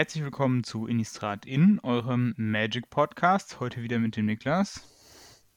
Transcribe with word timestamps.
Herzlich 0.00 0.24
willkommen 0.24 0.64
zu 0.64 0.86
Innistrad 0.86 1.44
In, 1.44 1.78
eurem 1.80 2.32
Magic 2.38 2.88
Podcast. 2.88 3.60
Heute 3.60 3.82
wieder 3.82 3.98
mit 3.98 4.16
dem 4.16 4.24
Niklas. 4.24 4.80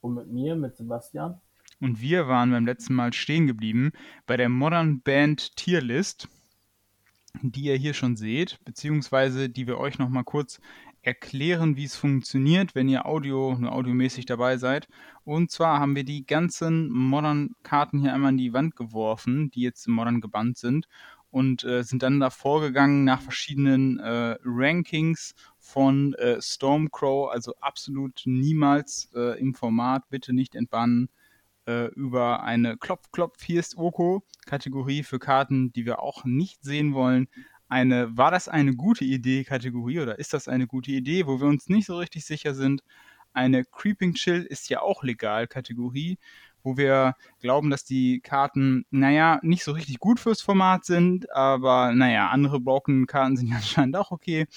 Und 0.02 0.16
mit 0.16 0.28
mir, 0.28 0.58
mit 0.58 0.76
Sebastian. 0.76 1.40
Und 1.80 2.02
wir 2.02 2.28
waren 2.28 2.52
beim 2.52 2.66
letzten 2.66 2.94
Mal 2.94 3.14
stehen 3.14 3.48
geblieben 3.48 3.94
bei 4.26 4.36
der 4.36 4.50
Modern 4.50 5.00
Band 5.00 5.56
Tierlist, 5.56 6.28
die 7.42 7.62
ihr 7.62 7.78
hier 7.78 7.94
schon 7.94 8.18
seht, 8.18 8.60
beziehungsweise 8.66 9.48
die 9.48 9.66
wir 9.66 9.78
euch 9.78 9.98
nochmal 9.98 10.26
kurz 10.26 10.60
erklären, 11.04 11.78
wie 11.78 11.86
es 11.86 11.96
funktioniert, 11.96 12.76
wenn 12.76 12.90
ihr 12.90 13.06
Audio, 13.06 13.56
nur 13.58 13.72
audiomäßig 13.72 14.26
dabei 14.26 14.58
seid. 14.58 14.90
Und 15.24 15.52
zwar 15.52 15.80
haben 15.80 15.96
wir 15.96 16.04
die 16.04 16.26
ganzen 16.26 16.90
Modern-Karten 16.90 18.02
hier 18.02 18.14
einmal 18.14 18.30
an 18.30 18.38
die 18.38 18.52
Wand 18.52 18.76
geworfen, 18.76 19.52
die 19.52 19.62
jetzt 19.62 19.88
Modern 19.88 20.20
gebannt 20.20 20.58
sind 20.58 20.90
und 21.34 21.64
äh, 21.64 21.84
sind 21.84 22.04
dann 22.04 22.20
da 22.20 22.30
vorgegangen 22.30 23.06
nach 23.06 23.20
verschiedenen 23.20 24.00
äh, 24.00 24.38
Rankings 24.46 25.34
von 25.58 26.14
äh, 26.14 26.40
Stormcrow, 26.40 27.32
also 27.32 27.56
absolut 27.60 28.22
niemals 28.26 29.10
äh, 29.16 29.40
im 29.40 29.56
Format, 29.56 30.08
bitte 30.10 30.32
nicht 30.32 30.54
entbannen, 30.54 31.10
äh, 31.66 31.88
über 31.96 32.44
eine 32.44 32.78
Klopf 32.78 33.12
Klopf 33.12 33.42
hier 33.44 33.60
ist 33.60 33.78
Oko 33.78 34.24
Kategorie 34.46 35.02
für 35.02 35.18
Karten, 35.18 35.74
die 35.74 35.88
wir 35.88 36.04
auch 36.04 36.24
nicht 36.24 36.64
sehen 36.64 36.94
wollen. 36.94 37.28
Eine 37.68 38.16
war 38.16 38.30
das 38.30 38.48
eine 38.48 38.76
gute 38.76 39.04
Idee 39.04 39.44
Kategorie 39.44 40.02
oder 40.02 40.20
ist 40.20 40.34
das 40.34 40.48
eine 40.48 40.68
gute 40.68 40.92
Idee, 40.92 41.26
wo 41.26 41.40
wir 41.42 41.48
uns 41.48 41.68
nicht 41.68 41.88
so 41.88 41.98
richtig 41.98 42.26
sicher 42.26 42.54
sind. 42.54 42.84
Eine 43.34 43.66
Creeping 43.66 44.14
Chill 44.14 44.44
ist 44.44 44.70
ja 44.70 44.82
auch 44.82 45.02
legal 45.02 45.48
Kategorie 45.48 46.20
wo 46.64 46.78
wir 46.78 47.16
glauben, 47.40 47.70
dass 47.70 47.84
die 47.84 48.22
Karten, 48.22 48.86
naja, 48.90 49.40
nicht 49.44 49.64
so 49.64 49.74
richtig 49.74 50.00
gut 50.00 50.20
fürs 50.20 50.42
Format 50.42 50.86
sind, 50.86 51.32
aber 51.32 51.94
naja, 51.94 52.30
andere 52.30 52.60
Broken-Karten 52.60 53.38
sind 53.38 53.48
ja 53.50 53.58
anscheinend 53.58 53.96
auch 53.96 54.12
okay. 54.12 54.48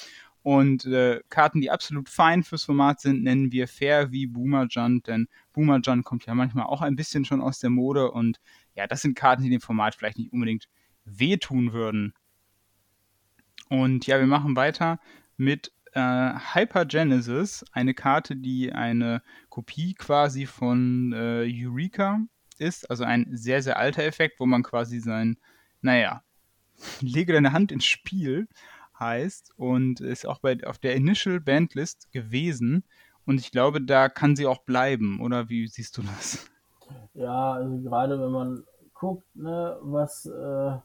Und 0.43 0.85
äh, 0.85 1.21
Karten, 1.29 1.61
die 1.61 1.73
absolut 1.73 2.09
fein 2.09 2.45
fürs 2.45 2.63
Format 2.63 3.01
sind, 3.01 3.25
nennen 3.25 3.51
wir 3.51 3.67
fair 3.67 4.13
wie 4.13 4.29
Boomer 4.29 4.67
Junt, 4.71 5.09
denn 5.09 5.27
Boomer 5.53 5.81
Junt 5.81 6.05
kommt 6.05 6.25
ja 6.25 6.35
manchmal 6.35 6.67
auch 6.67 6.83
ein 6.83 6.95
bisschen 6.95 7.25
schon 7.25 7.41
aus 7.41 7.59
der 7.59 7.71
Mode 7.71 8.13
und 8.13 8.39
ja, 8.77 8.87
das 8.87 9.03
sind 9.03 9.17
Karten, 9.17 9.43
die 9.43 9.51
dem 9.51 9.61
Format 9.61 9.97
vielleicht 9.97 10.19
nicht 10.19 10.33
unbedingt 10.33 10.69
wehtun 11.05 11.73
würden. 11.73 12.15
Und 13.69 14.07
ja, 14.07 14.21
wir 14.21 14.27
machen 14.27 14.55
weiter 14.55 15.01
mit 15.37 15.73
äh, 15.97 16.35
Hypergenesis, 16.53 17.65
eine 17.73 17.95
Karte, 17.95 18.37
die 18.37 18.71
eine 18.71 19.23
Kopie 19.49 19.95
quasi 19.95 20.45
von 20.45 21.15
äh, 21.15 21.51
Eureka 21.51 22.21
ist, 22.59 22.91
also 22.91 23.05
ein 23.05 23.27
sehr, 23.33 23.63
sehr 23.63 23.79
alter 23.79 24.05
Effekt, 24.05 24.39
wo 24.39 24.45
man 24.45 24.63
quasi 24.63 25.01
sein, 25.01 25.39
naja, 25.81 26.23
lege 27.01 27.33
deine 27.33 27.53
Hand 27.53 27.73
ins 27.73 27.87
Spiel 27.87 28.47
heißt 28.99 29.53
und 29.57 30.01
ist 30.01 30.27
auch 30.27 30.39
bei, 30.39 30.59
auf 30.65 30.79
der 30.79 30.95
Initial 30.95 31.41
Bandlist 31.41 32.13
gewesen. 32.13 32.85
Und 33.25 33.41
ich 33.41 33.51
glaube, 33.51 33.81
da 33.81 34.09
kann 34.09 34.37
sie 34.37 34.47
auch 34.47 34.65
bleiben, 34.65 35.21
oder 35.21 35.49
wie 35.49 35.67
siehst 35.67 35.97
du 35.97 36.03
das? 36.03 36.47
Ja, 37.15 37.55
also 37.55 37.79
gerade 37.81 38.21
wenn 38.21 38.31
man 38.31 38.65
guckt, 38.95 39.35
ne, 39.35 39.79
was 39.81 40.27
äh, 40.27 40.77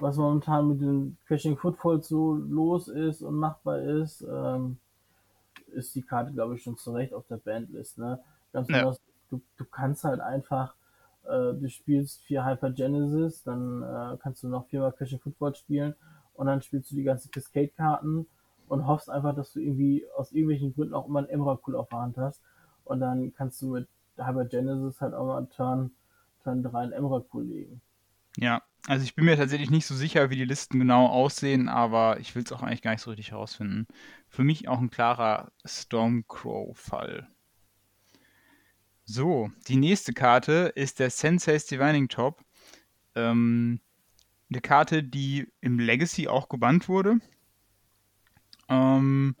was 0.00 0.16
momentan 0.16 0.68
mit 0.68 0.80
den 0.80 1.16
Crashing 1.26 1.56
Footfalls 1.56 2.08
so 2.08 2.34
los 2.34 2.88
ist 2.88 3.22
und 3.22 3.34
machbar 3.34 3.80
ist, 3.80 4.22
ähm, 4.22 4.78
ist 5.72 5.94
die 5.94 6.02
Karte, 6.02 6.32
glaube 6.32 6.56
ich, 6.56 6.62
schon 6.62 6.76
zu 6.76 6.92
Recht 6.92 7.12
auf 7.12 7.26
der 7.28 7.36
Bandlist. 7.36 7.98
Ne? 7.98 8.18
Ganz 8.52 8.68
ja. 8.68 8.76
besonders, 8.76 9.00
du, 9.30 9.40
du 9.56 9.64
kannst 9.64 10.04
halt 10.04 10.20
einfach, 10.20 10.74
äh, 11.24 11.54
du 11.54 11.68
spielst 11.68 12.22
vier 12.22 12.44
Hyper 12.44 12.70
Genesis, 12.70 13.42
dann 13.42 13.82
äh, 13.82 14.16
kannst 14.22 14.42
du 14.42 14.48
noch 14.48 14.66
viermal 14.66 14.92
Crashing 14.92 15.20
Footfall 15.20 15.54
spielen 15.54 15.94
und 16.34 16.46
dann 16.46 16.62
spielst 16.62 16.90
du 16.90 16.96
die 16.96 17.04
ganzen 17.04 17.30
Cascade-Karten 17.30 18.26
und 18.68 18.86
hoffst 18.86 19.10
einfach, 19.10 19.34
dass 19.34 19.52
du 19.52 19.60
irgendwie 19.60 20.04
aus 20.16 20.32
irgendwelchen 20.32 20.74
Gründen 20.74 20.94
auch 20.94 21.06
immer 21.06 21.20
einen 21.20 21.28
Emrakul 21.28 21.76
auf 21.76 21.88
der 21.88 22.00
Hand 22.00 22.16
hast. 22.16 22.40
Und 22.84 23.00
dann 23.00 23.32
kannst 23.34 23.60
du 23.62 23.72
mit 23.72 23.88
Hyper 24.16 24.44
Genesis 24.44 25.00
halt 25.00 25.14
auch 25.14 25.26
mal 25.26 25.46
Turn, 25.46 25.92
Turn 26.42 26.62
3 26.62 26.78
einen 26.78 26.92
Emrakul 26.92 27.44
legen. 27.44 27.80
Ja, 28.36 28.62
also 28.86 29.04
ich 29.04 29.14
bin 29.14 29.24
mir 29.24 29.36
tatsächlich 29.36 29.70
nicht 29.70 29.86
so 29.86 29.94
sicher, 29.94 30.30
wie 30.30 30.36
die 30.36 30.44
Listen 30.44 30.78
genau 30.78 31.06
aussehen, 31.06 31.68
aber 31.68 32.18
ich 32.20 32.34
will 32.34 32.42
es 32.42 32.52
auch 32.52 32.62
eigentlich 32.62 32.82
gar 32.82 32.92
nicht 32.92 33.02
so 33.02 33.10
richtig 33.10 33.32
herausfinden. 33.32 33.86
Für 34.28 34.42
mich 34.42 34.68
auch 34.68 34.78
ein 34.78 34.90
klarer 34.90 35.52
Stormcrow-Fall. 35.64 37.28
So, 39.04 39.50
die 39.68 39.76
nächste 39.76 40.12
Karte 40.12 40.72
ist 40.74 41.00
der 41.00 41.10
Sensei's 41.10 41.66
Divining 41.66 42.08
Top. 42.08 42.44
Ähm, 43.14 43.80
eine 44.50 44.60
Karte, 44.60 45.02
die 45.02 45.48
im 45.60 45.78
Legacy 45.78 46.28
auch 46.28 46.48
gebannt 46.48 46.88
wurde. 46.88 47.18
Ähm, 48.68 49.34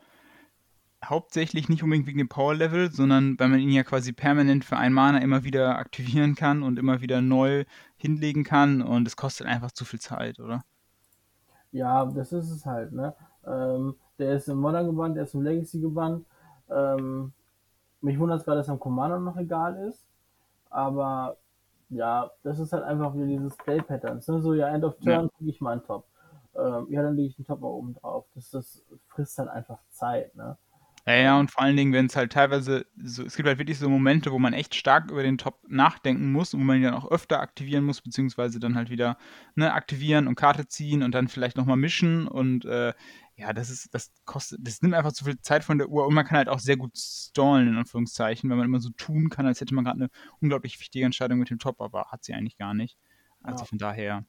hauptsächlich 1.04 1.68
nicht 1.68 1.82
unbedingt 1.82 2.06
wegen 2.06 2.18
dem 2.18 2.28
Power 2.28 2.54
Level, 2.54 2.90
sondern 2.90 3.38
weil 3.38 3.48
man 3.48 3.60
ihn 3.60 3.70
ja 3.70 3.84
quasi 3.84 4.12
permanent 4.12 4.64
für 4.64 4.76
einen 4.76 4.94
Mana 4.94 5.18
immer 5.18 5.44
wieder 5.44 5.78
aktivieren 5.78 6.34
kann 6.34 6.62
und 6.62 6.78
immer 6.78 7.00
wieder 7.00 7.20
neu 7.20 7.64
hinlegen 8.00 8.44
kann 8.44 8.82
und 8.82 9.06
es 9.06 9.16
kostet 9.16 9.46
einfach 9.46 9.70
zu 9.72 9.84
viel 9.84 10.00
Zeit, 10.00 10.40
oder? 10.40 10.64
Ja, 11.70 12.04
das 12.06 12.32
ist 12.32 12.50
es 12.50 12.66
halt, 12.66 12.92
ne? 12.92 13.14
Ähm, 13.46 13.94
der 14.18 14.32
ist 14.34 14.48
im 14.48 14.58
Modern 14.58 14.86
gebannt, 14.86 15.16
der 15.16 15.24
ist 15.24 15.34
im 15.34 15.42
Legacy 15.42 15.80
gebannt. 15.80 16.24
Ähm, 16.70 17.32
mich 18.00 18.18
wundert 18.18 18.40
es 18.40 18.44
gerade, 18.44 18.58
dass 18.58 18.68
am 18.68 18.80
Commander 18.80 19.18
noch 19.18 19.36
egal 19.36 19.76
ist, 19.88 20.06
aber 20.70 21.36
ja, 21.90 22.30
das 22.42 22.58
ist 22.58 22.72
halt 22.72 22.84
einfach 22.84 23.14
wieder 23.14 23.26
dieses 23.26 23.56
Play-Patterns. 23.56 24.26
Ne? 24.28 24.40
So, 24.40 24.54
ja, 24.54 24.68
End 24.68 24.84
of 24.84 24.96
Turn 24.98 25.24
ja. 25.24 25.28
kriege 25.36 25.50
ich 25.50 25.60
meinen 25.60 25.82
Top. 25.82 26.06
Ähm, 26.54 26.86
ja, 26.90 27.02
dann 27.02 27.16
lege 27.16 27.28
ich 27.28 27.36
den 27.36 27.44
Top 27.44 27.60
mal 27.60 27.68
oben 27.68 27.94
drauf. 27.94 28.24
Das, 28.34 28.50
das 28.50 28.82
frisst 29.08 29.38
halt 29.38 29.48
einfach 29.48 29.78
Zeit, 29.90 30.34
ne? 30.34 30.56
Ja, 31.06 31.14
ja, 31.14 31.40
und 31.40 31.50
vor 31.50 31.62
allen 31.62 31.76
Dingen, 31.76 31.92
wenn 31.92 32.06
es 32.06 32.16
halt 32.16 32.32
teilweise 32.32 32.86
so, 33.02 33.24
es 33.24 33.34
gibt 33.36 33.48
halt 33.48 33.58
wirklich 33.58 33.78
so 33.78 33.88
Momente, 33.88 34.32
wo 34.32 34.38
man 34.38 34.52
echt 34.52 34.74
stark 34.74 35.10
über 35.10 35.22
den 35.22 35.38
Top 35.38 35.60
nachdenken 35.68 36.30
muss 36.30 36.52
und 36.52 36.60
wo 36.60 36.64
man 36.64 36.76
ihn 36.76 36.82
dann 36.82 36.94
auch 36.94 37.10
öfter 37.10 37.40
aktivieren 37.40 37.84
muss, 37.84 38.02
beziehungsweise 38.02 38.60
dann 38.60 38.76
halt 38.76 38.90
wieder 38.90 39.16
ne, 39.54 39.72
aktivieren 39.72 40.28
und 40.28 40.34
Karte 40.34 40.68
ziehen 40.68 41.02
und 41.02 41.12
dann 41.14 41.28
vielleicht 41.28 41.56
nochmal 41.56 41.76
mischen 41.76 42.28
und 42.28 42.64
äh, 42.64 42.92
ja, 43.36 43.54
das 43.54 43.70
ist, 43.70 43.94
das 43.94 44.12
kostet, 44.26 44.60
das 44.62 44.82
nimmt 44.82 44.94
einfach 44.94 45.12
zu 45.12 45.24
viel 45.24 45.40
Zeit 45.40 45.64
von 45.64 45.78
der 45.78 45.88
Uhr 45.88 46.06
und 46.06 46.12
man 46.12 46.26
kann 46.26 46.36
halt 46.36 46.50
auch 46.50 46.58
sehr 46.58 46.76
gut 46.76 46.98
stallen, 46.98 47.68
in 47.68 47.76
Anführungszeichen, 47.76 48.50
weil 48.50 48.58
man 48.58 48.66
immer 48.66 48.80
so 48.80 48.90
tun 48.90 49.30
kann, 49.30 49.46
als 49.46 49.62
hätte 49.62 49.74
man 49.74 49.84
gerade 49.84 49.96
eine 49.96 50.10
unglaublich 50.40 50.78
wichtige 50.78 51.06
Entscheidung 51.06 51.38
mit 51.38 51.48
dem 51.48 51.58
Top, 51.58 51.80
aber 51.80 52.06
hat 52.10 52.22
sie 52.22 52.34
eigentlich 52.34 52.58
gar 52.58 52.74
nicht. 52.74 52.98
Also 53.42 53.60
ja. 53.60 53.64
von 53.64 53.78
daher. 53.78 54.24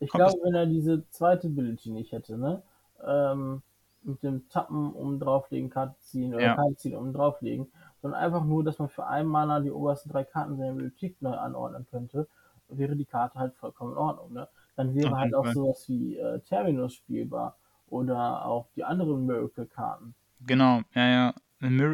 Ich 0.00 0.10
glaube, 0.10 0.38
wenn 0.42 0.54
er 0.54 0.64
diese 0.64 1.06
zweite 1.10 1.48
Ability 1.48 1.90
nicht 1.90 2.12
hätte, 2.12 2.38
ne? 2.38 2.62
Ähm, 3.06 3.62
mit 4.06 4.22
dem 4.22 4.48
Tappen 4.48 4.92
um 4.92 5.18
drauflegen, 5.18 5.70
Karte 5.70 5.98
ziehen 6.00 6.34
oder 6.34 6.44
ja. 6.44 6.54
Karte 6.54 6.76
ziehen 6.76 6.96
um 6.96 7.12
drauflegen, 7.12 7.70
sondern 8.00 8.20
einfach 8.20 8.44
nur, 8.44 8.64
dass 8.64 8.78
man 8.78 8.88
für 8.88 9.06
einen 9.06 9.28
Mana 9.28 9.60
die 9.60 9.70
obersten 9.70 10.10
drei 10.10 10.24
Karten 10.24 10.56
seiner 10.56 10.72
Bibliothek 10.72 11.20
neu 11.20 11.34
anordnen 11.34 11.86
könnte, 11.90 12.28
wäre 12.68 12.96
die 12.96 13.04
Karte 13.04 13.38
halt 13.38 13.54
vollkommen 13.56 13.92
in 13.92 13.98
Ordnung. 13.98 14.32
Ne? 14.32 14.48
Dann 14.76 14.94
wäre 14.94 15.08
okay, 15.08 15.16
halt 15.16 15.34
auch 15.34 15.46
sowas 15.46 15.84
wie 15.88 16.16
äh, 16.16 16.40
Terminus 16.40 16.94
spielbar 16.94 17.56
oder 17.88 18.44
auch 18.44 18.68
die 18.74 18.84
anderen 18.84 19.26
Miracle-Karten. 19.26 20.14
Genau, 20.40 20.82
ja, 20.94 21.08
ja. 21.08 21.34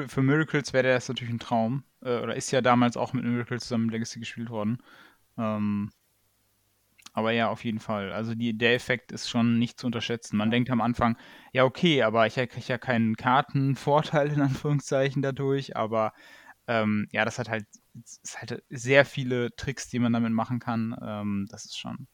Für 0.08 0.22
Miracles 0.22 0.72
wäre 0.72 0.88
das 0.88 1.08
natürlich 1.08 1.32
ein 1.32 1.38
Traum. 1.38 1.84
Äh, 2.02 2.20
oder 2.20 2.34
ist 2.34 2.50
ja 2.50 2.60
damals 2.60 2.96
auch 2.96 3.12
mit 3.12 3.24
Miracles 3.24 3.64
zusammen 3.64 3.90
Legacy 3.90 4.18
gespielt 4.18 4.50
worden. 4.50 4.78
Ähm, 5.38 5.90
aber 7.12 7.32
ja, 7.32 7.48
auf 7.48 7.64
jeden 7.64 7.80
Fall. 7.80 8.12
Also 8.12 8.34
die, 8.34 8.56
der 8.56 8.74
Effekt 8.74 9.12
ist 9.12 9.28
schon 9.28 9.58
nicht 9.58 9.78
zu 9.78 9.86
unterschätzen. 9.86 10.36
Man 10.36 10.50
denkt 10.50 10.70
am 10.70 10.80
Anfang, 10.80 11.16
ja, 11.52 11.64
okay, 11.64 12.02
aber 12.02 12.26
ich 12.26 12.34
kriege 12.34 12.60
ja 12.66 12.78
keinen 12.78 13.16
Kartenvorteil 13.16 14.32
in 14.32 14.40
Anführungszeichen 14.40 15.22
dadurch, 15.22 15.76
aber 15.76 16.12
ähm, 16.66 17.08
ja, 17.12 17.24
das 17.24 17.38
hat 17.38 17.48
halt, 17.48 17.66
ist 18.22 18.40
halt 18.40 18.62
sehr 18.70 19.04
viele 19.04 19.54
Tricks, 19.56 19.88
die 19.88 19.98
man 19.98 20.12
damit 20.12 20.32
machen 20.32 20.58
kann. 20.58 20.96
Ähm, 21.02 21.46
das 21.50 21.66
ist 21.66 21.78
schon, 21.78 22.06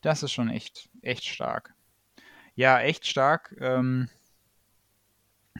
das 0.00 0.22
ist 0.22 0.32
schon 0.32 0.48
echt, 0.48 0.90
echt 1.02 1.24
stark. 1.24 1.74
Ja, 2.54 2.80
echt 2.80 3.06
stark. 3.06 3.56
Ähm, 3.60 4.08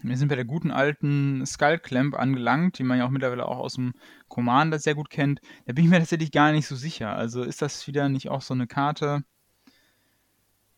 wir 0.03 0.17
sind 0.17 0.29
bei 0.29 0.37
der 0.37 0.45
guten 0.45 0.71
alten 0.71 1.45
Skull 1.47 1.79
Clamp 1.79 2.15
angelangt, 2.15 2.79
die 2.79 2.85
man 2.85 2.99
ja 2.99 3.07
auch 3.07 3.11
mittlerweile 3.11 3.47
auch 3.47 3.59
aus 3.59 3.75
dem 3.75 3.93
Commander 4.29 4.79
sehr 4.79 4.95
gut 4.95 5.11
kennt. 5.11 5.41
Da 5.67 5.73
bin 5.73 5.85
ich 5.85 5.91
mir 5.91 5.99
tatsächlich 5.99 6.33
gar 6.33 6.53
nicht 6.53 6.67
so 6.67 6.77
sicher. 6.77 7.15
Also 7.15 7.43
ist 7.43 7.63
das 7.63 7.87
wieder 7.87 8.09
nicht 8.09 8.29
auch 8.29 8.43
so 8.43 8.55
eine 8.55 8.67
Karte? 8.67 9.25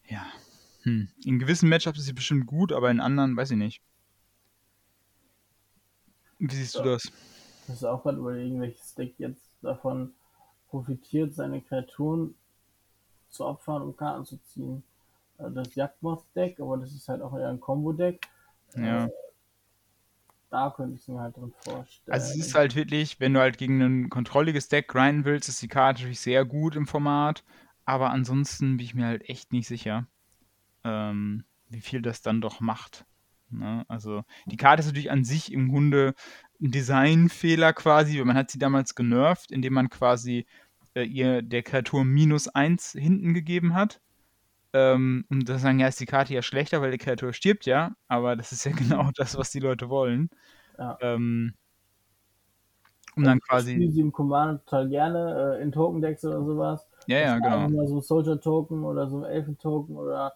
Ja. 0.09 0.27
Hm. 0.83 1.09
In 1.25 1.39
gewissen 1.39 1.69
Matchups 1.69 1.99
ist 1.99 2.07
sie 2.07 2.13
bestimmt 2.13 2.47
gut, 2.47 2.73
aber 2.73 2.91
in 2.91 3.01
anderen 3.01 3.37
weiß 3.37 3.53
ich 3.53 3.57
nicht. 3.57 3.83
Wie 6.39 6.55
siehst 6.55 6.75
ja. 6.75 6.83
du 6.83 6.91
das? 6.91 7.05
Ich 7.05 7.69
muss 7.69 7.85
auch 7.85 8.03
gerade 8.03 8.19
überlegen, 8.19 8.61
welches 8.61 8.95
Deck 8.95 9.15
jetzt 9.19 9.49
davon 9.63 10.13
profitiert, 10.69 11.35
seine 11.35 11.61
Kreaturen 11.61 12.35
zu 13.29 13.47
opfern, 13.47 13.83
um 13.83 13.97
Karten 13.97 14.25
zu 14.25 14.39
ziehen. 14.43 14.83
Äh, 15.39 15.51
das 15.53 15.75
Jagdmoth-Deck, 15.75 16.61
aber 16.61 16.79
das 16.79 16.93
ist 16.93 17.09
halt 17.09 17.23
auch 17.23 17.37
eher 17.37 17.49
ein 17.49 17.61
Combo-Deck. 17.61 18.21
Ja. 18.77 19.07
Äh, 19.07 19.11
da 20.51 20.71
könnte 20.71 20.97
ich 20.97 21.01
es 21.01 21.09
mir 21.09 21.21
halt 21.21 21.37
drin 21.37 21.53
vorstellen. 21.65 22.13
Also 22.13 22.31
es 22.33 22.47
ist 22.47 22.55
halt 22.55 22.75
wirklich, 22.75 23.19
wenn 23.21 23.33
du 23.33 23.41
halt 23.41 23.57
gegen 23.57 23.81
ein 23.81 24.11
kontrolliges 24.11 24.69
Deck 24.69 24.89
grinden 24.89 25.25
willst, 25.25 25.49
ist 25.49 25.63
die 25.63 25.69
Karte 25.69 26.01
natürlich 26.01 26.21
sehr 26.21 26.45
gut 26.45 26.77
im 26.77 26.87
Format. 26.87 27.43
Aber 27.85 28.11
ansonsten 28.11 28.77
bin 28.77 28.85
ich 28.85 28.95
mir 28.95 29.07
halt 29.07 29.29
echt 29.29 29.53
nicht 29.53 29.67
sicher. 29.67 30.07
Ähm, 30.85 31.45
wie 31.69 31.81
viel 31.81 32.03
das 32.03 32.21
dann 32.21 32.41
doch 32.41 32.61
macht. 32.61 33.07
Ne? 33.49 33.85
Also 33.89 34.25
die 34.47 34.57
Karte 34.57 34.81
ist 34.81 34.87
natürlich 34.87 35.11
an 35.11 35.25
sich 35.25 35.53
im 35.53 35.69
Grunde 35.69 36.15
ein 36.61 36.71
Designfehler 36.71 37.73
quasi, 37.73 38.19
weil 38.19 38.27
man 38.27 38.37
hat 38.37 38.51
sie 38.51 38.59
damals 38.59 38.95
genervt, 38.95 39.51
indem 39.51 39.73
man 39.73 39.89
quasi 39.89 40.47
äh, 40.95 41.03
ihr 41.03 41.43
der 41.43 41.63
Kreatur 41.63 42.05
minus 42.05 42.49
1 42.49 42.93
hinten 42.93 43.35
gegeben 43.35 43.75
hat. 43.75 44.01
Ähm, 44.75 45.25
und 45.29 45.49
das 45.49 45.63
sagen, 45.63 45.79
ja, 45.81 45.89
ist 45.89 46.01
die 46.01 46.07
Karte 46.07 46.33
ja 46.33 46.43
schlechter, 46.43 46.81
weil 46.81 46.93
die 46.93 46.99
Kreatur 46.99 47.33
stirbt 47.33 47.67
ja, 47.67 47.93
aber 48.09 48.37
das 48.37 48.53
ist 48.53 48.65
ja 48.65 48.73
genau 48.77 49.11
das, 49.17 49.37
was 49.37 49.51
die 49.51 49.61
Leute 49.61 49.91
wollen. 49.91 50.31
Ja. 50.79 50.97
Ähm, 51.01 51.55
um 53.15 53.25
dann 53.25 53.41
quasi. 53.41 53.75
Ich 53.75 53.93
sie 53.93 54.01
im 54.01 54.13
Commander 54.13 54.65
total 54.65 54.89
gerne, 54.89 55.57
äh, 55.59 55.63
in 55.63 55.73
Token-Decks 55.73 56.25
oder 56.25 56.43
sowas. 56.43 56.87
Ja, 57.07 57.19
ja, 57.19 57.39
genau. 57.39 57.69
Mal 57.69 57.89
so 57.89 58.01
Soldier-Token 58.01 58.85
oder 58.85 59.09
so 59.09 59.25
Elfen-Token 59.25 59.97
oder 59.97 60.33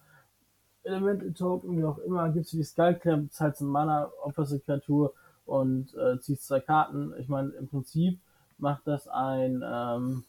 Elemental-Token, 0.87 1.79
wie 1.79 1.85
auch 1.85 1.99
immer, 1.99 2.29
gibst 2.31 2.53
du 2.53 2.59
die 2.59 2.65
Skullclamp, 2.65 3.33
zahlst 3.33 3.61
ein 3.61 3.69
Mana, 3.69 4.11
opferst 4.23 4.53
eine 4.53 4.61
Kreatur 4.61 5.15
und 5.45 5.95
äh, 5.95 6.21
ziehst 6.21 6.47
zwei 6.47 6.61
Karten. 6.61 7.13
Ich 7.19 7.29
meine, 7.29 7.51
im 7.51 7.69
Prinzip 7.69 8.21
macht 8.59 8.87
das 8.87 9.09
ein, 9.09 9.63
ähm, 9.65 10.25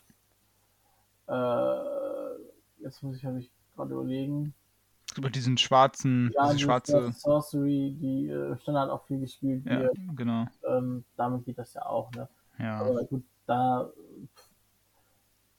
äh, 1.28 2.84
jetzt 2.84 3.04
muss 3.04 3.18
ich, 3.18 3.26
habe 3.26 3.40
ich 3.40 3.52
gerade 3.78 3.94
überlegen. 3.94 4.54
Über 5.16 5.30
diesen 5.30 5.58
schwarzen, 5.58 6.32
ja, 6.36 6.48
diese 6.48 6.60
schwarze 6.60 7.12
Sorcery, 7.14 7.96
die 8.00 8.28
äh, 8.28 8.58
Standard 8.60 8.90
auch 8.90 9.06
viel 9.06 9.20
gespielt 9.20 9.66
ja, 9.66 9.80
wird. 9.80 9.98
genau. 10.16 10.46
Ähm, 10.68 11.06
damit 11.16 11.46
geht 11.46 11.58
das 11.58 11.74
ja 11.74 11.86
auch, 11.86 12.12
ne? 12.12 12.28
Ja. 12.60 12.82
Aber 12.82 13.04
gut, 13.06 13.24
da 13.46 13.90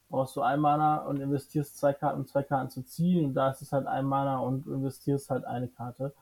brauchst 0.09 0.37
du 0.37 0.43
ein 0.43 0.61
Mana 0.61 0.99
und 0.99 1.21
investierst 1.21 1.79
zwei 1.79 1.93
Karten, 1.93 2.21
um 2.21 2.27
zwei 2.27 2.43
Karten 2.43 2.71
zu 2.71 2.83
ziehen. 2.83 3.27
Und 3.27 3.35
da 3.35 3.51
ist 3.51 3.63
es 3.63 3.73
halt 3.73 3.87
ein 3.87 4.07
Mana 4.07 4.39
und 4.39 4.67
investierst 4.67 5.31
halt 5.31 5.45
eine 5.45 5.69
Karte. 5.69 6.15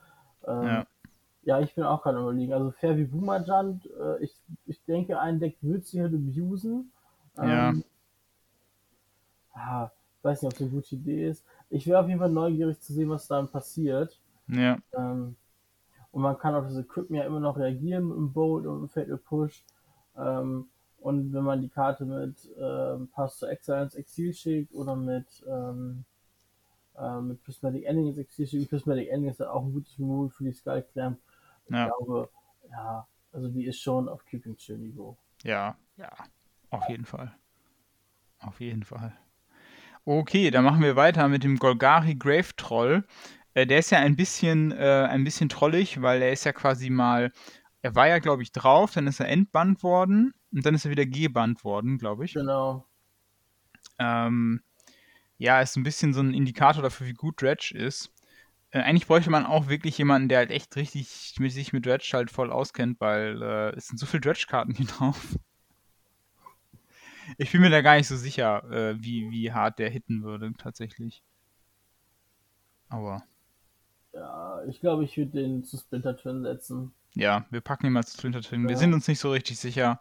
Ähm, 0.45 0.63
Ja. 0.63 0.87
ja, 1.43 1.59
ich 1.61 1.73
bin 1.75 1.83
auch 1.83 2.03
gerade 2.03 2.19
überlegen. 2.19 2.53
Also 2.53 2.71
fair 2.71 2.97
wie 2.97 3.05
Boomerjant, 3.05 3.85
äh, 3.85 4.23
ich, 4.23 4.35
ich 4.65 4.83
denke, 4.85 5.19
ein 5.19 5.39
Deck 5.39 5.57
wird 5.61 5.85
sie 5.85 6.01
halt 6.01 6.13
abusen. 6.13 6.91
Ja. 7.37 7.69
Ähm, 7.69 7.83
ah, 9.53 9.89
weiß 10.21 10.41
nicht, 10.41 10.51
ob 10.51 10.55
es 10.55 10.61
eine 10.61 10.69
gute 10.69 10.95
Idee 10.95 11.29
ist. 11.29 11.45
Ich 11.69 11.87
wäre 11.87 11.99
auf 11.99 12.07
jeden 12.07 12.19
Fall 12.19 12.31
neugierig 12.31 12.79
zu 12.81 12.93
sehen, 12.93 13.09
was 13.09 13.27
dann 13.27 13.49
passiert. 13.49 14.19
Ja, 14.47 14.77
Ähm, 14.97 15.35
und 16.11 16.21
man 16.21 16.37
kann 16.39 16.55
auf 16.55 16.65
das 16.65 16.77
Equipment 16.77 17.21
ja 17.21 17.27
immer 17.27 17.39
noch 17.39 17.57
reagieren 17.57 18.07
mit 18.09 18.17
dem 18.17 18.33
Bolt 18.33 18.65
und 18.67 18.81
dem 18.81 18.89
Fatal 18.89 19.17
Push. 19.17 19.65
Ähm, 20.17 20.67
und 20.99 21.33
wenn 21.33 21.43
man 21.43 21.61
die 21.61 21.69
Karte 21.69 22.05
mit 22.05 22.37
ähm, 22.59 23.09
Pass 23.13 23.39
to 23.39 23.47
Exile 23.47 23.83
ins 23.83 23.95
Exil 23.95 24.33
schickt 24.33 24.73
oder 24.73 24.95
mit, 24.95 25.27
ähm, 25.47 26.05
äh, 26.97 27.21
mit 27.21 27.43
Prismatic 27.43 27.85
Ending 27.85 28.07
ins 28.09 28.17
Exil 28.17 28.47
schickt, 28.47 28.69
Prismatic 28.69 29.09
Ending 29.09 29.31
ist 29.31 29.39
ja 29.39 29.51
auch 29.51 29.63
ein 29.65 29.73
gutes 29.73 29.97
Removal 29.99 30.29
für 30.29 30.43
die 30.45 30.53
Skull 30.53 30.83
Clamp. 30.93 31.19
Ich 31.67 31.77
Ja. 31.77 31.91
glaube, 31.97 32.29
ja, 32.71 33.07
also 33.33 33.49
die 33.49 33.65
ist 33.65 33.79
schon 33.81 34.09
auf 34.09 34.25
Keeping 34.25 34.57
Chill 34.57 34.77
Niveau. 34.77 35.17
ja, 35.43 35.77
ja. 35.97 36.11
Auf 36.69 36.89
jeden 36.89 37.05
Fall. 37.05 37.35
Auf 38.39 38.59
jeden 38.61 38.83
Fall. 38.83 39.15
Okay, 40.09 40.51
dann 40.51 40.63
machen 40.63 40.81
wir 40.81 40.95
weiter 40.95 41.27
mit 41.27 41.43
dem 41.43 41.57
Golgari 41.57 42.15
Grave 42.15 42.55
Troll. 42.55 43.05
Äh, 43.53 43.67
der 43.67 43.79
ist 43.79 43.89
ja 43.89 43.99
ein 43.99 44.15
bisschen, 44.15 44.71
äh, 44.71 45.05
ein 45.09 45.25
bisschen 45.25 45.49
trollig, 45.49 46.01
weil 46.01 46.21
er 46.21 46.31
ist 46.31 46.45
ja 46.45 46.53
quasi 46.53 46.89
mal, 46.89 47.33
er 47.81 47.93
war 47.93 48.07
ja, 48.07 48.19
glaube 48.19 48.41
ich, 48.41 48.53
drauf, 48.53 48.93
dann 48.93 49.05
ist 49.07 49.19
er 49.19 49.27
entbannt 49.27 49.83
worden 49.83 50.33
und 50.53 50.65
dann 50.65 50.75
ist 50.75 50.85
er 50.85 50.91
wieder 50.91 51.05
gebannt 51.05 51.65
worden, 51.65 51.97
glaube 51.97 52.23
ich. 52.23 52.35
Genau. 52.35 52.85
Ähm, 53.99 54.61
ja, 55.39 55.59
ist 55.59 55.75
ein 55.75 55.83
bisschen 55.83 56.13
so 56.13 56.21
ein 56.21 56.33
Indikator 56.33 56.81
dafür, 56.81 57.07
wie 57.07 57.13
gut 57.13 57.41
Dredge 57.41 57.73
ist. 57.77 58.09
Äh, 58.71 58.83
eigentlich 58.83 59.07
bräuchte 59.07 59.29
man 59.29 59.45
auch 59.45 59.67
wirklich 59.67 59.97
jemanden, 59.97 60.29
der 60.29 60.37
halt 60.37 60.51
echt 60.51 60.73
richtig 60.77 61.35
mit 61.39 61.51
sich 61.51 61.73
mit 61.73 61.85
Dredge 61.85 62.11
halt 62.13 62.31
voll 62.31 62.49
auskennt, 62.49 63.01
weil 63.01 63.41
äh, 63.41 63.75
es 63.75 63.87
sind 63.87 63.97
so 63.97 64.05
viele 64.05 64.21
Dredge-Karten 64.21 64.73
hier 64.73 64.85
drauf. 64.85 65.35
Ich 67.37 67.51
bin 67.51 67.61
mir 67.61 67.69
da 67.69 67.81
gar 67.81 67.95
nicht 67.97 68.07
so 68.07 68.15
sicher, 68.17 68.63
äh, 68.71 69.01
wie, 69.01 69.29
wie 69.31 69.51
hart 69.51 69.79
der 69.79 69.89
hitten 69.89 70.23
würde, 70.23 70.53
tatsächlich. 70.57 71.23
Aber 72.89 73.23
Ja, 74.11 74.65
ich 74.65 74.81
glaube, 74.81 75.05
ich 75.05 75.15
würde 75.15 75.31
den 75.31 75.63
zu 75.63 75.77
Splinter 75.77 76.17
Twin 76.17 76.43
setzen. 76.43 76.93
ja, 77.15 77.45
wir 77.49 77.61
packen 77.61 77.87
ihn 77.87 77.93
mal 77.93 78.03
zu 78.05 78.17
Splinter 78.17 78.41
Twin. 78.41 78.67
Wir 78.67 78.75
Ja. 78.75 78.77
sind 78.77 78.93
uns 78.93 79.07
nicht 79.07 79.19
so 79.19 79.31
richtig 79.31 79.59
sicher. 79.59 79.99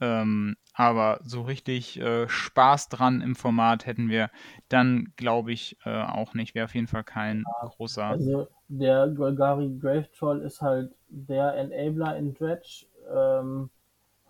Ähm, 0.00 0.56
aber 0.74 1.20
so 1.24 1.42
richtig 1.42 2.00
äh, 2.00 2.28
Spaß 2.28 2.88
dran 2.90 3.20
im 3.22 3.36
Format 3.36 3.86
hätten 3.86 4.08
wir 4.10 4.30
dann, 4.68 5.12
glaube 5.16 5.52
ich, 5.52 5.78
äh, 5.84 6.02
auch 6.04 6.34
nicht. 6.34 6.54
Wäre 6.54 6.66
auf 6.66 6.74
jeden 6.74 6.88
Fall 6.88 7.04
kein 7.04 7.48
großer. 7.64 8.18
Also 8.18 8.48
der 8.68 9.08
Golgari 9.08 9.76
Grave 9.78 10.08
Troll 10.12 10.42
ist 10.42 10.60
halt 10.60 10.92
der 11.08 11.54
Enabler 11.54 12.16
in 12.16 12.34
Dredge, 12.34 12.86
ähm, 13.12 13.70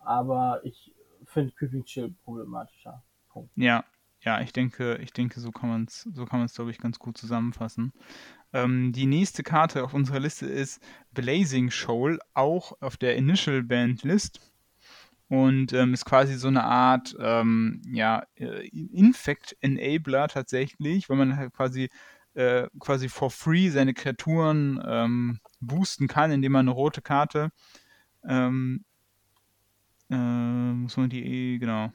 aber 0.04 0.60
ich 0.64 0.94
finde 1.30 1.52
Creeping 1.52 1.84
Chill 1.84 2.14
problematischer. 2.24 3.02
Punkt. 3.28 3.50
Ja, 3.56 3.84
ja, 4.22 4.40
ich 4.40 4.52
denke, 4.52 4.96
ich 4.96 5.12
denke, 5.12 5.40
so 5.40 5.50
kann 5.50 5.70
man 5.70 5.84
es, 5.84 6.02
so 6.12 6.26
kann 6.26 6.40
man 6.40 6.46
es, 6.46 6.54
glaube 6.54 6.70
ich, 6.70 6.78
ganz 6.78 6.98
gut 6.98 7.16
zusammenfassen. 7.16 7.92
Ähm, 8.52 8.92
die 8.92 9.06
nächste 9.06 9.42
Karte 9.42 9.82
auf 9.82 9.94
unserer 9.94 10.20
Liste 10.20 10.46
ist 10.46 10.82
Blazing 11.12 11.70
Shoal, 11.70 12.18
auch 12.34 12.72
auf 12.80 12.96
der 12.96 13.16
Initial 13.16 13.62
Band 13.62 14.02
List. 14.02 14.40
Und 15.28 15.72
ähm, 15.72 15.94
ist 15.94 16.04
quasi 16.04 16.34
so 16.34 16.48
eine 16.48 16.64
Art 16.64 17.16
ähm, 17.20 17.80
ja, 17.86 18.24
äh, 18.34 18.66
Infect 18.68 19.56
Enabler 19.60 20.26
tatsächlich, 20.26 21.08
weil 21.08 21.16
man 21.16 21.36
halt 21.36 21.52
quasi, 21.52 21.88
äh, 22.34 22.66
quasi 22.80 23.08
for 23.08 23.30
free 23.30 23.70
seine 23.70 23.94
Kreaturen 23.94 24.82
ähm, 24.84 25.38
boosten 25.60 26.08
kann, 26.08 26.32
indem 26.32 26.52
man 26.52 26.66
eine 26.66 26.72
rote 26.72 27.00
Karte 27.00 27.52
ähm, 28.28 28.84
äh, 28.84 28.89
muss 30.90 30.96
man 30.96 31.10
die, 31.10 31.58
genau. 31.58 31.92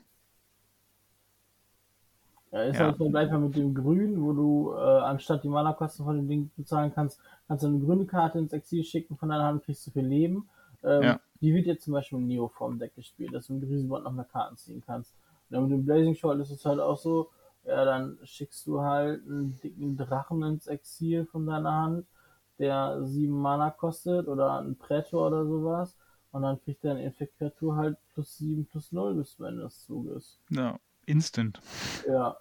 Ja, 2.51 2.63
ist 2.63 2.79
Ja. 2.79 2.85
halt 2.85 2.97
vergleichbar 2.97 3.39
mit 3.39 3.55
dem 3.55 3.73
Grün, 3.73 4.21
wo 4.21 4.31
du 4.33 4.73
äh, 4.73 4.79
anstatt 5.01 5.43
die 5.43 5.49
Mana-Kosten 5.49 6.05
von 6.05 6.15
dem 6.15 6.27
Ding 6.27 6.51
bezahlen 6.55 6.91
kannst, 6.93 7.19
kannst 7.47 7.63
du 7.63 7.67
eine 7.67 7.79
grüne 7.79 8.05
Karte 8.05 8.39
ins 8.39 8.53
Exil 8.53 8.83
schicken 8.83 9.17
von 9.17 9.29
deiner 9.29 9.43
Hand, 9.45 9.63
kriegst 9.63 9.85
du 9.87 9.91
viel 9.91 10.05
Leben. 10.05 10.49
Ähm, 10.83 11.01
Ja. 11.03 11.19
Die 11.41 11.53
wird 11.53 11.65
jetzt 11.65 11.83
zum 11.83 11.93
Beispiel 11.93 12.17
im 12.19 12.27
Neo-Form-Deck 12.27 12.95
gespielt, 12.95 13.33
dass 13.33 13.47
du 13.47 13.53
mit 13.55 13.63
Riesenbord 13.69 14.03
noch 14.03 14.13
mehr 14.13 14.25
Karten 14.25 14.55
ziehen 14.57 14.81
kannst. 14.85 15.13
Und 15.49 15.55
dann 15.55 15.63
mit 15.63 15.71
dem 15.73 15.85
Blazing 15.85 16.15
Shoal 16.15 16.39
ist 16.39 16.49
es 16.51 16.65
halt 16.65 16.79
auch 16.79 16.97
so, 16.97 17.29
ja, 17.65 17.83
dann 17.83 18.17
schickst 18.23 18.65
du 18.67 18.81
halt 18.81 19.21
einen 19.27 19.59
dicken 19.61 19.97
Drachen 19.97 20.41
ins 20.43 20.67
Exil 20.67 21.25
von 21.25 21.45
deiner 21.45 21.73
Hand, 21.73 22.05
der 22.57 23.03
sieben 23.05 23.37
Mana 23.41 23.69
kostet 23.69 24.27
oder 24.29 24.59
einen 24.59 24.77
Prätor 24.77 25.27
oder 25.27 25.45
sowas. 25.45 25.95
Und 26.35 26.41
dann 26.41 26.61
kriegt 26.61 26.83
deine 26.83 27.01
Infekt-Kreatur 27.01 27.77
halt 27.77 27.97
plus 28.13 28.39
sieben 28.39 28.65
plus 28.65 28.91
null 28.91 29.15
bis 29.15 29.37
zum 29.37 29.45
Ende 29.45 29.63
des 29.63 29.85
Zuges. 29.85 30.37
Ja, 30.49 30.77
instant. 31.05 31.61
Ja. 32.05 32.35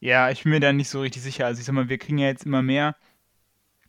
Ja, 0.00 0.30
ich 0.30 0.42
bin 0.42 0.50
mir 0.50 0.58
da 0.58 0.72
nicht 0.72 0.88
so 0.88 1.00
richtig 1.00 1.22
sicher. 1.22 1.46
Also 1.46 1.60
ich 1.60 1.66
sag 1.66 1.72
mal, 1.72 1.88
wir 1.88 1.98
kriegen 1.98 2.18
ja 2.18 2.26
jetzt 2.26 2.46
immer 2.46 2.62
mehr 2.62 2.96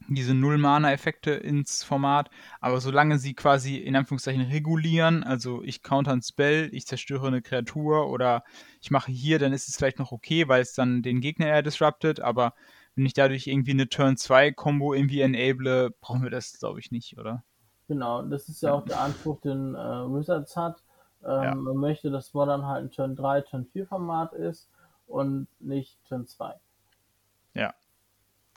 diese 0.08 0.36
Null-Mana-Effekte 0.36 1.32
ins 1.32 1.84
Format, 1.84 2.30
aber 2.60 2.80
solange 2.80 3.18
sie 3.18 3.34
quasi 3.34 3.78
in 3.78 3.96
Anführungszeichen 3.96 4.44
regulieren, 4.44 5.24
also 5.24 5.64
ich 5.64 5.82
counter 5.82 6.12
ein 6.12 6.22
Spell, 6.22 6.70
ich 6.72 6.86
zerstöre 6.86 7.26
eine 7.26 7.42
Kreatur 7.42 8.08
oder 8.08 8.44
ich 8.82 8.92
mache 8.92 9.12
hier, 9.12 9.40
dann 9.40 9.52
ist 9.52 9.68
es 9.68 9.78
vielleicht 9.78 9.98
noch 9.98 10.12
okay, 10.12 10.48
weil 10.48 10.62
es 10.62 10.74
dann 10.74 11.02
den 11.02 11.22
Gegner 11.22 11.48
eher 11.48 11.64
disruptet, 11.64 12.20
aber 12.20 12.54
wenn 12.94 13.08
ich 13.08 13.14
dadurch 13.14 13.48
irgendwie 13.48 13.72
eine 13.72 13.90
Turn-2-Kombo 13.90 14.94
irgendwie 14.94 15.22
enable, 15.22 15.90
brauchen 16.02 16.22
wir 16.22 16.30
das, 16.30 16.60
glaube 16.60 16.80
ich, 16.80 16.92
nicht, 16.92 17.18
oder? 17.18 17.44
Genau, 17.92 18.22
das 18.22 18.48
ist 18.48 18.62
ja 18.62 18.72
auch 18.72 18.86
der 18.86 19.02
Anspruch, 19.02 19.42
den 19.42 19.76
äh, 19.76 19.78
Wizards 19.78 20.56
hat. 20.56 20.82
Ähm, 21.26 21.44
Ja. 21.44 21.56
Man 21.56 21.76
möchte, 21.76 22.10
dass 22.10 22.34
Modern 22.34 22.66
halt 22.66 22.86
ein 22.86 22.90
Turn 22.90 23.18
3, 23.18 23.42
Turn 23.42 23.66
4 23.66 23.86
Format 23.86 24.32
ist 24.32 24.70
und 25.08 25.50
nicht 25.60 26.02
Turn 26.08 26.26
2. 26.26 26.54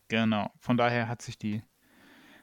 Genau. 0.07 0.53
Von 0.61 0.76
daher 0.76 1.09
hat 1.09 1.21
sich 1.21 1.37
die 1.37 1.64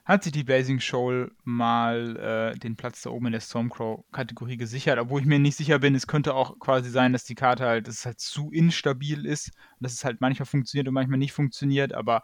hat 0.03 0.23
sich 0.23 0.33
die 0.33 0.43
Blazing 0.43 0.81
Shoal 0.81 1.31
mal 1.45 2.17
äh, 2.17 2.59
den 2.59 2.75
Platz 2.75 3.03
da 3.03 3.11
oben 3.11 3.27
in 3.27 3.31
der 3.31 3.39
Stormcrow-Kategorie 3.39 4.57
gesichert, 4.57 4.99
obwohl 4.99 5.21
ich 5.21 5.27
mir 5.27 5.39
nicht 5.39 5.55
sicher 5.55 5.79
bin, 5.79 5.95
es 5.95 6.07
könnte 6.07 6.33
auch 6.33 6.59
quasi 6.59 6.89
sein, 6.89 7.13
dass 7.13 7.23
die 7.23 7.35
Karte 7.35 7.65
halt, 7.65 7.87
dass 7.87 7.99
es 7.99 8.05
halt 8.05 8.19
zu 8.19 8.51
instabil 8.51 9.25
ist 9.25 9.51
und 9.77 9.83
dass 9.83 9.93
es 9.93 10.03
halt 10.03 10.19
manchmal 10.19 10.47
funktioniert 10.47 10.89
und 10.89 10.93
manchmal 10.95 11.19
nicht 11.19 11.31
funktioniert, 11.31 11.93
aber 11.93 12.23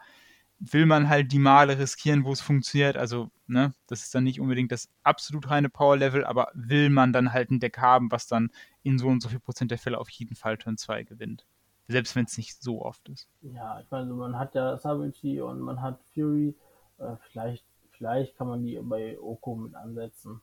will 0.59 0.85
man 0.85 1.09
halt 1.09 1.31
die 1.31 1.39
Male 1.39 1.77
riskieren, 1.77 2.25
wo 2.25 2.31
es 2.31 2.41
funktioniert, 2.41 2.97
also, 2.97 3.29
ne, 3.45 3.73
das 3.87 4.03
ist 4.03 4.15
dann 4.15 4.23
nicht 4.23 4.39
unbedingt 4.39 4.71
das 4.71 4.89
absolut 5.03 5.49
reine 5.49 5.69
Power-Level, 5.69 6.25
aber 6.25 6.49
will 6.53 6.89
man 6.89 7.13
dann 7.13 7.31
halt 7.33 7.51
ein 7.51 7.59
Deck 7.59 7.77
haben, 7.77 8.11
was 8.11 8.27
dann 8.27 8.49
in 8.83 8.97
so 8.97 9.07
und 9.07 9.21
so 9.21 9.29
viel 9.29 9.39
Prozent 9.39 9.71
der 9.71 9.77
Fälle 9.77 9.99
auf 9.99 10.09
jeden 10.09 10.35
Fall 10.35 10.57
Turn 10.57 10.77
2 10.77 11.03
gewinnt. 11.03 11.45
Selbst 11.87 12.15
wenn 12.15 12.25
es 12.25 12.37
nicht 12.37 12.61
so 12.61 12.83
oft 12.83 13.07
ist. 13.09 13.29
Ja, 13.41 13.79
ich 13.79 13.89
meine, 13.89 14.13
man 14.13 14.37
hat 14.37 14.55
ja 14.55 14.77
Savage 14.77 15.45
und 15.45 15.61
man 15.61 15.81
hat 15.81 16.01
Fury. 16.13 16.53
Äh, 16.97 17.15
vielleicht, 17.29 17.65
vielleicht 17.91 18.35
kann 18.37 18.47
man 18.47 18.63
die 18.63 18.77
bei 18.81 19.17
Oko 19.19 19.55
mit 19.55 19.73
ansetzen. 19.75 20.41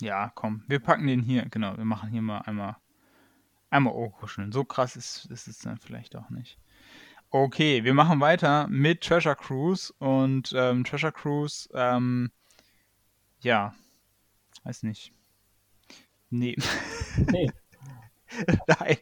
Ja, 0.00 0.32
komm, 0.34 0.62
wir 0.66 0.78
packen 0.78 1.06
den 1.06 1.20
hier, 1.20 1.44
genau, 1.50 1.76
wir 1.76 1.84
machen 1.84 2.10
hier 2.10 2.22
mal 2.22 2.38
einmal, 2.38 2.76
einmal 3.68 3.92
Oko 3.92 4.26
schön. 4.26 4.52
So 4.52 4.64
krass 4.64 4.96
ist, 4.96 5.26
ist 5.26 5.48
es 5.48 5.58
dann 5.58 5.76
vielleicht 5.76 6.16
auch 6.16 6.30
nicht. 6.30 6.58
Okay, 7.32 7.84
wir 7.84 7.94
machen 7.94 8.20
weiter 8.20 8.66
mit 8.68 9.02
Treasure 9.02 9.36
Cruise 9.36 9.92
und 9.98 10.52
ähm, 10.56 10.82
Treasure 10.82 11.12
Cruise, 11.12 11.68
ähm, 11.72 12.32
ja, 13.40 13.72
weiß 14.64 14.82
nicht. 14.82 15.12
Nee. 16.30 16.56
Nee. 17.30 17.50
Nein. 18.66 18.96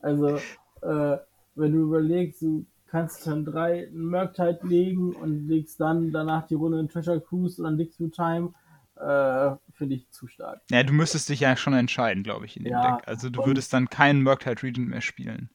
Also, 0.00 0.36
äh, 0.82 1.16
wenn 1.54 1.72
du 1.72 1.82
überlegst, 1.84 2.42
du 2.42 2.66
kannst 2.86 3.26
dann 3.26 3.46
drei 3.46 3.84
in 3.84 4.06
Murktide 4.06 4.58
legen 4.64 5.14
und 5.14 5.48
legst 5.48 5.80
dann 5.80 6.12
danach 6.12 6.46
die 6.46 6.54
Runde 6.54 6.80
in 6.80 6.88
Treasure 6.88 7.20
Cruise 7.20 7.58
und 7.58 7.64
dann 7.64 7.78
Dig 7.78 7.96
Through 7.96 8.10
Time, 8.10 8.52
äh, 8.96 9.56
finde 9.72 9.96
ich 9.96 10.10
zu 10.10 10.26
stark. 10.26 10.60
Ja, 10.70 10.82
du 10.82 10.92
müsstest 10.92 11.30
dich 11.30 11.40
ja 11.40 11.56
schon 11.56 11.72
entscheiden, 11.72 12.22
glaube 12.22 12.44
ich, 12.44 12.58
in 12.58 12.64
dem 12.64 12.72
Ja, 12.72 12.96
Deck. 12.96 13.08
Also 13.08 13.30
du 13.30 13.44
würdest 13.46 13.72
dann 13.72 13.88
keinen 13.88 14.22
Murktide 14.22 14.62
Regent 14.62 14.88
mehr 14.88 15.00
spielen. 15.00 15.48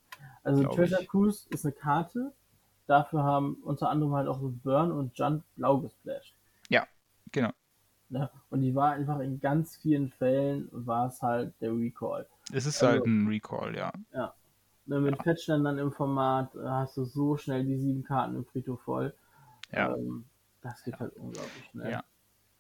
Also 0.47 0.63
Treasure 0.63 1.01
ich. 1.01 1.07
Cruise 1.09 1.47
ist 1.49 1.65
eine 1.65 1.73
Karte. 1.73 2.33
Dafür 2.87 3.23
haben 3.23 3.55
unter 3.63 3.89
anderem 3.89 4.13
halt 4.13 4.27
auch 4.27 4.39
so 4.39 4.49
Burn 4.63 4.91
und 4.91 5.17
Junt 5.17 5.43
blau 5.55 5.79
gesplasht. 5.79 6.33
Genau. 7.33 7.51
Ne? 8.09 8.29
Und 8.49 8.61
die 8.61 8.73
war 8.73 8.91
einfach 8.93 9.19
in 9.19 9.41
ganz 9.41 9.75
vielen 9.75 10.09
Fällen 10.11 10.69
war 10.71 11.07
es 11.09 11.21
halt 11.21 11.53
der 11.59 11.73
Recall. 11.73 12.25
Es 12.53 12.65
ist 12.65 12.81
Also- 12.81 12.93
halt 12.99 13.05
ein 13.05 13.27
Recall, 13.27 13.75
ja. 13.75 13.91
Ne, 14.85 15.01
mit 15.01 15.21
Fetchländern 15.21 15.77
im 15.77 15.91
Format 15.91 16.55
äh, 16.55 16.59
hast 16.65 16.95
du 16.95 17.03
so 17.03 17.35
schnell 17.35 17.65
die 17.65 17.77
sieben 17.77 18.05
Karten 18.05 18.37
im 18.37 18.45
Friedhof 18.45 18.81
voll. 18.83 19.13
Ja. 19.73 19.93
Ähm, 19.93 20.23
das 20.61 20.81
geht 20.85 20.97
halt 20.97 21.13
unglaublich 21.17 21.65
schnell. 21.69 21.91
Ja. 21.91 22.03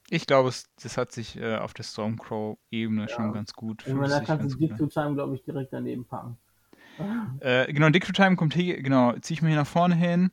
Ich 0.09 0.27
glaube, 0.27 0.49
es, 0.49 0.65
das 0.83 0.97
hat 0.97 1.13
sich 1.13 1.37
äh, 1.37 1.55
auf 1.55 1.73
der 1.73 1.83
Stormcrow-Ebene 1.83 3.07
schon 3.07 3.31
ganz 3.31 3.53
gut. 3.53 3.87
Ich 3.87 3.93
meine, 3.93 4.09
da 4.09 4.19
kannst 4.19 4.53
du 4.55 4.59
Dig 4.59 4.77
to 4.77 4.87
Time, 4.87 5.13
glaube 5.13 5.35
ich, 5.35 5.43
direkt 5.45 5.71
daneben 5.71 6.03
packen. 6.03 6.37
Äh, 7.39 7.71
genau, 7.71 7.89
Dick 7.89 8.05
to 8.05 8.11
Time 8.11 8.35
kommt 8.35 8.53
hier, 8.53 8.81
genau, 8.81 9.13
ziehe 9.19 9.35
ich 9.35 9.41
mir 9.41 9.49
hier 9.49 9.57
nach 9.57 9.67
vorne 9.67 9.95
hin. 9.95 10.31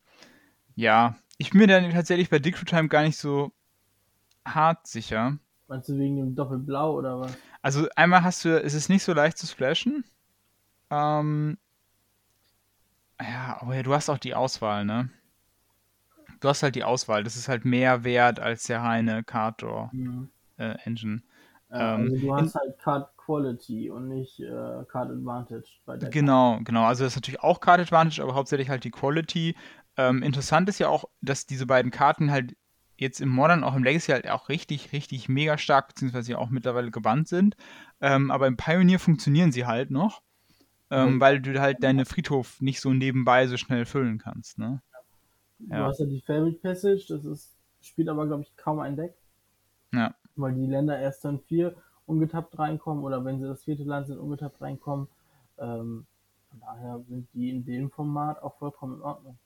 Ja, 0.74 1.16
ich 1.38 1.50
bin 1.50 1.60
mir 1.60 1.66
dann 1.66 1.90
tatsächlich 1.90 2.30
bei 2.30 2.38
Dick 2.38 2.56
to 2.56 2.64
Time 2.64 2.88
gar 2.88 3.02
nicht 3.02 3.16
so 3.18 3.52
hart 4.46 4.86
sicher. 4.86 5.38
Meinst 5.68 5.88
du 5.88 5.98
wegen 5.98 6.16
dem 6.16 6.34
Doppelblau 6.34 6.94
oder 6.94 7.20
was? 7.20 7.36
Also 7.62 7.88
einmal 7.96 8.22
hast 8.22 8.44
du, 8.44 8.62
es 8.62 8.74
ist 8.74 8.88
nicht 8.88 9.02
so 9.02 9.12
leicht 9.12 9.38
zu 9.38 9.46
splashen. 9.46 10.04
Ähm, 10.90 11.58
ja, 13.20 13.58
aber 13.60 13.74
ja, 13.76 13.82
du 13.82 13.94
hast 13.94 14.10
auch 14.10 14.18
die 14.18 14.34
Auswahl, 14.34 14.84
ne? 14.84 15.10
Du 16.40 16.48
hast 16.48 16.62
halt 16.62 16.74
die 16.74 16.84
Auswahl. 16.84 17.24
Das 17.24 17.36
ist 17.36 17.48
halt 17.48 17.64
mehr 17.64 18.04
wert 18.04 18.38
als 18.38 18.64
der 18.64 18.80
reine 18.80 19.24
Card 19.24 19.62
Draw 19.62 19.90
Mhm. 19.92 20.28
äh, 20.58 20.76
Engine. 20.84 21.22
Ja, 21.70 21.94
Ähm, 21.94 22.04
also 22.04 22.18
du 22.18 22.34
hast 22.34 22.54
halt 22.54 22.78
Card 22.78 23.13
Quality 23.24 23.90
und 23.90 24.08
nicht 24.08 24.40
äh, 24.40 24.84
Card 24.88 25.10
Advantage 25.10 25.68
bei 25.86 25.96
der 25.96 26.10
Genau, 26.10 26.60
genau. 26.64 26.84
Also 26.84 27.04
das 27.04 27.12
ist 27.12 27.16
natürlich 27.16 27.40
auch 27.42 27.60
Card 27.60 27.80
Advantage, 27.80 28.22
aber 28.22 28.34
hauptsächlich 28.34 28.68
halt 28.68 28.84
die 28.84 28.90
Quality. 28.90 29.56
Ähm, 29.96 30.22
interessant 30.22 30.68
ist 30.68 30.78
ja 30.78 30.88
auch, 30.88 31.04
dass 31.20 31.46
diese 31.46 31.66
beiden 31.66 31.90
Karten 31.90 32.30
halt 32.30 32.56
jetzt 32.96 33.20
im 33.20 33.28
Modern, 33.28 33.64
auch 33.64 33.74
im 33.74 33.84
Legacy 33.84 34.12
halt 34.12 34.28
auch 34.28 34.48
richtig, 34.48 34.92
richtig 34.92 35.28
mega 35.28 35.58
stark, 35.58 35.88
beziehungsweise 35.88 36.38
auch 36.38 36.50
mittlerweile 36.50 36.90
gebannt 36.90 37.28
sind. 37.28 37.56
Ähm, 38.00 38.30
aber 38.30 38.46
im 38.46 38.56
Pioneer 38.56 38.98
funktionieren 38.98 39.52
sie 39.52 39.66
halt 39.66 39.90
noch, 39.90 40.22
ähm, 40.90 41.16
Mhm. 41.16 41.20
weil 41.20 41.40
du 41.40 41.60
halt 41.60 41.82
deine 41.82 42.04
Friedhof 42.04 42.60
nicht 42.60 42.80
so 42.80 42.92
nebenbei 42.92 43.46
so 43.46 43.56
schnell 43.56 43.84
füllen 43.86 44.18
kannst. 44.18 44.58
Ne? 44.58 44.80
Du 45.58 45.74
Ja. 45.74 45.86
hast 45.88 46.00
ja 46.00 46.06
die 46.06 46.20
Favorite 46.20 46.58
Passage, 46.58 47.06
das 47.08 47.24
ist, 47.24 47.56
spielt 47.80 48.08
aber, 48.08 48.26
glaube 48.26 48.42
ich, 48.42 48.56
kaum 48.56 48.80
ein 48.80 48.96
Deck. 48.96 49.14
Ja. 49.92 50.14
Weil 50.36 50.54
die 50.54 50.66
Länder 50.66 50.98
erst 50.98 51.24
dann 51.24 51.40
vier 51.40 51.74
ungetappt 52.06 52.58
reinkommen 52.58 53.04
oder 53.04 53.24
wenn 53.24 53.40
sie 53.40 53.46
das 53.46 53.64
vierte 53.64 53.84
Land 53.84 54.06
sind, 54.06 54.18
ungetappt 54.18 54.60
reinkommen. 54.60 55.08
Ähm, 55.58 56.06
von 56.50 56.60
daher 56.60 57.00
sind 57.08 57.28
die 57.34 57.50
in 57.50 57.64
dem 57.64 57.90
Format 57.90 58.42
auch 58.42 58.56
vollkommen 58.58 58.96
in 58.96 59.02
Ordnung. 59.02 59.38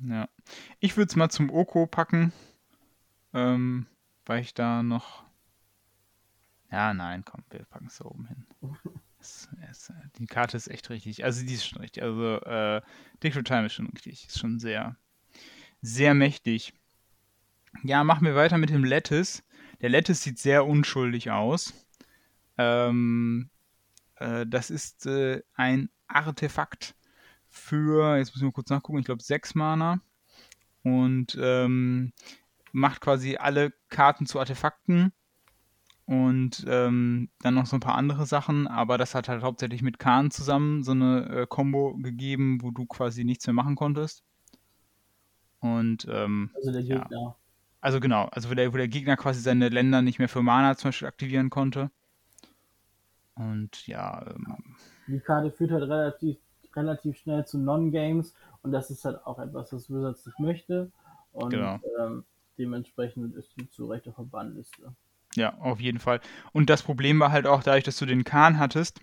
Ja. 0.00 0.28
Ich 0.80 0.96
würde 0.96 1.08
es 1.08 1.16
mal 1.16 1.30
zum 1.30 1.50
Oko 1.50 1.86
packen, 1.86 2.32
ähm, 3.32 3.86
weil 4.26 4.40
ich 4.40 4.54
da 4.54 4.82
noch. 4.82 5.24
Ja, 6.70 6.92
nein, 6.92 7.24
komm, 7.24 7.44
wir 7.50 7.64
packen 7.66 7.86
es 7.86 7.98
da 7.98 8.06
oben 8.06 8.26
hin. 8.26 8.46
Es, 9.20 9.48
es, 9.70 9.90
die 10.18 10.26
Karte 10.26 10.58
ist 10.58 10.68
echt 10.68 10.90
richtig. 10.90 11.24
Also 11.24 11.46
die 11.46 11.54
ist 11.54 11.66
schon 11.66 11.80
richtig. 11.80 12.02
Also 12.02 12.42
äh, 12.42 12.82
Dick 13.22 13.32
Time 13.46 13.64
ist 13.64 13.72
schon 13.72 13.86
richtig. 13.86 14.26
Ist 14.26 14.38
schon 14.38 14.58
sehr, 14.58 14.96
sehr 15.80 16.12
mächtig. 16.12 16.74
Ja, 17.84 18.04
machen 18.04 18.26
wir 18.26 18.34
weiter 18.34 18.58
mit 18.58 18.68
dem 18.68 18.84
Lettuce. 18.84 19.42
Der 19.84 19.90
Lettuce 19.90 20.22
sieht 20.22 20.38
sehr 20.38 20.64
unschuldig 20.64 21.30
aus. 21.30 21.74
Ähm, 22.56 23.50
äh, 24.16 24.46
das 24.46 24.70
ist 24.70 25.04
äh, 25.04 25.42
ein 25.52 25.90
Artefakt 26.06 26.94
für, 27.50 28.16
jetzt 28.16 28.34
müssen 28.34 28.46
wir 28.48 28.52
kurz 28.52 28.70
nachgucken, 28.70 29.00
ich 29.00 29.04
glaube 29.04 29.22
sechs 29.22 29.54
Mana. 29.54 30.00
Und 30.84 31.36
ähm, 31.38 32.14
macht 32.72 33.02
quasi 33.02 33.36
alle 33.36 33.74
Karten 33.90 34.24
zu 34.24 34.40
Artefakten. 34.40 35.12
Und 36.06 36.64
ähm, 36.66 37.28
dann 37.40 37.52
noch 37.52 37.66
so 37.66 37.76
ein 37.76 37.80
paar 37.80 37.96
andere 37.96 38.24
Sachen, 38.24 38.66
aber 38.66 38.96
das 38.96 39.14
hat 39.14 39.28
halt 39.28 39.42
hauptsächlich 39.42 39.82
mit 39.82 39.98
Kahn 39.98 40.30
zusammen 40.30 40.82
so 40.82 40.92
eine 40.92 41.28
äh, 41.28 41.46
Combo 41.46 41.94
gegeben, 41.98 42.62
wo 42.62 42.70
du 42.70 42.86
quasi 42.86 43.22
nichts 43.22 43.46
mehr 43.46 43.52
machen 43.52 43.76
konntest. 43.76 44.24
Und 45.60 46.06
ähm, 46.10 46.52
Also 46.54 46.72
der 46.72 46.80
Ja. 46.80 47.36
Also 47.84 48.00
genau, 48.00 48.24
also 48.32 48.50
wo 48.50 48.54
der, 48.54 48.72
wo 48.72 48.76
der 48.78 48.88
Gegner 48.88 49.16
quasi 49.16 49.40
seine 49.40 49.68
Länder 49.68 50.02
nicht 50.02 50.18
mehr 50.18 50.28
für 50.28 50.42
Mana 50.42 50.76
zum 50.76 50.88
Beispiel 50.88 51.06
aktivieren 51.06 51.50
konnte. 51.50 51.90
Und 53.34 53.86
ja, 53.86 54.22
ähm, 54.26 54.76
Die 55.06 55.18
Karte 55.20 55.50
führt 55.50 55.70
halt 55.70 55.84
relativ, 55.84 56.36
relativ 56.76 57.16
schnell 57.16 57.46
zu 57.46 57.56
Non-Games 57.58 58.34
und 58.62 58.72
das 58.72 58.90
ist 58.90 59.04
halt 59.06 59.24
auch 59.26 59.38
etwas, 59.38 59.72
was 59.72 59.88
Wizards 59.88 60.26
nicht 60.26 60.38
möchte. 60.38 60.92
Und 61.32 61.50
Genau. 61.50 61.80
ähm, 61.98 62.24
dementsprechend 62.58 63.34
ist 63.34 63.56
die 63.56 63.68
zu 63.70 63.86
Recht 63.86 64.06
auf 64.08 64.16
der 64.16 64.24
Bannliste. 64.24 64.94
ja, 65.36 65.56
auf 65.58 65.80
jeden 65.80 65.98
Fall. 66.00 66.20
Und 66.52 66.70
das 66.70 66.82
Problem 66.82 67.20
war 67.20 67.30
halt 67.32 67.46
auch, 67.46 67.62
dadurch, 67.62 67.84
dass 67.84 67.96
du 67.98 68.06
den 68.06 68.24
Kahn 68.24 68.58
hattest, 68.58 69.00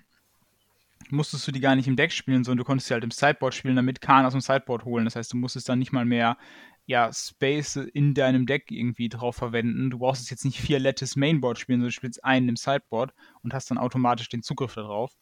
musstest 1.09 1.47
du 1.47 1.51
die 1.51 1.59
gar 1.59 1.75
nicht 1.75 1.88
im 1.88 1.95
Deck 1.95 2.11
spielen, 2.11 2.43
sondern 2.43 2.59
du 2.59 2.63
konntest 2.63 2.88
sie 2.88 2.93
halt 2.93 3.03
im 3.03 3.11
Sideboard 3.11 3.53
spielen, 3.53 3.75
damit 3.75 4.01
Kahn 4.01 4.25
aus 4.25 4.33
dem 4.33 4.41
Sideboard 4.41 4.85
holen. 4.85 5.05
Das 5.05 5.15
heißt, 5.15 5.33
du 5.33 5.38
musstest 5.38 5.67
dann 5.69 5.79
nicht 5.79 5.91
mal 5.91 6.05
mehr 6.05 6.38
ja, 6.85 7.11
Space 7.13 7.75
in 7.75 8.13
deinem 8.13 8.45
Deck 8.45 8.71
irgendwie 8.71 9.09
drauf 9.09 9.35
verwenden. 9.35 9.89
Du 9.89 10.00
brauchst 10.00 10.29
jetzt 10.29 10.45
nicht 10.45 10.59
vier 10.59 10.79
Lettes 10.79 11.15
Mainboard 11.15 11.59
spielen, 11.59 11.79
sondern 11.79 11.89
du 11.89 11.93
spielst 11.93 12.23
einen 12.23 12.50
im 12.50 12.55
Sideboard 12.55 13.13
und 13.43 13.53
hast 13.53 13.71
dann 13.71 13.77
automatisch 13.77 14.29
den 14.29 14.43
Zugriff 14.43 14.73
darauf. 14.73 15.15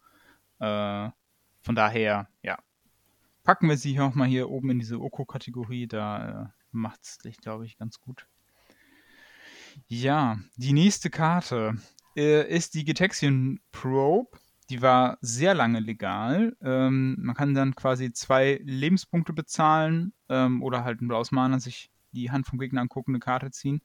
Äh, 0.60 1.10
von 1.62 1.76
daher, 1.76 2.30
ja. 2.42 2.58
Packen 3.44 3.70
wir 3.70 3.78
sie 3.78 4.00
auch 4.00 4.16
mal 4.16 4.28
hier 4.28 4.50
oben 4.50 4.70
in 4.70 4.80
diese 4.80 5.00
Oko-Kategorie, 5.00 5.88
da 5.88 6.44
äh, 6.44 6.48
macht 6.72 7.04
es 7.04 7.18
dich, 7.18 7.38
glaube 7.38 7.66
ich, 7.66 7.78
ganz 7.78 8.00
gut. 8.00 8.28
Ja, 9.88 10.40
die 10.56 10.74
nächste 10.74 11.10
Karte 11.10 11.76
äh, 12.16 12.48
ist 12.48 12.74
die 12.74 12.84
Gitexian 12.84 13.60
Probe. 13.72 14.38
Die 14.70 14.82
war 14.82 15.18
sehr 15.22 15.56
lange 15.56 15.80
legal. 15.80 16.56
Ähm, 16.62 17.18
man 17.20 17.36
kann 17.36 17.54
dann 17.54 17.76
quasi 17.76 18.12
zwei 18.14 18.62
Lebenspunkte 18.64 19.34
bezahlen 19.34 20.14
ähm, 20.30 20.62
oder 20.62 20.84
halt 20.84 21.02
ein 21.02 21.08
blaues 21.08 21.32
Mana 21.32 21.60
sich 21.60 21.90
die 22.12 22.32
Hand 22.32 22.46
vom 22.46 22.60
Gegner 22.60 22.82
angucken, 22.82 23.12
eine 23.12 23.20
Karte 23.20 23.52
ziehen. 23.52 23.82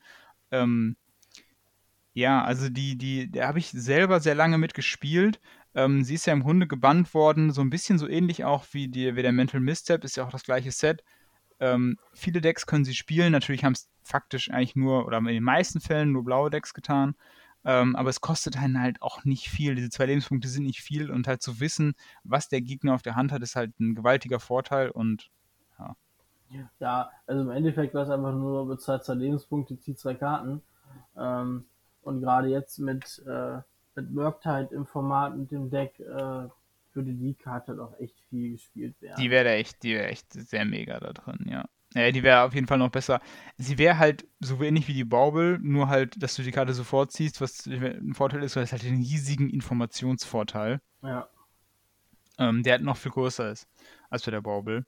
Ähm, 0.51 0.97
ja, 2.13 2.45
also 2.45 2.69
die, 2.69 2.97
die, 2.97 3.31
da 3.31 3.49
habe 3.49 3.59
ich 3.59 3.71
selber 3.71 4.21
sehr 4.21 4.35
lange 4.35 4.59
mitgespielt. 4.59 5.41
Ähm, 5.75 6.05
sie 6.05 6.15
ist 6.15 6.27
ja 6.27 6.33
im 6.33 6.45
Grunde 6.45 6.69
gebannt 6.69 7.13
worden, 7.13 7.51
so 7.51 7.61
ein 7.61 7.71
bisschen 7.71 7.99
so 7.99 8.09
ähnlich 8.09 8.45
auch 8.45 8.65
wie, 8.73 8.89
die, 8.89 9.17
wie 9.17 9.23
der 9.23 9.33
Mental 9.33 9.61
Misstep, 9.61 10.05
ist 10.05 10.17
ja 10.17 10.25
auch 10.25 10.31
das 10.31 10.45
gleiche 10.45 10.71
Set. 10.71 11.03
Ähm, 11.61 11.99
viele 12.13 12.41
Decks 12.41 12.67
können 12.67 12.85
sie 12.85 12.95
spielen, 12.95 13.33
natürlich 13.33 13.65
haben 13.65 13.73
es 13.73 13.89
faktisch 14.03 14.51
eigentlich 14.51 14.77
nur, 14.77 15.07
oder 15.07 15.19
in 15.19 15.27
den 15.27 15.43
meisten 15.43 15.81
Fällen 15.81 16.13
nur 16.13 16.25
blaue 16.25 16.51
Decks 16.51 16.75
getan. 16.75 17.17
Ähm, 17.65 17.97
aber 17.97 18.11
es 18.11 18.21
kostet 18.21 18.59
einen 18.59 18.81
halt 18.81 19.01
auch 19.03 19.25
nicht 19.25 19.49
viel. 19.49 19.75
Diese 19.75 19.91
zwei 19.91 20.07
Lebenspunkte 20.07 20.49
sind 20.49 20.65
nicht 20.65 20.81
viel 20.81 21.11
und 21.11 21.27
halt 21.27 21.43
zu 21.43 21.61
wissen, 21.61 21.95
was 22.23 22.49
der 22.49 22.61
Gegner 22.61 22.95
auf 22.95 23.03
der 23.03 23.17
Hand 23.17 23.33
hat, 23.33 23.43
ist 23.43 23.57
halt 23.57 23.79
ein 23.81 23.95
gewaltiger 23.95 24.41
Vorteil 24.41 24.91
und 24.91 25.31
Ja, 26.79 27.11
also 27.27 27.43
im 27.43 27.51
Endeffekt 27.51 27.95
war 27.95 28.03
es 28.03 28.11
einfach 28.11 28.33
nur 28.33 28.67
bezahlt 28.67 29.05
zwei 29.05 29.15
Lebenspunkte, 29.15 29.79
zieht 29.79 29.99
zwei 29.99 30.15
Karten. 30.15 30.63
Ähm, 31.17 31.65
und 32.03 32.21
gerade 32.21 32.49
jetzt 32.49 32.79
mit, 32.79 33.23
äh, 33.27 33.59
mit 33.95 34.11
Murktide 34.11 34.69
im 34.73 34.87
Format, 34.87 35.37
mit 35.37 35.51
dem 35.51 35.71
Deck, 35.71 35.99
äh, 36.01 36.49
würde 36.93 37.13
die 37.13 37.35
Karte 37.35 37.83
auch 37.83 37.99
echt 37.99 38.21
viel 38.29 38.53
gespielt 38.53 39.01
werden. 39.01 39.21
die 39.21 39.31
wäre 39.31 39.51
echt, 39.51 39.83
die 39.83 39.95
wäre 39.95 40.09
echt 40.09 40.33
sehr 40.33 40.65
mega 40.65 41.01
da 41.01 41.13
drin, 41.13 41.47
ja. 41.49 41.65
Ja, 41.95 42.11
die 42.11 42.25
wäre 42.25 42.43
auf 42.43 42.55
jeden 42.55 42.67
Fall 42.67 42.79
noch 42.79 42.91
besser. 42.91 43.21
Sie 43.57 43.79
wäre 43.79 43.99
halt 43.99 44.27
so 44.41 44.61
ähnlich 44.63 44.89
wie 44.89 44.95
die 44.95 45.05
Bauble, 45.05 45.61
nur 45.61 45.89
halt, 45.89 46.21
dass 46.21 46.35
du 46.35 46.43
die 46.43 46.51
Karte 46.51 46.75
sofort 46.75 47.13
ziehst, 47.13 47.41
was 47.41 47.67
ein 47.67 48.15
Vorteil 48.15 48.43
ist, 48.43 48.57
weil 48.57 48.65
es 48.65 48.73
halt 48.73 48.85
einen 48.85 49.03
riesigen 49.03 49.49
Informationsvorteil, 49.49 50.81
ja. 51.03 51.29
ähm, 52.39 52.65
der 52.65 52.75
halt 52.75 52.83
noch 52.83 52.97
viel 52.97 53.13
größer 53.13 53.51
ist 53.51 53.69
als 54.11 54.25
bei 54.25 54.33
der 54.33 54.41
Bauble. 54.41 54.85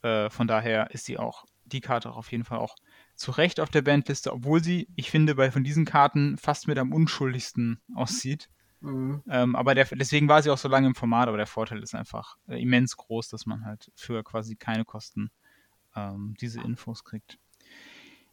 Äh, 0.00 0.30
von 0.30 0.46
daher 0.46 0.90
ist 0.92 1.04
sie 1.04 1.18
auch, 1.18 1.44
die 1.66 1.82
Karte 1.82 2.10
auch 2.10 2.16
auf 2.16 2.32
jeden 2.32 2.44
Fall 2.44 2.58
auch 2.58 2.76
zu 3.14 3.32
Recht 3.32 3.60
auf 3.60 3.68
der 3.68 3.82
Bandliste, 3.82 4.32
obwohl 4.32 4.62
sie, 4.64 4.88
ich 4.96 5.10
finde, 5.10 5.34
bei 5.34 5.50
von 5.50 5.64
diesen 5.64 5.84
Karten 5.84 6.38
fast 6.38 6.68
mit 6.68 6.78
am 6.78 6.92
unschuldigsten 6.92 7.80
aussieht. 7.94 8.48
Mhm. 8.80 9.22
Ähm, 9.28 9.56
aber 9.56 9.74
der, 9.74 9.86
deswegen 9.86 10.28
war 10.28 10.42
sie 10.42 10.50
auch 10.50 10.58
so 10.58 10.68
lange 10.68 10.86
im 10.86 10.94
Format, 10.94 11.28
aber 11.28 11.36
der 11.36 11.46
Vorteil 11.46 11.82
ist 11.82 11.94
einfach 11.94 12.36
äh, 12.48 12.62
immens 12.62 12.96
groß, 12.96 13.28
dass 13.28 13.44
man 13.44 13.64
halt 13.66 13.90
für 13.94 14.22
quasi 14.22 14.56
keine 14.56 14.84
Kosten 14.84 15.30
ähm, 15.96 16.34
diese 16.40 16.60
Infos 16.60 17.04
kriegt. 17.04 17.38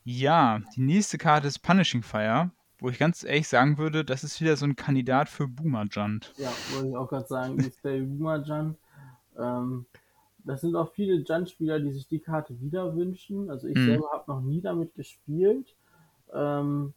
Ja, 0.03 0.59
die 0.75 0.81
nächste 0.81 1.17
Karte 1.17 1.47
ist 1.47 1.59
Punishing 1.59 2.03
Fire, 2.03 2.51
wo 2.79 2.89
ich 2.89 2.99
ganz 2.99 3.23
ehrlich 3.23 3.47
sagen 3.47 3.77
würde, 3.77 4.03
das 4.03 4.23
ist 4.23 4.41
wieder 4.41 4.57
so 4.57 4.65
ein 4.65 4.75
Kandidat 4.75 5.29
für 5.29 5.47
Boomer 5.47 5.85
Junt. 5.89 6.33
Ja, 6.37 6.51
wollte 6.73 6.89
ich 6.89 6.95
auch 6.97 7.07
gerade 7.07 7.27
sagen, 7.27 7.59
ist 7.59 7.83
der 7.83 8.01
Boomer 8.01 8.43
Junt. 8.43 8.77
Ähm, 9.37 9.85
das 10.45 10.61
sind 10.61 10.75
auch 10.75 10.91
viele 10.91 11.15
Junt-Spieler, 11.15 11.79
die 11.79 11.91
sich 11.91 12.07
die 12.07 12.19
Karte 12.19 12.59
wieder 12.59 12.95
wünschen. 12.95 13.49
Also 13.49 13.67
ich 13.67 13.77
mhm. 13.77 13.85
selber 13.85 14.09
habe 14.11 14.31
noch 14.31 14.41
nie 14.41 14.61
damit 14.61 14.93
gespielt. 14.95 15.73
Ähm, 16.33 16.93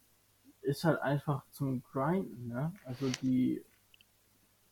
ist 0.61 0.83
halt 0.83 1.01
einfach 1.01 1.43
zum 1.51 1.81
Grinden, 1.93 2.49
ne? 2.49 2.73
Also 2.83 3.09
die 3.21 3.63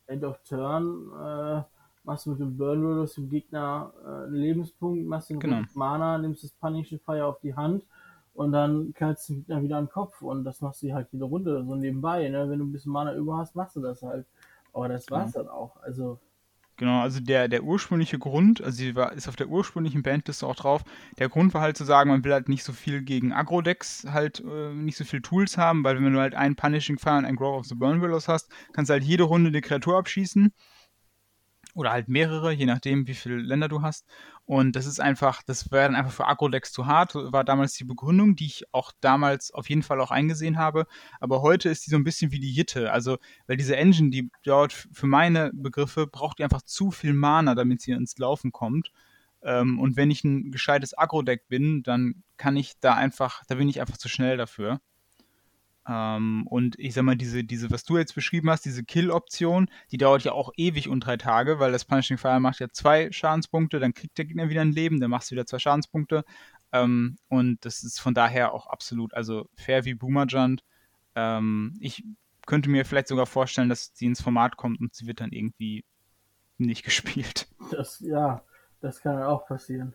End 0.06 0.24
of 0.24 0.38
Turn 0.42 1.10
äh, 1.12 1.62
machst 2.06 2.24
du 2.24 2.30
mit 2.30 2.40
dem 2.40 2.56
Burn 2.56 2.82
Rollers 2.82 3.14
dem 3.14 3.28
Gegner 3.28 3.92
äh, 4.04 4.26
einen 4.26 4.34
Lebenspunkt, 4.34 5.06
machst 5.06 5.28
den 5.28 5.40
genau. 5.40 5.62
Mana, 5.74 6.18
nimmst 6.18 6.44
das 6.44 6.52
Punishing 6.52 7.00
Fire 7.00 7.26
auf 7.26 7.40
die 7.40 7.54
Hand 7.54 7.84
und 8.32 8.52
dann 8.52 8.94
knallst 8.94 9.28
du 9.28 9.34
den 9.34 9.40
Gegner 9.40 9.62
wieder 9.62 9.76
an 9.76 9.84
den 9.84 9.90
Kopf 9.90 10.22
und 10.22 10.44
das 10.44 10.60
machst 10.60 10.82
du 10.82 10.92
halt 10.92 11.08
jede 11.12 11.24
Runde 11.24 11.64
so 11.64 11.74
nebenbei, 11.74 12.28
ne? 12.28 12.48
Wenn 12.48 12.60
du 12.60 12.64
ein 12.64 12.72
bisschen 12.72 12.92
Mana 12.92 13.14
über 13.14 13.36
hast, 13.36 13.56
machst 13.56 13.76
du 13.76 13.80
das 13.80 14.02
halt. 14.02 14.26
Aber 14.72 14.88
das 14.88 15.10
war's 15.10 15.32
genau. 15.32 15.44
dann 15.44 15.52
auch. 15.52 15.76
Also 15.82 16.20
Genau, 16.78 17.00
also 17.00 17.20
der, 17.20 17.48
der 17.48 17.64
ursprüngliche 17.64 18.18
Grund, 18.18 18.62
also 18.62 18.76
sie 18.76 18.94
war, 18.94 19.12
ist 19.12 19.28
auf 19.28 19.36
der 19.36 19.48
ursprünglichen 19.48 20.02
Bandliste 20.02 20.46
auch 20.46 20.56
drauf, 20.56 20.84
der 21.18 21.30
Grund 21.30 21.54
war 21.54 21.62
halt 21.62 21.78
zu 21.78 21.84
sagen, 21.84 22.10
man 22.10 22.22
will 22.22 22.34
halt 22.34 22.50
nicht 22.50 22.64
so 22.64 22.74
viel 22.74 23.00
gegen 23.00 23.32
Agro-Decks 23.32 24.08
halt 24.12 24.40
äh, 24.40 24.74
nicht 24.74 24.98
so 24.98 25.04
viel 25.04 25.22
Tools 25.22 25.56
haben, 25.56 25.84
weil 25.84 25.96
wenn 25.96 26.12
du 26.12 26.20
halt 26.20 26.34
einen 26.34 26.54
Punishing 26.54 26.98
Fire 26.98 27.16
und 27.16 27.24
einen 27.24 27.38
Growth 27.38 27.60
of 27.60 27.66
the 27.66 27.74
Burn 27.74 28.02
Willows 28.02 28.28
hast, 28.28 28.50
kannst 28.74 28.90
du 28.90 28.92
halt 28.92 29.04
jede 29.04 29.22
Runde 29.22 29.48
eine 29.48 29.62
Kreatur 29.62 29.96
abschießen 29.96 30.52
oder 31.76 31.92
halt 31.92 32.08
mehrere, 32.08 32.52
je 32.52 32.64
nachdem, 32.64 33.06
wie 33.06 33.14
viele 33.14 33.36
Länder 33.36 33.68
du 33.68 33.82
hast. 33.82 34.06
Und 34.46 34.76
das 34.76 34.86
ist 34.86 34.98
einfach, 34.98 35.42
das 35.42 35.70
wäre 35.70 35.84
dann 35.84 35.94
einfach 35.94 36.12
für 36.12 36.26
Agro-Decks 36.26 36.72
zu 36.72 36.86
hart, 36.86 37.14
war 37.14 37.44
damals 37.44 37.74
die 37.74 37.84
Begründung, 37.84 38.34
die 38.34 38.46
ich 38.46 38.64
auch 38.72 38.92
damals 39.00 39.52
auf 39.52 39.68
jeden 39.68 39.82
Fall 39.82 40.00
auch 40.00 40.10
eingesehen 40.10 40.56
habe. 40.56 40.86
Aber 41.20 41.42
heute 41.42 41.68
ist 41.68 41.86
die 41.86 41.90
so 41.90 41.96
ein 41.96 42.04
bisschen 42.04 42.32
wie 42.32 42.40
die 42.40 42.52
Jitte. 42.52 42.92
Also, 42.92 43.18
weil 43.46 43.58
diese 43.58 43.76
Engine, 43.76 44.08
die 44.10 44.30
dort 44.42 44.72
für 44.72 45.06
meine 45.06 45.50
Begriffe, 45.52 46.06
braucht 46.06 46.38
die 46.38 46.44
einfach 46.44 46.62
zu 46.62 46.90
viel 46.90 47.12
Mana, 47.12 47.54
damit 47.54 47.82
sie 47.82 47.92
ins 47.92 48.16
Laufen 48.16 48.52
kommt. 48.52 48.90
Ähm, 49.42 49.78
und 49.78 49.96
wenn 49.96 50.10
ich 50.10 50.24
ein 50.24 50.50
gescheites 50.50 50.96
Agro-Deck 50.96 51.46
bin, 51.48 51.82
dann 51.82 52.22
kann 52.38 52.56
ich 52.56 52.80
da 52.80 52.94
einfach, 52.94 53.44
da 53.48 53.56
bin 53.56 53.68
ich 53.68 53.82
einfach 53.82 53.98
zu 53.98 54.08
schnell 54.08 54.38
dafür. 54.38 54.80
Ähm, 55.88 56.46
und 56.48 56.78
ich 56.78 56.94
sag 56.94 57.04
mal, 57.04 57.16
diese, 57.16 57.44
diese, 57.44 57.70
was 57.70 57.84
du 57.84 57.96
jetzt 57.96 58.14
beschrieben 58.14 58.50
hast, 58.50 58.64
diese 58.64 58.84
Kill-Option, 58.84 59.70
die 59.92 59.98
dauert 59.98 60.24
ja 60.24 60.32
auch 60.32 60.50
ewig 60.56 60.88
und 60.88 61.00
drei 61.00 61.16
Tage, 61.16 61.60
weil 61.60 61.70
das 61.70 61.84
Punishing 61.84 62.18
Fire 62.18 62.40
macht 62.40 62.58
ja 62.58 62.68
zwei 62.70 63.12
Schadenspunkte, 63.12 63.78
dann 63.78 63.94
kriegt 63.94 64.18
der 64.18 64.24
Gegner 64.24 64.48
wieder 64.48 64.62
ein 64.62 64.72
Leben, 64.72 65.00
dann 65.00 65.10
machst 65.10 65.30
du 65.30 65.34
wieder 65.34 65.46
zwei 65.46 65.60
Schadenspunkte. 65.60 66.24
Ähm, 66.72 67.18
und 67.28 67.64
das 67.64 67.84
ist 67.84 68.00
von 68.00 68.14
daher 68.14 68.52
auch 68.52 68.66
absolut, 68.66 69.14
also 69.14 69.48
fair 69.54 69.84
wie 69.84 69.94
Boomerjant. 69.94 70.64
Ähm, 71.14 71.76
ich 71.80 72.02
könnte 72.46 72.68
mir 72.68 72.84
vielleicht 72.84 73.08
sogar 73.08 73.26
vorstellen, 73.26 73.68
dass 73.68 73.92
sie 73.94 74.06
ins 74.06 74.20
Format 74.20 74.56
kommt 74.56 74.80
und 74.80 74.94
sie 74.94 75.06
wird 75.06 75.20
dann 75.20 75.32
irgendwie 75.32 75.84
nicht 76.58 76.84
gespielt. 76.84 77.48
Das, 77.70 78.00
ja, 78.00 78.42
das 78.80 79.00
kann 79.00 79.22
auch 79.22 79.46
passieren. 79.46 79.94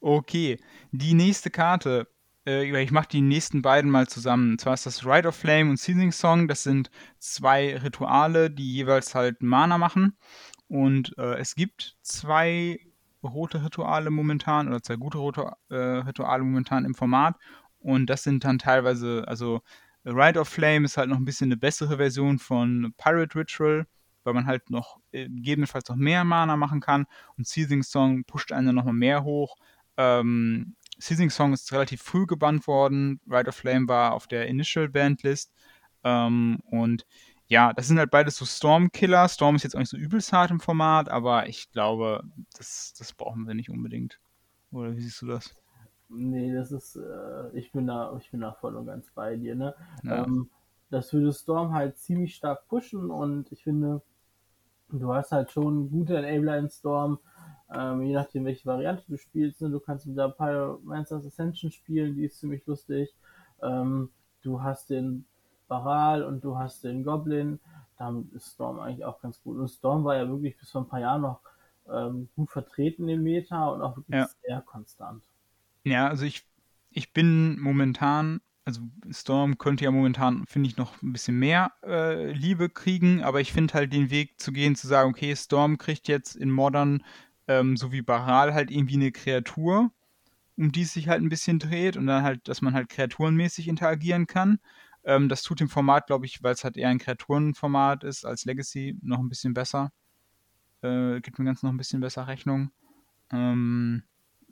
Okay, 0.00 0.58
die 0.92 1.14
nächste 1.14 1.50
Karte 1.50 2.08
äh, 2.46 2.82
ich 2.82 2.90
mache 2.92 3.08
die 3.08 3.20
nächsten 3.20 3.62
beiden 3.62 3.90
mal 3.90 4.06
zusammen. 4.06 4.52
Und 4.52 4.60
zwar 4.60 4.74
ist 4.74 4.86
das 4.86 5.04
Rite 5.04 5.28
of 5.28 5.36
Flame 5.36 5.70
und 5.70 5.78
Seasoning 5.78 6.12
Song. 6.12 6.48
Das 6.48 6.62
sind 6.62 6.90
zwei 7.18 7.76
Rituale, 7.76 8.50
die 8.50 8.72
jeweils 8.72 9.14
halt 9.14 9.42
Mana 9.42 9.78
machen. 9.78 10.16
Und 10.68 11.16
äh, 11.18 11.38
es 11.38 11.54
gibt 11.54 11.96
zwei 12.02 12.80
rote 13.22 13.64
Rituale 13.64 14.10
momentan 14.10 14.68
oder 14.68 14.82
zwei 14.82 14.96
gute 14.96 15.18
rote 15.18 15.52
äh, 15.68 15.74
Rituale 15.74 16.42
momentan 16.42 16.84
im 16.84 16.94
Format. 16.94 17.36
Und 17.78 18.06
das 18.06 18.22
sind 18.22 18.44
dann 18.44 18.58
teilweise, 18.58 19.24
also 19.26 19.60
Rite 20.04 20.40
of 20.40 20.48
Flame 20.48 20.84
ist 20.84 20.96
halt 20.96 21.08
noch 21.08 21.16
ein 21.16 21.24
bisschen 21.24 21.48
eine 21.48 21.56
bessere 21.56 21.96
Version 21.96 22.38
von 22.38 22.94
Pirate 22.96 23.38
Ritual, 23.38 23.86
weil 24.24 24.34
man 24.34 24.46
halt 24.46 24.70
noch 24.70 24.98
äh, 25.12 25.28
gegebenenfalls 25.28 25.88
noch 25.88 25.96
mehr 25.96 26.24
Mana 26.24 26.56
machen 26.56 26.80
kann. 26.80 27.06
Und 27.36 27.46
Seasoning 27.46 27.82
Song 27.82 28.24
pusht 28.24 28.52
einen 28.52 28.66
dann 28.66 28.76
nochmal 28.76 28.94
mehr 28.94 29.24
hoch. 29.24 29.56
Ähm, 29.96 30.76
Seizing 30.98 31.30
Song 31.30 31.52
ist 31.52 31.72
relativ 31.72 32.02
früh 32.02 32.26
gebannt 32.26 32.66
worden. 32.66 33.20
Ride 33.28 33.48
of 33.48 33.54
Flame 33.56 33.88
war 33.88 34.12
auf 34.12 34.26
der 34.26 34.46
Initial 34.46 34.88
Bandlist. 34.88 35.52
Ähm, 36.04 36.58
und 36.70 37.06
ja, 37.48 37.72
das 37.72 37.88
sind 37.88 37.98
halt 37.98 38.10
beides 38.10 38.36
so 38.36 38.44
Storm-Killer. 38.44 39.28
Storm 39.28 39.56
ist 39.56 39.62
jetzt 39.62 39.74
auch 39.74 39.80
nicht 39.80 39.90
so 39.90 39.96
übelst 39.96 40.32
hart 40.32 40.50
im 40.50 40.60
Format, 40.60 41.08
aber 41.08 41.48
ich 41.48 41.70
glaube, 41.70 42.22
das, 42.56 42.94
das 42.98 43.12
brauchen 43.12 43.46
wir 43.46 43.54
nicht 43.54 43.70
unbedingt. 43.70 44.18
Oder 44.72 44.96
wie 44.96 45.00
siehst 45.00 45.22
du 45.22 45.26
das? 45.26 45.54
Nee, 46.08 46.52
das 46.52 46.72
ist, 46.72 46.96
äh, 46.96 47.50
ich 47.52 47.72
bin 47.72 47.86
da, 47.86 48.16
ich 48.20 48.30
bin 48.30 48.40
da 48.40 48.52
voll 48.52 48.76
und 48.76 48.86
ganz 48.86 49.10
bei 49.10 49.36
dir, 49.36 49.54
ne? 49.54 49.74
Ja. 50.02 50.24
Ähm, 50.24 50.50
das 50.90 51.12
würde 51.12 51.32
Storm 51.32 51.72
halt 51.72 51.98
ziemlich 51.98 52.36
stark 52.36 52.68
pushen 52.68 53.10
und 53.10 53.50
ich 53.50 53.64
finde, 53.64 54.02
du 54.88 55.12
hast 55.12 55.32
halt 55.32 55.50
schon 55.50 55.90
gute 55.90 56.16
Enabler 56.16 56.58
in 56.58 56.68
Storm, 56.68 57.18
ähm, 57.72 58.02
je 58.02 58.14
nachdem, 58.14 58.44
welche 58.44 58.66
Variante 58.66 59.04
du 59.08 59.16
spielst. 59.16 59.60
Ne? 59.60 59.70
Du 59.70 59.80
kannst 59.80 60.06
mit 60.06 60.16
der 60.16 60.28
Pyromancer's 60.28 61.26
Ascension 61.26 61.70
spielen, 61.70 62.14
die 62.14 62.24
ist 62.24 62.38
ziemlich 62.38 62.64
lustig. 62.66 63.14
Ähm, 63.62 64.10
du 64.42 64.62
hast 64.62 64.90
den 64.90 65.24
Baral 65.68 66.22
und 66.22 66.44
du 66.44 66.56
hast 66.56 66.84
den 66.84 67.02
Goblin. 67.02 67.58
Damit 67.98 68.32
ist 68.32 68.52
Storm 68.52 68.78
eigentlich 68.78 69.04
auch 69.04 69.20
ganz 69.20 69.42
gut. 69.42 69.58
Und 69.58 69.68
Storm 69.68 70.04
war 70.04 70.16
ja 70.16 70.28
wirklich 70.28 70.56
bis 70.58 70.70
vor 70.70 70.82
ein 70.82 70.88
paar 70.88 71.00
Jahren 71.00 71.22
noch 71.22 71.40
ähm, 71.92 72.28
gut 72.36 72.50
vertreten 72.50 73.08
im 73.08 73.22
Meta 73.22 73.68
und 73.68 73.82
auch 73.82 73.96
wirklich 73.96 74.16
ja. 74.16 74.28
sehr 74.42 74.60
konstant. 74.60 75.24
Ja, 75.84 76.08
also 76.08 76.24
ich, 76.24 76.46
ich 76.90 77.12
bin 77.12 77.58
momentan, 77.60 78.40
also 78.64 78.80
Storm 79.10 79.56
könnte 79.58 79.84
ja 79.84 79.90
momentan, 79.90 80.44
finde 80.46 80.68
ich, 80.68 80.76
noch 80.76 81.00
ein 81.02 81.12
bisschen 81.12 81.38
mehr 81.38 81.72
äh, 81.84 82.32
Liebe 82.32 82.68
kriegen, 82.68 83.22
aber 83.22 83.40
ich 83.40 83.52
finde 83.52 83.74
halt 83.74 83.92
den 83.92 84.10
Weg 84.10 84.40
zu 84.40 84.52
gehen, 84.52 84.74
zu 84.74 84.88
sagen, 84.88 85.10
okay, 85.10 85.34
Storm 85.36 85.78
kriegt 85.78 86.08
jetzt 86.08 86.36
in 86.36 86.50
Modern 86.50 87.02
ähm, 87.48 87.76
so 87.76 87.92
wie 87.92 88.02
Baral 88.02 88.54
halt 88.54 88.70
irgendwie 88.70 88.94
eine 88.96 89.12
Kreatur, 89.12 89.90
um 90.56 90.72
die 90.72 90.82
es 90.82 90.92
sich 90.92 91.08
halt 91.08 91.22
ein 91.22 91.28
bisschen 91.28 91.58
dreht 91.58 91.96
und 91.96 92.06
dann 92.06 92.22
halt, 92.22 92.48
dass 92.48 92.62
man 92.62 92.74
halt 92.74 92.88
kreaturenmäßig 92.88 93.68
interagieren 93.68 94.26
kann. 94.26 94.58
Ähm, 95.04 95.28
das 95.28 95.42
tut 95.42 95.60
dem 95.60 95.68
Format, 95.68 96.06
glaube 96.06 96.26
ich, 96.26 96.42
weil 96.42 96.54
es 96.54 96.64
halt 96.64 96.76
eher 96.76 96.88
ein 96.88 96.98
Kreaturenformat 96.98 98.04
ist 98.04 98.24
als 98.24 98.44
Legacy, 98.44 98.98
noch 99.02 99.18
ein 99.18 99.28
bisschen 99.28 99.54
besser. 99.54 99.92
Äh, 100.82 101.20
gibt 101.20 101.38
mir 101.38 101.44
ganz 101.44 101.62
noch 101.62 101.70
ein 101.70 101.76
bisschen 101.76 102.00
besser 102.00 102.26
Rechnung. 102.26 102.70
Ähm, 103.32 104.02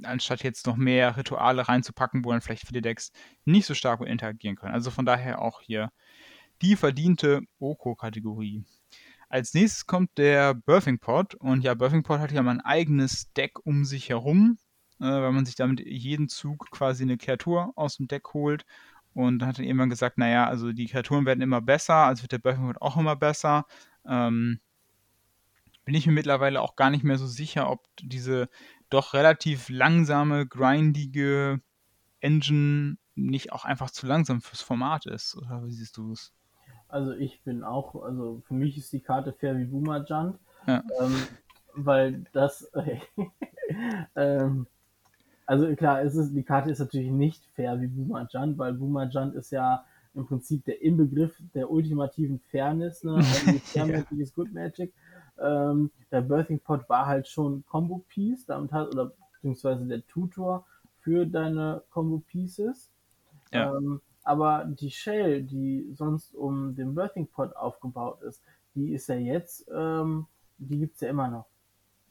anstatt 0.02 0.42
jetzt 0.42 0.66
noch 0.66 0.76
mehr 0.76 1.16
Rituale 1.16 1.68
reinzupacken, 1.68 2.24
wo 2.24 2.32
dann 2.32 2.40
vielleicht 2.40 2.66
viele 2.66 2.82
Decks 2.82 3.12
nicht 3.44 3.66
so 3.66 3.74
stark 3.74 4.00
interagieren 4.02 4.56
können. 4.56 4.74
Also 4.74 4.90
von 4.90 5.06
daher 5.06 5.40
auch 5.40 5.60
hier 5.60 5.90
die 6.62 6.76
verdiente 6.76 7.42
Oko-Kategorie. 7.58 8.64
Als 9.34 9.52
nächstes 9.52 9.86
kommt 9.86 10.16
der 10.16 10.54
Birthing 10.54 11.00
Pod. 11.00 11.34
Und 11.34 11.64
ja, 11.64 11.74
Birthing 11.74 12.04
Pod 12.04 12.20
hat 12.20 12.30
ja 12.30 12.40
mal 12.40 12.52
ein 12.52 12.60
eigenes 12.60 13.32
Deck 13.32 13.66
um 13.66 13.84
sich 13.84 14.08
herum, 14.08 14.58
äh, 15.00 15.06
weil 15.06 15.32
man 15.32 15.44
sich 15.44 15.56
damit 15.56 15.80
jeden 15.84 16.28
Zug 16.28 16.70
quasi 16.70 17.02
eine 17.02 17.18
Kreatur 17.18 17.72
aus 17.74 17.96
dem 17.96 18.06
Deck 18.06 18.32
holt. 18.32 18.64
Und 19.12 19.40
dann 19.40 19.48
hat 19.48 19.58
er 19.58 19.64
irgendwann 19.64 19.90
gesagt, 19.90 20.18
naja, 20.18 20.46
also 20.46 20.72
die 20.72 20.86
Kreaturen 20.86 21.26
werden 21.26 21.40
immer 21.40 21.60
besser, 21.60 21.96
also 21.96 22.22
wird 22.22 22.30
der 22.30 22.38
Birthing 22.38 22.64
Pod 22.64 22.80
auch 22.80 22.96
immer 22.96 23.16
besser. 23.16 23.66
Ähm, 24.06 24.60
bin 25.84 25.96
ich 25.96 26.06
mir 26.06 26.12
mittlerweile 26.12 26.62
auch 26.62 26.76
gar 26.76 26.90
nicht 26.90 27.02
mehr 27.02 27.18
so 27.18 27.26
sicher, 27.26 27.68
ob 27.68 27.88
diese 28.00 28.48
doch 28.88 29.14
relativ 29.14 29.68
langsame, 29.68 30.46
grindige 30.46 31.60
Engine 32.20 32.98
nicht 33.16 33.50
auch 33.50 33.64
einfach 33.64 33.90
zu 33.90 34.06
langsam 34.06 34.40
fürs 34.40 34.62
Format 34.62 35.06
ist. 35.06 35.36
Oder 35.36 35.66
wie 35.66 35.72
siehst 35.72 35.96
du 35.96 36.12
es? 36.12 36.32
Also 36.94 37.10
ich 37.10 37.42
bin 37.42 37.64
auch, 37.64 38.04
also 38.04 38.40
für 38.46 38.54
mich 38.54 38.78
ist 38.78 38.92
die 38.92 39.00
Karte 39.00 39.32
fair 39.32 39.58
wie 39.58 39.64
Boomer 39.64 40.04
Junt, 40.04 40.38
ja. 40.68 40.80
ähm, 41.00 41.16
weil 41.74 42.24
das, 42.32 42.70
ähm, 44.14 44.68
also 45.44 45.74
klar, 45.74 46.02
ist 46.02 46.14
es, 46.14 46.32
die 46.32 46.44
Karte 46.44 46.70
ist 46.70 46.78
natürlich 46.78 47.10
nicht 47.10 47.44
fair 47.56 47.80
wie 47.80 47.88
Boomer 47.88 48.28
Junt, 48.30 48.58
weil 48.58 48.74
Boomer 48.74 49.08
Junt 49.08 49.34
ist 49.34 49.50
ja 49.50 49.84
im 50.14 50.24
Prinzip 50.24 50.64
der 50.66 50.82
Inbegriff 50.82 51.36
der 51.52 51.68
ultimativen 51.68 52.38
Fairness, 52.52 53.02
ne? 53.02 53.16
Also 53.46 53.58
Fair 53.58 53.86
Magic 53.86 54.18
ist 54.20 54.36
Good 54.36 54.52
Magic. 54.52 54.92
Ähm, 55.40 55.90
der 56.12 56.20
Birthing 56.20 56.60
Pot 56.60 56.88
war 56.88 57.06
halt 57.06 57.26
schon 57.26 57.64
Combo 57.66 58.04
Piece, 58.06 58.46
damit 58.46 58.70
hat, 58.70 58.94
oder 58.94 59.10
beziehungsweise 59.32 59.84
der 59.84 60.06
Tutor 60.06 60.64
für 61.00 61.26
deine 61.26 61.82
Combo 61.90 62.22
Pieces. 62.28 62.92
Ja. 63.52 63.76
Ähm, 63.76 64.00
aber 64.24 64.64
die 64.66 64.90
Shell, 64.90 65.42
die 65.42 65.88
sonst 65.94 66.34
um 66.34 66.74
den 66.74 66.94
Birthing 66.94 67.26
Pot 67.26 67.54
aufgebaut 67.56 68.22
ist, 68.22 68.42
die 68.74 68.92
ist 68.92 69.08
ja 69.08 69.16
jetzt, 69.16 69.66
ähm, 69.72 70.26
die 70.58 70.78
gibt's 70.78 71.00
ja 71.00 71.10
immer 71.10 71.28
noch. 71.28 71.46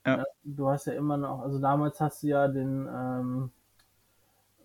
Ja. 0.06 0.24
Du 0.44 0.70
hast 0.70 0.86
ja 0.86 0.94
immer 0.94 1.18
noch, 1.18 1.42
also 1.42 1.60
damals 1.60 2.00
hast 2.00 2.24
du 2.24 2.28
ja 2.28 2.48
den, 2.48 2.88
ähm, 2.94 3.52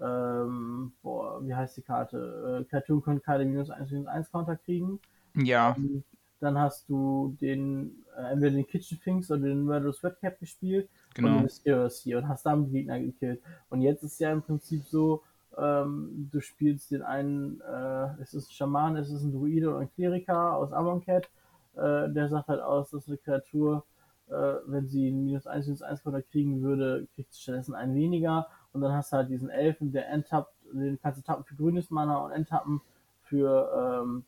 ähm, 0.01 0.93
boah, 1.03 1.45
wie 1.45 1.55
heißt 1.55 1.77
die 1.77 1.83
Karte? 1.83 2.61
Äh, 2.61 2.65
Kreaturen 2.71 3.03
können 3.03 3.23
keine 3.23 3.45
minus 3.45 3.71
1 3.71 3.91
minus 3.91 4.07
1 4.07 4.31
Counter 4.31 4.57
kriegen. 4.57 5.01
Ja. 5.35 5.75
Ähm, 5.77 6.05
dann 6.41 6.59
hast 6.59 6.89
du 6.89 7.37
den, 7.41 8.05
äh, 8.17 8.33
entweder 8.33 8.53
den 8.53 8.67
Kitchen 8.67 8.99
Finks 8.99 9.31
oder 9.31 9.41
den 9.41 9.65
Murderous 9.65 10.03
Redcap 10.05 10.39
gespielt 10.39 10.89
Genau. 11.15 11.39
und 11.39 11.43
bist 11.45 11.65
Heroes 11.65 12.01
hier 12.01 12.19
und 12.19 12.29
hast 12.29 12.47
damit 12.47 12.69
die 12.69 12.73
Gegner 12.75 13.01
gekillt. 13.01 13.43
Und 13.71 13.81
jetzt 13.81 14.05
ist 14.05 14.21
ja 14.21 14.31
im 14.31 14.43
Prinzip 14.43 14.85
so, 14.85 15.23
ähm, 15.61 16.29
du 16.31 16.41
spielst 16.41 16.91
den 16.91 17.03
einen, 17.03 17.61
äh, 17.61 18.21
es 18.23 18.35
ist 18.35 18.51
ein 18.51 18.53
Schaman, 18.53 18.97
es 18.97 19.11
ist 19.11 19.23
ein 19.23 19.33
Druide 19.33 19.71
oder 19.71 19.81
ein 19.81 19.93
Kleriker 19.93 20.55
aus 20.55 20.73
Amonkhet, 20.73 21.29
äh, 21.77 22.09
der 22.11 22.29
sagt 22.29 22.49
halt 22.49 22.61
aus, 22.61 22.91
dass 22.91 23.09
eine 23.09 23.19
Kreatur, 23.19 23.85
äh, 24.29 24.55
wenn 24.67 24.87
sie 24.89 25.11
ein 25.11 25.25
minus 25.25 25.47
1 25.47 25.67
minus 25.67 25.83
1 25.83 26.03
Konter 26.03 26.23
kriegen 26.23 26.63
würde, 26.63 27.07
kriegt 27.15 27.33
sie 27.33 27.41
stattdessen 27.41 27.75
einen 27.75 27.95
weniger. 27.95 28.49
Und 28.73 28.83
dann 28.83 28.93
hast 28.93 29.13
du 29.13 29.17
halt 29.17 29.31
diesen 29.31 29.51
Elfen, 29.51 29.93
der 29.93 30.09
enttappt, 30.11 30.53
den 30.73 30.99
kannst 31.01 31.19
du 31.19 31.25
tappen 31.25 31.45
für 31.45 31.57
grünes 31.57 31.91
Mana 31.91 32.19
und 32.19 32.33
enttappen 32.33 32.81
für, 33.23 34.03
ähm, 34.03 34.25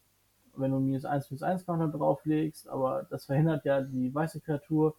wenn 0.57 0.73
du 0.73 0.81
minus 0.81 1.05
1 1.05 1.31
minus 1.31 1.43
1 1.43 1.67
Counter 1.67 1.89
drauflegst, 1.89 2.69
aber 2.69 3.07
das 3.11 3.27
verhindert 3.27 3.65
ja 3.65 3.83
die 3.83 4.15
weiße 4.15 4.41
Kreatur 4.41 4.95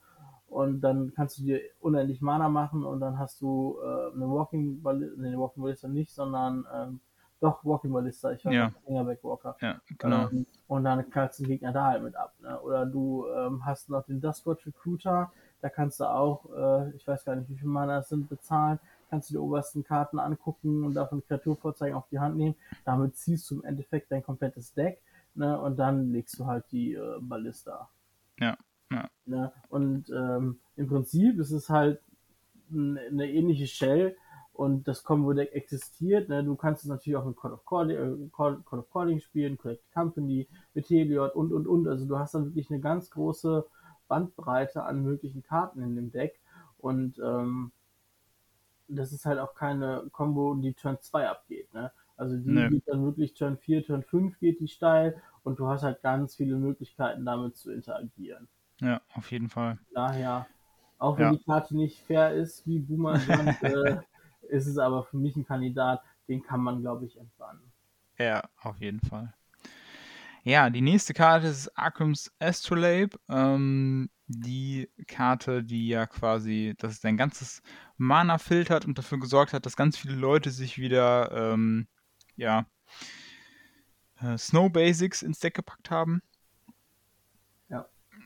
und 0.52 0.82
dann 0.82 1.14
kannst 1.16 1.40
du 1.40 1.44
dir 1.44 1.62
unendlich 1.80 2.22
Mana 2.22 2.50
machen 2.50 2.84
und 2.84 3.00
dann 3.00 3.18
hast 3.18 3.40
du 3.42 3.78
äh, 3.82 4.14
eine 4.14 4.30
Walking 4.30 4.82
Ballista, 4.84 5.22
nee, 5.22 5.38
Walking 5.38 5.64
Ballista 5.64 5.88
nicht, 5.88 6.12
sondern 6.14 6.66
ähm, 6.76 7.00
doch 7.40 7.64
Walking 7.64 7.94
Ballista, 7.94 8.32
ich 8.32 8.44
weiß 8.44 8.54
Ja. 8.54 8.66
nicht, 8.66 8.78
Fingerback 8.86 9.24
Walker. 9.24 9.56
Ja, 9.62 9.80
genau. 9.98 10.28
Ähm, 10.30 10.46
und 10.68 10.84
dann 10.84 11.10
kannst 11.10 11.40
du 11.40 11.44
den 11.44 11.52
Gegner 11.52 11.72
da 11.72 11.86
halt 11.86 12.04
mit 12.04 12.16
ab. 12.18 12.34
Ne? 12.42 12.60
Oder 12.62 12.86
du 12.86 13.26
ähm, 13.34 13.66
hast 13.66 13.90
noch 13.90 14.06
den 14.06 14.20
Duskwatch 14.20 14.68
Recruiter, 14.68 15.32
da 15.62 15.70
kannst 15.70 16.02
du 16.02 16.04
auch, 16.04 16.46
äh, 16.54 16.96
ich 16.98 17.08
weiß 17.08 17.24
gar 17.24 17.38
nicht, 17.38 17.50
wie 17.50 17.56
viel 17.56 17.70
Mana 17.70 18.00
es 18.00 18.10
sind, 18.10 18.28
bezahlen, 18.28 18.78
kannst 19.10 19.30
du 19.30 19.36
die 19.36 19.38
obersten 19.40 19.86
Karten 19.86 20.20
angucken 20.20 20.84
und 20.84 20.96
davon 20.96 21.24
Kreaturvorzeigen 21.26 21.96
auf 21.96 22.10
die 22.10 22.20
Hand 22.20 22.36
nehmen. 22.36 22.56
Damit 22.84 23.16
ziehst 23.16 23.50
du 23.50 23.56
im 23.56 23.64
Endeffekt 23.64 24.12
dein 24.12 24.22
komplettes 24.22 24.74
Deck 24.74 25.02
ne? 25.34 25.58
und 25.62 25.78
dann 25.78 26.12
legst 26.12 26.38
du 26.38 26.46
halt 26.46 26.66
die 26.74 26.94
äh, 26.96 27.20
Ballista. 27.22 27.90
Ja, 28.38 28.58
ja. 28.92 29.10
Ne? 29.26 29.52
Und 29.70 30.10
ähm, 30.10 30.60
im 30.76 30.88
Prinzip 30.88 31.40
ist 31.40 31.52
es 31.52 31.70
halt 31.70 32.02
eine 32.72 33.30
ähnliche 33.32 33.68
Shell 33.68 34.16
und 34.54 34.88
das 34.88 35.04
Combo-Deck 35.04 35.54
existiert. 35.54 36.30
Ne? 36.30 36.44
Du 36.44 36.56
kannst 36.56 36.84
es 36.84 36.90
natürlich 36.90 37.18
auch 37.18 37.26
mit 37.26 37.38
Call 37.38 37.54
of, 37.54 37.66
Calling, 37.66 37.98
äh, 37.98 38.30
Call, 38.36 38.62
Call 38.66 38.80
of 38.80 38.92
Calling 38.92 39.20
spielen, 39.20 39.58
Collect 39.58 39.92
Company, 39.94 40.48
mit 40.74 40.90
Heliod 40.90 41.36
und 41.36 41.54
und 41.54 41.68
und. 41.68 41.88
Also 41.88 42.06
du 42.08 42.18
hast 42.20 42.36
dann 42.36 42.46
wirklich 42.46 42.70
eine 42.72 42.80
ganz 42.80 43.10
große 43.12 43.66
Bandbreite 44.08 44.84
an 44.84 45.04
möglichen 45.04 45.44
Karten 45.44 45.82
in 45.82 45.96
dem 45.96 46.12
Deck 46.12 46.40
und 46.80 47.20
ähm, 47.20 47.72
das 48.88 49.14
ist 49.14 49.26
halt 49.26 49.40
auch 49.40 49.56
keine 49.56 50.08
Combo, 50.12 50.54
die 50.56 50.74
Turn 50.74 50.98
2 51.00 51.30
abgeht. 51.30 51.74
Ne? 51.74 51.92
Also 52.18 52.38
die 52.38 52.50
Nee. 52.54 52.68
geht 52.68 52.88
dann 52.88 53.04
wirklich 53.06 53.34
Turn 53.34 53.58
4, 53.58 53.86
Turn 53.86 54.04
5 54.04 54.38
geht 54.40 54.60
die 54.60 54.68
steil 54.68 55.22
und 55.44 55.60
du 55.60 55.68
hast 55.68 55.84
halt 55.84 56.02
ganz 56.02 56.36
viele 56.36 56.58
Möglichkeiten 56.58 57.26
damit 57.26 57.56
zu 57.58 57.72
interagieren. 57.72 58.48
Ja, 58.82 59.02
auf 59.14 59.32
jeden 59.32 59.50
Fall. 59.50 59.80
Daher, 59.94 60.48
auch 60.98 61.18
wenn 61.18 61.26
Ja. 61.26 61.32
die 61.32 61.44
Karte 61.44 61.76
nicht 61.76 62.00
fair 62.04 62.34
ist 62.34 62.66
wie 62.66 62.80
Boomerang, 62.80 63.56
äh, 63.62 63.98
ist 64.50 64.68
es 64.68 64.78
aber 64.78 65.04
für 65.04 65.18
mich 65.18 65.36
ein 65.36 65.46
Kandidat, 65.46 66.02
den 66.28 66.42
kann 66.44 66.62
man, 66.62 66.82
glaube 66.82 67.06
ich, 67.06 67.18
entbannen. 67.18 67.72
Ja, 68.18 68.44
auf 68.62 68.80
jeden 68.80 69.00
Fall. 69.02 69.34
Ja, 70.44 70.70
die 70.70 70.82
nächste 70.82 71.14
Karte 71.14 71.48
ist 71.48 71.68
Arkham's 71.78 72.32
Astrolabe. 72.40 73.12
Ähm, 73.30 74.10
die 74.28 74.90
Karte, 75.08 75.64
die 75.64 75.88
ja 75.88 76.08
quasi, 76.08 76.74
dass 76.78 76.94
es 76.94 77.00
dein 77.02 77.18
ganzes 77.18 77.62
Mana 77.98 78.38
filtert 78.38 78.86
und 78.86 78.98
dafür 78.98 79.20
gesorgt 79.20 79.54
hat, 79.54 79.66
dass 79.66 79.76
ganz 79.76 79.98
viele 79.98 80.16
Leute 80.16 80.50
sich 80.50 80.78
wieder, 80.80 81.32
ähm, 81.54 81.88
ja, 82.36 82.66
äh, 84.22 84.38
Snow 84.38 84.72
Basics 84.72 85.22
ins 85.22 85.40
Deck 85.40 85.56
gepackt 85.56 85.92
haben. 85.92 86.22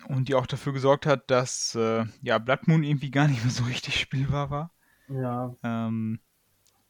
Und 0.07 0.29
die 0.29 0.35
auch 0.35 0.45
dafür 0.47 0.73
gesorgt 0.73 1.05
hat, 1.05 1.29
dass, 1.31 1.75
äh, 1.75 2.05
ja, 2.21 2.37
Blood 2.37 2.67
Moon 2.67 2.83
irgendwie 2.83 3.11
gar 3.11 3.27
nicht 3.27 3.43
mehr 3.43 3.51
so 3.53 3.63
richtig 3.65 3.99
spielbar 3.99 4.49
war. 4.51 4.71
Ja, 5.07 5.55
Ähm, 5.63 6.21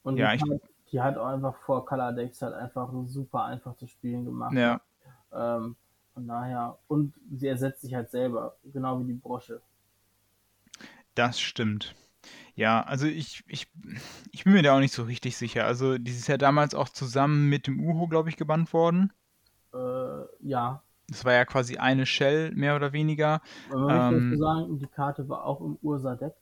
und 0.03 0.17
Ja, 0.17 0.33
die, 0.35 0.35
ich- 0.35 0.49
die 0.91 1.01
hat 1.01 1.17
auch 1.17 1.27
einfach 1.27 1.55
vor 1.65 1.85
Color 1.85 2.13
Decks 2.13 2.41
halt 2.41 2.53
einfach 2.53 2.89
super 3.07 3.43
einfach 3.45 3.75
zu 3.77 3.87
spielen 3.87 4.25
gemacht. 4.25 4.57
ja, 4.57 4.79
Ähm, 5.33 5.75
von 6.13 6.27
daher, 6.27 6.77
und 6.87 7.13
sie 7.37 7.47
ersetzt 7.47 7.81
sich 7.81 7.95
halt 7.95 8.11
selber, 8.11 8.55
genau 8.73 8.99
wie 9.01 9.05
die 9.05 9.13
Brosche. 9.13 9.61
Das 11.15 11.39
stimmt. 11.39 11.95
Ja, 12.55 12.81
also 12.83 13.07
ich, 13.07 13.43
ich, 13.47 13.67
ich 14.31 14.43
bin 14.45 14.53
mir 14.53 14.63
da 14.63 14.75
auch 14.75 14.79
nicht 14.81 14.93
so 14.93 15.03
richtig 15.03 15.37
sicher. 15.37 15.65
Also, 15.65 15.97
die 15.97 16.11
ist 16.11 16.27
ja 16.27 16.37
damals 16.37 16.75
auch 16.75 16.89
zusammen 16.89 17.49
mit 17.49 17.67
dem 17.67 17.79
Uho, 17.81 18.07
glaube 18.07 18.29
ich, 18.29 18.37
gebannt 18.37 18.73
worden. 18.73 19.13
Äh, 19.73 20.25
ja, 20.41 20.81
Das 21.07 21.23
war 21.23 21.33
ja 21.33 21.45
quasi 21.45 21.77
eine 21.77 22.05
Shell, 22.05 22.51
mehr 22.55 22.75
oder 22.75 22.93
weniger. 22.93 23.41
aber 23.71 24.09
Ähm, 24.09 24.31
dazu 24.31 24.41
sagen, 24.41 24.79
die 24.79 24.87
Karte 24.87 25.29
war 25.29 25.45
auch 25.45 25.61
im 25.61 25.77
Ursa-Deck. 25.81 26.33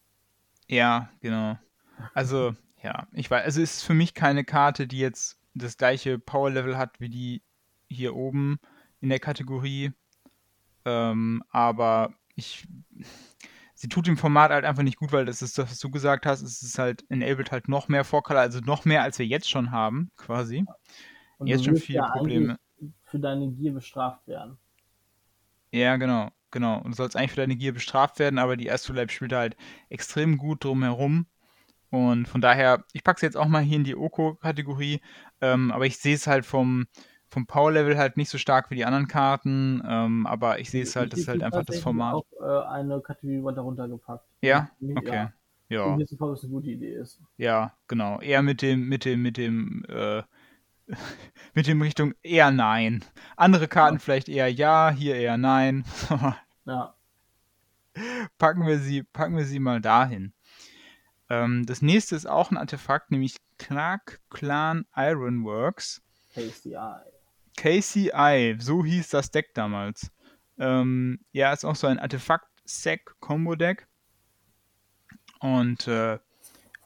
Ja, 0.68 1.10
genau. 1.20 1.58
Also, 2.14 2.56
ja, 2.82 3.08
ich 3.12 3.30
weiß, 3.30 3.44
also 3.44 3.62
es 3.62 3.78
ist 3.78 3.84
für 3.84 3.94
mich 3.94 4.14
keine 4.14 4.44
Karte, 4.44 4.88
die 4.88 5.00
jetzt 5.00 5.40
das 5.54 5.78
gleiche 5.78 6.18
Power-Level 6.18 6.78
hat 6.78 7.00
wie 7.00 7.10
die 7.10 7.42
hier 7.88 8.16
oben 8.16 8.60
in 9.02 9.10
der 9.10 9.20
Kategorie. 9.20 9.92
Ähm, 10.86 11.44
aber 11.50 12.14
ich, 12.36 12.68
sie 13.74 13.90
tut 13.90 14.08
dem 14.08 14.18
Format 14.18 14.52
halt 14.52 14.66
einfach 14.66 14.84
nicht 14.84 14.98
gut, 14.98 15.12
weil 15.12 15.26
das 15.26 15.42
ist 15.42 15.58
das, 15.58 15.72
was 15.72 15.80
du 15.80 15.92
gesagt 15.92 16.26
hast, 16.26 16.42
es 16.42 16.64
ist 16.64 16.80
halt 16.80 17.06
enabled 17.10 17.52
halt 17.52 17.68
noch 17.68 17.88
mehr 17.88 18.04
Vorkaler, 18.04 18.42
also 18.42 18.60
noch 18.60 18.86
mehr, 18.86 19.04
als 19.04 19.20
wir 19.20 19.26
jetzt 19.26 19.50
schon 19.50 19.72
haben, 19.72 20.12
quasi. 20.18 20.66
Und 21.38 21.48
Jetzt 21.48 21.66
schon 21.66 21.76
viele 21.76 22.00
ja 22.00 22.10
Probleme. 22.10 22.58
Für 23.04 23.20
deine 23.20 23.52
Gier 23.52 23.74
bestraft 23.74 24.28
werden. 24.28 24.58
Ja, 25.72 25.96
genau, 25.98 26.30
genau. 26.52 26.78
Und 26.80 26.92
du 26.92 26.96
sollst 26.96 27.16
eigentlich 27.16 27.32
für 27.32 27.42
deine 27.42 27.56
Gier 27.56 27.74
bestraft 27.74 28.20
werden, 28.20 28.38
aber 28.40 28.58
die 28.58 28.72
Astrolabe 28.72 29.12
spielt 29.12 29.34
halt 29.34 29.56
extrem 29.90 30.38
gut 30.38 30.64
drumherum. 30.64 31.26
Und 31.92 32.28
von 32.28 32.42
daher, 32.42 32.86
ich 32.94 33.04
packe 33.04 33.18
es 33.18 33.22
jetzt 33.24 33.38
auch 33.38 33.48
mal 33.48 33.64
hier 33.64 33.78
in 33.78 33.84
die 33.86 33.96
Oko-Kategorie, 33.96 35.02
ähm, 35.42 35.72
aber 35.72 35.86
ich 35.88 36.00
sehe 36.00 36.16
es 36.16 36.28
halt 36.28 36.46
vom, 36.46 36.88
vom 37.30 37.48
Power-Level 37.48 37.98
halt 37.98 38.18
nicht 38.18 38.30
so 38.30 38.38
stark 38.40 38.72
wie 38.72 38.76
die 38.76 38.86
anderen 38.86 39.08
Karten, 39.08 39.82
ähm, 39.88 40.28
aber 40.28 40.60
ich 40.60 40.72
sehe 40.72 40.84
es 40.84 40.96
halt, 40.96 41.14
das 41.14 41.22
ist 41.22 41.26
Ich 41.26 41.30
halt 41.30 41.44
einfach 41.44 41.66
das 41.66 41.80
Format. 41.80 42.16
auch 42.16 42.26
äh, 42.42 42.68
eine 42.70 43.02
Kategorie 43.02 43.44
weiter 43.44 43.62
runtergepackt. 43.62 44.26
Ja? 44.42 44.70
Ja. 44.80 44.98
Okay. 44.98 45.30
Ich 45.70 45.76
Ja, 45.76 45.86
ob 46.20 46.34
es 46.34 46.44
eine 46.44 46.52
gute 46.52 46.70
Idee 46.72 46.94
ist. 46.96 47.22
ja, 47.38 47.74
genau. 47.88 48.20
Eher 48.22 48.42
mit 48.42 48.62
dem, 48.62 48.88
mit 48.88 49.06
dem, 49.06 49.22
mit 49.22 49.38
dem, 49.38 49.86
äh, 49.90 50.24
mit 51.54 51.68
dem 51.68 51.82
Richtung 51.82 52.14
eher 52.24 52.52
nein. 52.52 53.04
Andere 53.38 53.68
Karten 53.68 54.00
vielleicht 54.00 54.30
eher 54.30 54.52
ja, 54.52 54.92
hier 54.92 55.16
eher 55.16 55.38
nein. 55.38 55.86
Ja, 56.66 56.96
packen 58.38 58.66
wir 58.66 58.80
sie, 58.80 59.04
packen 59.04 59.38
wir 59.38 59.46
sie 59.46 59.60
mal 59.60 59.82
dahin. 59.82 60.34
Ähm, 61.30 61.66
das 61.66 61.82
nächste 61.82 62.16
ist 62.16 62.26
auch 62.26 62.52
ein 62.52 62.58
Artefakt, 62.58 63.12
nämlich 63.12 63.38
Clark 63.58 64.22
Clan 64.30 64.86
Ironworks. 64.96 66.02
KCI. 66.34 66.78
KCI, 67.56 68.58
so 68.60 68.84
hieß 68.84 69.10
das 69.10 69.32
Deck 69.32 69.54
damals. 69.54 70.12
Ähm, 70.58 71.20
ja, 71.32 71.54
ist 71.54 71.66
auch 71.66 71.76
so 71.76 71.88
ein 71.88 72.00
Artefakt-Sack-Combo-Deck. 72.00 73.88
Und 75.40 75.88
äh, 75.88 76.20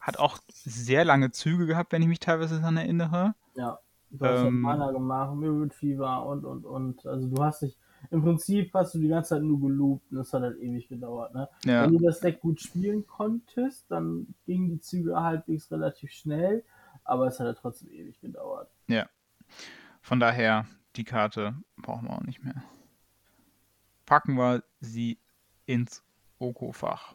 hat 0.02 0.18
auch 0.18 0.40
sehr 0.48 1.06
lange 1.06 1.32
Züge 1.32 1.68
gehabt, 1.68 1.92
wenn 1.92 2.02
ich 2.02 2.08
mich 2.08 2.20
teilweise 2.20 2.60
daran 2.60 2.78
erinnere. 2.78 3.36
Ja. 3.56 3.80
Du 4.10 4.26
hast 4.26 4.44
Ähm, 4.44 4.62
Mana 4.62 4.92
gemacht, 4.92 5.36
Mirrored 5.36 5.74
Fever 5.74 6.26
und 6.26 6.46
und 6.46 6.66
und. 6.66 7.06
Also 7.06 7.28
du 7.28 7.44
hast 7.44 7.62
dich, 7.62 7.78
im 8.12 8.22
Prinzip 8.22 8.74
hast 8.74 8.96
du 8.96 9.00
die 9.00 9.08
ganze 9.10 9.30
Zeit 9.30 9.44
nur 9.44 9.60
geloopt 9.60 10.12
und 10.12 10.18
das 10.18 10.32
hat 10.34 10.44
halt 10.44 10.60
ewig 10.60 10.88
gedauert, 10.88 11.34
ne? 11.34 11.50
Ja, 11.66 11.84
Wenn 11.84 11.98
du 11.98 12.00
das 12.06 12.20
Deck 12.20 12.40
gut 12.40 12.62
spielen 12.62 13.06
konntest, 13.06 13.90
dann 13.92 14.34
gingen 14.46 14.70
die 14.70 14.80
Züge 14.80 15.16
halbwegs 15.22 15.72
relativ 15.72 16.12
schnell, 16.12 16.64
aber 17.04 17.28
es 17.28 17.40
hat 17.40 17.48
halt 17.48 17.58
trotzdem 17.58 17.90
ewig 17.90 18.20
gedauert. 18.22 18.70
von 20.02 20.20
daher, 20.22 20.66
die 20.96 21.04
Karte 21.04 21.56
brauchen 21.78 22.08
wir 22.08 22.14
auch 22.16 22.22
nicht 22.24 22.44
mehr. 22.44 22.64
Packen 24.06 24.36
wir 24.36 24.64
sie 24.80 25.20
ins 25.66 26.04
Oko-Fach. 26.40 27.14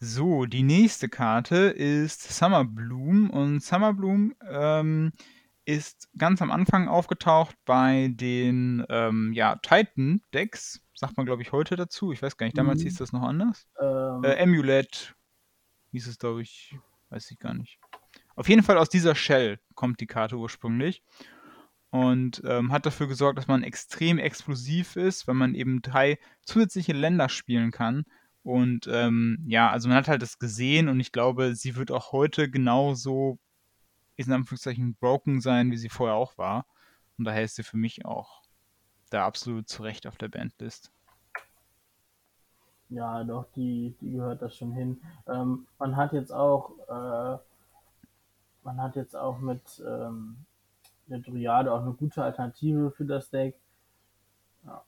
So, 0.00 0.46
die 0.46 0.62
nächste 0.64 1.08
Karte 1.08 1.56
ist 1.56 2.22
Summer 2.22 2.64
Bloom 2.64 3.30
und 3.30 3.60
Summer 3.62 3.94
Bloom 3.94 4.34
ähm, 4.46 5.12
ist 5.64 6.08
ganz 6.18 6.42
am 6.42 6.50
Anfang 6.50 6.88
aufgetaucht 6.88 7.54
bei 7.64 8.08
den 8.12 8.84
ähm, 8.88 9.32
ja, 9.32 9.56
Titan-Decks, 9.56 10.80
sagt 10.94 11.16
man 11.16 11.26
glaube 11.26 11.42
ich 11.42 11.52
heute 11.52 11.76
dazu. 11.76 12.12
Ich 12.12 12.22
weiß 12.22 12.36
gar 12.36 12.46
nicht, 12.46 12.58
damals 12.58 12.80
Mhm. 12.80 12.84
hieß 12.84 12.96
das 12.96 13.12
noch 13.12 13.22
anders. 13.22 13.66
Ähm, 13.80 14.24
Äh, 14.24 14.42
Amulet 14.42 15.14
hieß 15.92 16.06
es 16.08 16.18
glaube 16.18 16.42
ich, 16.42 16.76
weiß 17.10 17.30
ich 17.30 17.38
gar 17.38 17.54
nicht. 17.54 17.78
Auf 18.34 18.48
jeden 18.48 18.62
Fall 18.62 18.78
aus 18.78 18.88
dieser 18.88 19.14
Shell 19.14 19.58
kommt 19.74 20.00
die 20.00 20.06
Karte 20.06 20.36
ursprünglich 20.36 21.02
und 21.90 22.42
ähm, 22.46 22.72
hat 22.72 22.86
dafür 22.86 23.06
gesorgt, 23.06 23.38
dass 23.38 23.46
man 23.48 23.62
extrem 23.62 24.18
explosiv 24.18 24.96
ist, 24.96 25.28
weil 25.28 25.34
man 25.34 25.54
eben 25.54 25.82
drei 25.82 26.18
zusätzliche 26.42 26.92
Länder 26.92 27.28
spielen 27.28 27.70
kann. 27.70 28.04
Und 28.42 28.88
ähm, 28.90 29.44
ja, 29.46 29.70
also 29.70 29.88
man 29.88 29.98
hat 29.98 30.08
halt 30.08 30.22
das 30.22 30.38
gesehen 30.38 30.88
und 30.88 30.98
ich 30.98 31.12
glaube, 31.12 31.54
sie 31.54 31.76
wird 31.76 31.90
auch 31.92 32.10
heute 32.12 32.50
genauso 32.50 33.38
in 34.16 34.32
Anführungszeichen 34.32 34.94
broken 34.94 35.40
sein, 35.40 35.70
wie 35.70 35.76
sie 35.76 35.88
vorher 35.88 36.16
auch 36.16 36.38
war. 36.38 36.66
Und 37.18 37.24
daher 37.24 37.44
ist 37.44 37.56
sie 37.56 37.62
für 37.62 37.76
mich 37.76 38.04
auch 38.04 38.42
da 39.10 39.26
absolut 39.26 39.68
zu 39.68 39.82
Recht 39.82 40.06
auf 40.06 40.16
der 40.16 40.28
Bandlist. 40.28 40.90
Ja, 42.88 43.24
doch, 43.24 43.46
die, 43.56 43.94
die 44.00 44.12
gehört 44.12 44.42
das 44.42 44.56
schon 44.56 44.72
hin. 44.72 45.00
Ähm, 45.26 45.66
man 45.78 45.96
hat 45.96 46.12
jetzt 46.12 46.30
auch, 46.30 46.72
äh, 46.88 47.38
man 48.64 48.80
hat 48.80 48.96
jetzt 48.96 49.16
auch 49.16 49.38
mit 49.38 49.82
ähm, 49.86 50.44
der 51.06 51.20
Dryade 51.20 51.72
auch 51.72 51.80
eine 51.80 51.94
gute 51.94 52.22
Alternative 52.22 52.90
für 52.90 53.06
das 53.06 53.30
Deck. 53.30 53.56
Ja. 54.66 54.84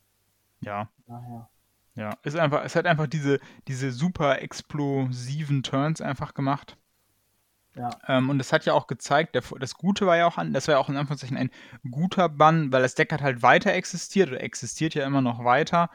Ja. 0.60 0.88
Daher. 1.06 1.48
Ja, 1.96 2.10
ist 2.24 2.36
einfach, 2.36 2.64
es 2.64 2.74
hat 2.74 2.86
einfach 2.86 3.06
diese, 3.06 3.38
diese 3.68 3.92
super 3.92 4.42
explosiven 4.42 5.62
Turns 5.62 6.00
einfach 6.00 6.34
gemacht. 6.34 6.76
Ja. 7.76 7.90
Ähm, 8.06 8.30
und 8.30 8.40
es 8.40 8.52
hat 8.52 8.64
ja 8.66 8.72
auch 8.72 8.86
gezeigt, 8.86 9.34
der, 9.34 9.42
das 9.58 9.74
Gute 9.74 10.06
war 10.06 10.16
ja 10.16 10.26
auch 10.26 10.38
an, 10.38 10.52
das 10.52 10.68
war 10.68 10.76
ja 10.76 10.78
auch 10.78 10.88
in 10.88 10.96
Anführungszeichen 10.96 11.36
ein 11.36 11.50
guter 11.90 12.28
Bann, 12.28 12.72
weil 12.72 12.82
das 12.82 12.94
Deck 12.94 13.12
hat 13.12 13.22
halt 13.22 13.42
weiter 13.42 13.72
existiert 13.72 14.28
oder 14.30 14.42
existiert 14.42 14.94
ja 14.94 15.04
immer 15.04 15.20
noch 15.20 15.44
weiter, 15.44 15.90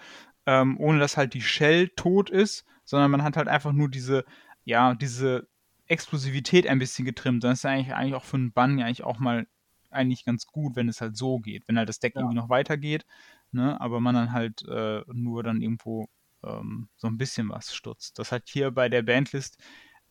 ähm, 0.45 0.77
ohne 0.79 0.99
dass 0.99 1.15
halt 1.15 1.33
die 1.33 1.41
Shell 1.41 1.89
tot 1.89 2.29
ist, 2.29 2.65
sondern 2.83 3.11
man 3.11 3.23
hat 3.23 3.37
halt 3.37 3.47
einfach 3.47 3.71
nur 3.71 3.89
diese, 3.89 4.25
ja, 4.65 4.93
diese 4.93 5.47
Explosivität 5.85 6.67
ein 6.67 6.79
bisschen 6.79 7.05
getrimmt. 7.05 7.43
Das 7.43 7.59
ist 7.59 7.63
ja 7.63 7.71
eigentlich, 7.71 7.93
eigentlich 7.93 8.15
auch 8.15 8.25
für 8.25 8.37
einen 8.37 8.51
Bann 8.51 8.77
ja 8.77 8.85
eigentlich 8.85 9.03
auch 9.03 9.19
mal 9.19 9.47
eigentlich 9.89 10.25
ganz 10.25 10.45
gut, 10.45 10.75
wenn 10.75 10.89
es 10.89 11.01
halt 11.01 11.17
so 11.17 11.39
geht, 11.39 11.67
wenn 11.67 11.77
halt 11.77 11.89
das 11.89 11.99
Deck 11.99 12.13
ja. 12.15 12.21
irgendwie 12.21 12.37
noch 12.37 12.49
weitergeht, 12.49 13.05
ne, 13.51 13.79
aber 13.79 13.99
man 13.99 14.15
dann 14.15 14.31
halt 14.31 14.63
äh, 14.67 15.01
nur 15.07 15.43
dann 15.43 15.61
irgendwo 15.61 16.07
ähm, 16.43 16.89
so 16.95 17.07
ein 17.07 17.17
bisschen 17.17 17.49
was 17.49 17.73
stutzt. 17.73 18.19
Das 18.19 18.31
hat 18.31 18.43
hier 18.47 18.71
bei 18.71 18.89
der 18.89 19.01
Bandlist 19.01 19.57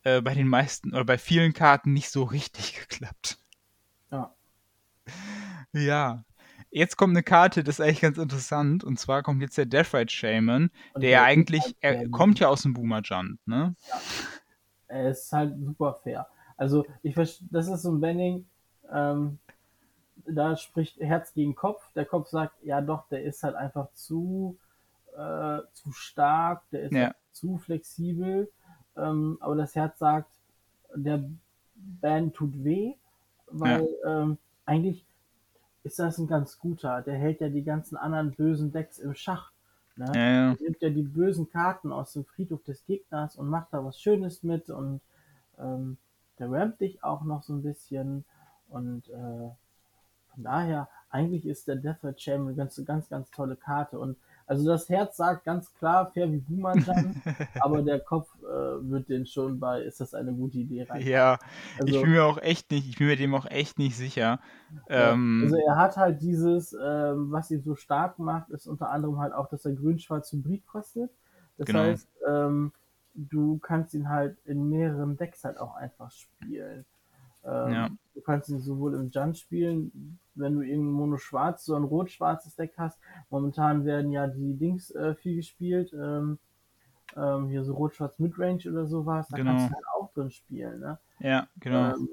äh, 0.03 0.21
bei 0.21 0.33
den 0.33 0.47
meisten 0.47 0.93
oder 0.93 1.05
bei 1.05 1.17
vielen 1.17 1.53
Karten 1.53 1.93
nicht 1.93 2.09
so 2.09 2.23
richtig 2.23 2.79
geklappt. 2.89 3.39
Ja. 4.11 4.33
Ja. 5.73 6.23
Jetzt 6.71 6.97
kommt 6.97 7.15
eine 7.15 7.23
Karte, 7.23 7.63
das 7.63 7.79
ist 7.79 7.81
eigentlich 7.85 8.01
ganz 8.01 8.17
interessant. 8.17 8.83
Und 8.83 8.99
zwar 8.99 9.23
kommt 9.23 9.41
jetzt 9.41 9.57
der 9.57 9.65
Deathrite 9.65 10.13
Shaman, 10.13 10.69
und 10.93 11.01
der 11.01 11.09
ja 11.09 11.23
eigentlich, 11.23 11.63
halt 11.63 11.77
er 11.81 12.09
kommt 12.09 12.39
ja 12.39 12.47
aus 12.47 12.61
dem 12.61 12.73
Boomer 12.73 13.01
Jump, 13.03 13.39
ne? 13.47 13.75
Ja. 13.87 14.01
Er 14.87 15.09
ist 15.09 15.31
halt 15.31 15.55
super 15.59 15.99
fair. 16.03 16.27
Also, 16.57 16.85
ich 17.03 17.15
das 17.15 17.67
ist 17.67 17.81
so 17.81 17.91
ein 17.91 18.01
Banning, 18.01 18.45
ähm, 18.91 19.39
da 20.27 20.57
spricht 20.57 20.99
Herz 20.99 21.33
gegen 21.33 21.55
Kopf. 21.55 21.91
Der 21.93 22.05
Kopf 22.05 22.29
sagt, 22.29 22.53
ja 22.63 22.81
doch, 22.81 23.07
der 23.09 23.23
ist 23.23 23.43
halt 23.43 23.55
einfach 23.55 23.91
zu, 23.93 24.57
äh, 25.15 25.59
zu 25.73 25.91
stark, 25.91 26.63
der 26.71 26.83
ist 26.83 26.93
ja. 26.93 27.05
halt 27.05 27.15
zu 27.31 27.57
flexibel. 27.57 28.51
Ähm, 29.01 29.37
aber 29.39 29.55
das 29.55 29.75
Herz 29.75 29.99
sagt, 29.99 30.29
der 30.95 31.23
Band 31.75 32.35
tut 32.35 32.63
weh, 32.63 32.95
weil 33.47 33.87
ja. 34.03 34.21
ähm, 34.21 34.37
eigentlich 34.65 35.05
ist 35.83 35.99
das 35.99 36.17
ein 36.17 36.27
ganz 36.27 36.59
guter. 36.59 37.01
Der 37.01 37.15
hält 37.15 37.41
ja 37.41 37.49
die 37.49 37.63
ganzen 37.63 37.95
anderen 37.97 38.31
bösen 38.31 38.71
Decks 38.71 38.99
im 38.99 39.13
Schach. 39.13 39.51
Ne? 39.95 40.11
Ja, 40.13 40.31
ja. 40.31 40.55
Nimmt 40.59 40.81
ja 40.81 40.89
die 40.89 41.03
bösen 41.03 41.49
Karten 41.49 41.91
aus 41.91 42.13
dem 42.13 42.25
Friedhof 42.25 42.63
des 42.63 42.85
Gegners 42.85 43.35
und 43.35 43.49
macht 43.49 43.67
da 43.71 43.83
was 43.83 43.99
Schönes 43.99 44.43
mit 44.43 44.69
und 44.69 45.01
ähm, 45.57 45.97
der 46.37 46.51
rampt 46.51 46.81
dich 46.81 47.03
auch 47.03 47.23
noch 47.23 47.43
so 47.43 47.53
ein 47.53 47.63
bisschen 47.63 48.23
und 48.69 49.09
äh, 49.09 49.49
von 50.39 50.43
daher, 50.43 50.87
eigentlich 51.09 51.45
ist 51.45 51.67
der 51.67 51.75
Death 51.75 51.99
Chamber 52.17 52.47
eine 52.47 52.55
ganz, 52.55 52.81
ganz, 52.85 53.09
ganz 53.09 53.29
tolle 53.31 53.57
Karte. 53.57 53.99
Und 53.99 54.17
also 54.49 54.65
das 54.65 54.89
Herz 54.89 55.15
sagt 55.15 55.45
ganz 55.45 55.71
klar, 55.75 56.09
fair 56.11 56.31
wie 56.31 56.39
Bumanjan, 56.39 57.21
aber 57.61 57.83
der 57.83 57.99
Kopf 57.99 58.27
äh, 58.41 58.45
wird 58.89 59.07
den 59.07 59.27
schon 59.27 59.59
bei, 59.59 59.83
ist 59.83 60.01
das 60.01 60.15
eine 60.15 60.33
gute 60.33 60.57
Idee 60.57 60.87
rein. 60.89 61.05
Ja, 61.05 61.37
also, 61.79 61.93
ich 61.93 62.01
bin 62.01 62.13
mir 62.13 62.25
auch 62.25 62.39
echt 62.39 62.71
nicht, 62.71 62.89
ich 62.89 62.97
bin 62.97 63.05
mir 63.05 63.15
dem 63.15 63.35
auch 63.35 63.45
echt 63.45 63.77
nicht 63.77 63.95
sicher. 63.95 64.39
Ähm, 64.87 65.41
also 65.43 65.55
er 65.55 65.77
hat 65.77 65.97
halt 65.97 66.23
dieses, 66.23 66.73
ähm, 66.73 67.31
was 67.31 67.51
ihn 67.51 67.61
so 67.61 67.75
stark 67.75 68.17
macht, 68.17 68.49
ist 68.49 68.65
unter 68.65 68.89
anderem 68.89 69.19
halt 69.19 69.33
auch, 69.33 69.47
dass 69.49 69.65
er 69.65 69.73
grün-schwarz 69.73 70.31
Hybrid 70.31 70.65
kostet. 70.65 71.11
Das 71.59 71.67
genau. 71.67 71.81
heißt, 71.81 72.09
ähm, 72.27 72.71
du 73.13 73.59
kannst 73.59 73.93
ihn 73.93 74.09
halt 74.09 74.35
in 74.45 74.67
mehreren 74.67 75.15
Decks 75.15 75.43
halt 75.43 75.59
auch 75.59 75.75
einfach 75.75 76.09
spielen. 76.09 76.85
Ähm, 77.45 77.71
ja. 77.71 77.89
Du 78.15 78.21
kannst 78.21 78.49
ihn 78.49 78.59
sowohl 78.59 78.95
im 78.95 79.11
Jund 79.11 79.37
spielen, 79.37 80.19
wenn 80.39 80.55
du 80.55 80.61
irgendein 80.61 80.93
Mono-Schwarz, 80.93 81.65
so 81.65 81.75
ein 81.75 81.83
rot-schwarzes 81.83 82.55
Deck 82.55 82.73
hast. 82.77 82.99
Momentan 83.29 83.85
werden 83.85 84.11
ja 84.11 84.27
die 84.27 84.55
Dings 84.55 84.91
äh, 84.91 85.15
viel 85.15 85.35
gespielt. 85.35 85.93
Ähm, 85.93 86.39
ähm, 87.15 87.49
hier 87.49 87.63
so 87.63 87.73
rot-schwarz 87.73 88.19
Midrange 88.19 88.69
oder 88.69 88.85
sowas. 88.85 89.27
Da 89.29 89.37
genau. 89.37 89.51
kannst 89.51 89.69
du 89.69 89.75
halt 89.75 89.85
auch 89.95 90.13
drin 90.13 90.31
spielen. 90.31 90.79
Ne? 90.79 90.99
Ja, 91.19 91.47
genau. 91.59 91.95
Ähm, 91.95 92.09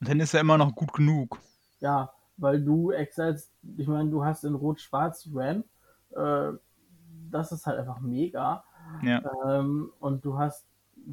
Und 0.00 0.08
dann 0.08 0.20
ist 0.20 0.34
er 0.34 0.40
immer 0.40 0.58
noch 0.58 0.74
gut 0.74 0.92
genug. 0.92 1.38
Ja, 1.80 2.12
weil 2.36 2.62
du 2.62 2.90
Exiles, 2.90 3.52
ich 3.76 3.86
meine, 3.86 4.10
du 4.10 4.24
hast 4.24 4.44
in 4.44 4.54
rot-schwarz 4.54 5.28
Ram. 5.32 5.64
Äh, 6.10 6.56
das 7.30 7.52
ist 7.52 7.66
halt 7.66 7.78
einfach 7.78 8.00
mega. 8.00 8.64
Ja. 9.02 9.22
Ähm, 9.46 9.92
und 9.98 10.24
du 10.24 10.38
hast 10.38 10.66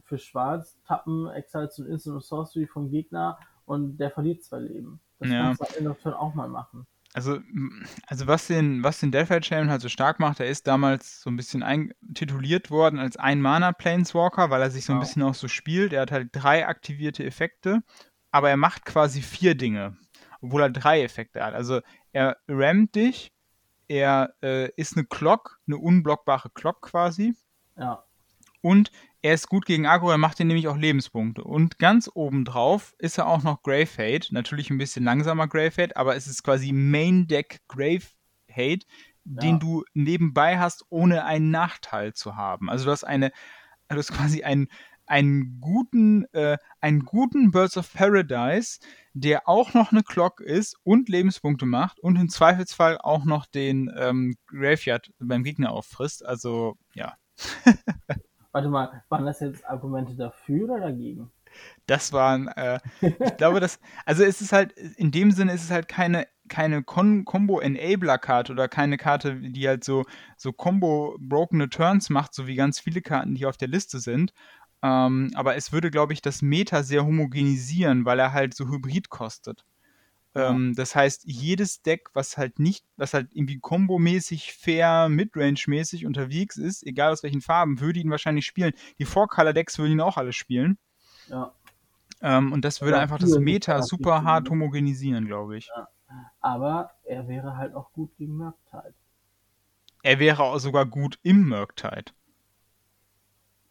für 0.04 0.18
Schwarz 0.18 0.78
tappen 0.86 1.28
Exile 1.30 1.70
zu 1.70 1.86
Instant 1.86 2.24
Sorcery 2.24 2.68
vom 2.68 2.90
Gegner 2.90 3.40
und 3.66 3.98
der 3.98 4.12
verliert 4.12 4.44
zwei 4.44 4.60
Leben. 4.60 5.00
Das 5.22 5.30
ja. 5.30 5.54
kannst 5.56 5.78
du 5.80 5.96
halt 6.06 6.16
auch 6.16 6.34
mal 6.34 6.50
machen. 6.50 6.88
Also, 7.14 7.40
also 8.08 8.28
was 8.28 8.48
den, 8.48 8.84
was 8.84 9.00
den 9.02 9.12
Deathlight 9.12 9.46
Shaman 9.46 9.70
halt 9.70 9.82
so 9.82 9.90
stark 9.90 10.20
macht, 10.20 10.40
er 10.40 10.48
ist 10.48 10.66
damals 10.66 11.22
so 11.22 11.30
ein 11.30 11.36
bisschen 11.36 11.94
tituliert 12.14 12.72
worden 12.72 13.00
als 13.00 13.18
Ein-Mana-Planeswalker, 13.18 14.50
weil 14.50 14.62
er 14.62 14.72
sich 14.72 14.86
so 14.86 14.94
ein 14.94 15.00
bisschen 15.00 15.22
auch 15.22 15.36
so 15.36 15.48
spielt. 15.48 15.94
Er 15.94 16.02
hat 16.02 16.12
halt 16.12 16.30
drei 16.32 16.66
aktivierte 16.68 17.26
Effekte, 17.26 17.84
aber 18.32 18.50
er 18.50 18.58
macht 18.58 18.86
quasi 18.86 19.22
vier 19.22 19.56
Dinge, 19.56 19.98
obwohl 20.42 20.62
er 20.62 20.70
drei 20.70 21.04
Effekte 21.04 21.44
hat. 21.44 21.54
Also 21.54 21.82
er 22.14 22.38
rammt 22.48 22.96
dich, 22.96 23.32
er 23.90 24.34
äh, 24.42 24.72
ist 24.76 24.96
eine 24.96 25.06
Clock, 25.06 25.60
eine 25.68 25.78
unblockbare 25.78 26.50
Clock 26.50 26.82
quasi. 26.82 27.36
Ja. 27.78 28.06
Und 28.62 28.90
er 29.22 29.36
ist 29.36 29.50
gut 29.50 29.66
gegen 29.66 29.86
Agro, 29.86 30.10
er 30.10 30.18
macht 30.18 30.40
dir 30.40 30.46
nämlich 30.46 30.68
auch 30.68 30.78
Lebenspunkte. 30.78 31.44
Und 31.44 31.78
ganz 31.78 32.10
obendrauf 32.14 32.96
ist 32.98 33.18
er 33.18 33.28
auch 33.28 33.44
noch 33.44 33.62
Grave 33.62 33.90
Hate. 33.98 34.34
Natürlich 34.34 34.70
ein 34.70 34.78
bisschen 34.78 35.04
langsamer 35.04 35.48
Grave 35.48 35.72
Hate, 35.78 35.96
aber 35.96 36.16
es 36.16 36.28
ist 36.28 36.44
quasi 36.44 36.72
Main 36.72 37.28
Deck 37.28 37.62
Grave 37.68 38.06
Hate, 38.50 38.86
ja. 39.26 39.42
den 39.42 39.60
du 39.60 39.84
nebenbei 39.94 40.58
hast, 40.58 40.86
ohne 40.90 41.26
einen 41.26 41.52
Nachteil 41.52 42.14
zu 42.14 42.36
haben. 42.36 42.70
Also 42.70 42.86
du 42.86 42.92
hast 42.92 43.04
eine, 43.04 43.32
du 43.90 43.98
hast 43.98 44.12
quasi 44.12 44.44
einen, 44.44 44.68
einen 45.06 45.60
guten, 45.62 46.26
äh, 46.34 46.58
einen 46.80 47.06
guten 47.06 47.52
Birds 47.52 47.78
of 47.78 47.94
Paradise, 47.94 48.80
der 49.14 49.48
auch 49.48 49.76
noch 49.76 49.92
eine 49.92 50.04
Clock 50.04 50.42
ist 50.42 50.78
und 50.84 51.10
Lebenspunkte 51.10 51.68
macht 51.68 52.00
und 52.00 52.16
im 52.16 52.30
Zweifelsfall 52.30 52.98
auch 52.98 53.26
noch 53.26 53.46
den 53.46 53.92
ähm, 53.96 54.36
Graveyard 54.48 55.12
beim 55.20 55.44
Gegner 55.44 55.72
auffrisst. 55.72 56.26
Also 56.26 56.78
ja. 56.96 57.18
Warte 58.52 58.70
mal, 58.70 59.04
waren 59.10 59.26
das 59.26 59.40
jetzt 59.40 59.66
Argumente 59.66 60.16
dafür 60.16 60.66
oder 60.66 60.80
dagegen? 60.80 61.32
Das 61.86 62.14
waren, 62.14 62.48
äh, 62.50 62.80
ich 63.02 63.38
glaube, 63.38 63.60
das, 63.60 63.80
also 64.06 64.24
es 64.24 64.42
ist 64.42 64.54
halt, 64.54 64.74
in 64.74 65.12
dem 65.12 65.32
Sinne 65.32 65.54
ist 65.54 65.64
es 65.64 65.72
halt 65.72 65.88
keine, 65.88 66.28
keine 66.48 66.84
Combo-Enabler-Karte 66.84 68.52
oder 68.54 68.68
keine 68.68 68.98
Karte, 68.98 69.36
die 69.36 69.68
halt 69.68 69.84
so, 69.84 70.06
so 70.38 70.54
Combo-brokene 70.54 71.70
Turns 71.70 72.10
macht, 72.10 72.34
so 72.34 72.48
wie 72.48 72.56
ganz 72.56 72.80
viele 72.80 73.02
Karten, 73.02 73.36
die 73.36 73.46
auf 73.46 73.58
der 73.58 73.68
Liste 73.68 74.00
sind. 74.00 74.34
Ähm, 74.84 75.32
aber 75.36 75.56
es 75.56 75.72
würde, 75.72 75.92
glaube 75.92 76.14
ich, 76.14 76.22
das 76.22 76.42
Meta 76.42 76.84
sehr 76.84 77.06
homogenisieren, 77.06 78.06
weil 78.06 78.20
er 78.20 78.34
halt 78.34 78.54
so 78.54 78.68
Hybrid 78.68 79.10
kostet. 79.10 79.66
Ähm, 80.34 80.74
das 80.76 80.96
heißt, 80.96 81.24
jedes 81.26 81.82
Deck, 81.82 82.10
was 82.14 82.38
halt 82.38 82.58
nicht, 82.58 82.86
was 82.96 83.14
halt 83.14 83.30
irgendwie 83.34 83.60
kombomäßig, 83.60 84.54
fair, 84.54 85.10
Midrange-mäßig 85.10 86.06
unterwegs 86.06 86.56
ist, 86.58 86.86
egal 86.86 87.12
aus 87.12 87.24
welchen 87.24 87.42
Farben, 87.42 87.80
würde 87.82 88.00
ihn 88.00 88.10
wahrscheinlich 88.10 88.46
spielen. 88.46 88.74
Die 88.98 89.06
Four-Color-Decks 89.06 89.78
würden 89.78 89.94
ihn 89.94 90.02
auch 90.02 90.18
alle 90.18 90.32
spielen. 90.32 90.78
Ja. 91.28 91.54
Ähm, 92.22 92.54
und 92.54 92.64
das 92.64 92.82
würde 92.82 92.98
ja, 92.98 93.02
einfach 93.02 93.18
das 93.18 93.38
Meta 93.40 93.82
super 93.82 94.24
hart 94.24 94.50
homogenisieren, 94.50 95.26
glaube 95.26 95.58
ich. 95.58 95.70
Ja. 95.76 95.88
Aber 96.40 96.92
er 97.04 97.28
wäre 97.28 97.58
halt 97.58 97.74
auch 97.74 97.92
gut 97.92 98.16
gegen 98.18 98.38
Murktide. 98.38 98.94
Er 100.04 100.20
wäre 100.20 100.44
auch 100.44 100.60
sogar 100.60 100.86
gut 100.86 101.20
im 101.24 101.48
Murktide. 101.48 102.12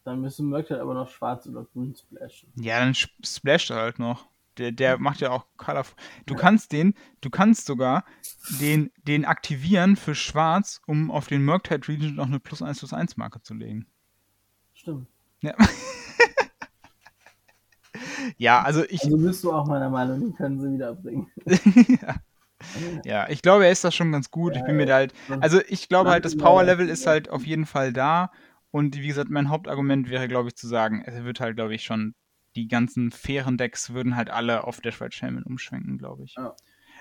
Dann 0.04 0.20
müsste 0.20 0.42
Murktide 0.42 0.80
aber 0.80 0.94
noch 0.94 1.08
schwarz 1.08 1.46
oder 1.46 1.64
grün 1.64 1.94
splashen. 1.94 2.52
Ja, 2.56 2.80
dann 2.80 2.94
splasht 2.94 3.70
er 3.70 3.76
halt 3.76 3.98
noch. 3.98 4.28
Der, 4.58 4.72
der 4.72 4.98
macht 4.98 5.20
ja 5.20 5.30
auch 5.30 5.46
Colorful. 5.56 5.96
Du 6.26 6.34
kannst 6.34 6.72
den, 6.72 6.94
du 7.20 7.30
kannst 7.30 7.66
sogar 7.66 8.04
den, 8.60 8.90
den 9.06 9.24
aktivieren 9.24 9.96
für 9.96 10.14
schwarz, 10.14 10.80
um 10.86 11.10
auf 11.10 11.28
den 11.28 11.44
Murktide 11.44 11.88
Region 11.88 12.16
noch 12.16 12.26
eine 12.26 12.40
plus 12.40 12.62
1 12.62 12.78
plus 12.78 12.92
1 12.92 13.16
Marke 13.16 13.42
zu 13.42 13.54
legen. 13.54 13.86
Stimmt. 14.74 15.06
Ja. 15.42 15.54
ja, 18.38 18.62
also 18.62 18.84
ich. 18.84 19.04
Also 19.04 19.18
bist 19.18 19.44
du 19.44 19.52
auch 19.52 19.66
meiner 19.66 19.90
Meinung, 19.90 20.20
den 20.20 20.34
können 20.34 20.60
sie 20.60 20.72
wiederbringen. 20.72 21.28
ja. 22.02 22.16
ja, 23.04 23.28
ich 23.28 23.42
glaube, 23.42 23.64
er 23.64 23.72
ist 23.72 23.84
das 23.84 23.94
schon 23.94 24.12
ganz 24.12 24.30
gut. 24.30 24.54
Ja, 24.54 24.60
ich 24.60 24.66
bin 24.66 24.76
mir 24.76 24.86
da 24.86 24.94
halt. 24.94 25.14
Also 25.40 25.60
ich 25.68 25.88
glaube 25.88 26.10
halt, 26.10 26.24
das 26.24 26.36
Power 26.36 26.64
Level 26.64 26.88
ist 26.88 27.06
halt 27.06 27.30
auf 27.30 27.44
jeden 27.44 27.66
Fall 27.66 27.92
da. 27.92 28.30
Und 28.70 28.96
wie 28.96 29.08
gesagt, 29.08 29.30
mein 29.30 29.48
Hauptargument 29.48 30.10
wäre, 30.10 30.28
glaube 30.28 30.48
ich, 30.48 30.56
zu 30.56 30.68
sagen, 30.68 31.02
er 31.04 31.24
wird 31.24 31.40
halt, 31.40 31.56
glaube 31.56 31.74
ich, 31.74 31.82
schon 31.82 32.14
die 32.56 32.68
ganzen 32.68 33.10
fairen 33.12 33.56
Decks 33.58 33.92
würden 33.92 34.16
halt 34.16 34.30
alle 34.30 34.64
auf 34.64 34.80
Dash 34.80 35.00
Red 35.00 35.14
Shaman 35.14 35.44
umschwenken, 35.44 35.98
glaube 35.98 36.24
ich. 36.24 36.34
Ja. 36.36 36.54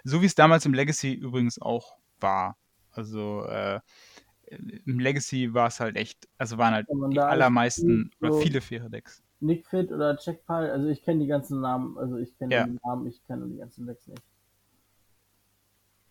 So 0.03 0.21
wie 0.21 0.25
es 0.25 0.35
damals 0.35 0.65
im 0.65 0.73
Legacy 0.73 1.13
übrigens 1.13 1.61
auch 1.61 1.97
war. 2.19 2.57
Also 2.91 3.43
äh, 3.45 3.79
im 4.85 4.99
Legacy 4.99 5.53
war 5.53 5.67
es 5.67 5.79
halt 5.79 5.95
echt, 5.95 6.27
also 6.37 6.57
waren 6.57 6.73
halt 6.73 6.87
die 7.11 7.19
allermeisten 7.19 8.11
so- 8.19 8.27
oder 8.27 8.41
viele 8.41 8.61
faire 8.61 8.89
Decks. 8.89 9.23
Nick 9.41 9.67
Fit 9.67 9.91
oder 9.91 10.17
Checkpile, 10.17 10.71
also 10.71 10.87
ich 10.89 11.01
kenne 11.01 11.21
die 11.21 11.27
ganzen 11.27 11.61
Namen, 11.61 11.97
also 11.97 12.17
ich 12.17 12.37
kenne 12.37 12.53
Ja. 12.53 12.65
die 12.67 12.77
Namen, 12.83 13.07
ich 13.07 13.23
kenne 13.25 13.47
die 13.47 13.57
ganzen 13.57 13.85
Decks 13.87 14.07
nicht. 14.07 14.21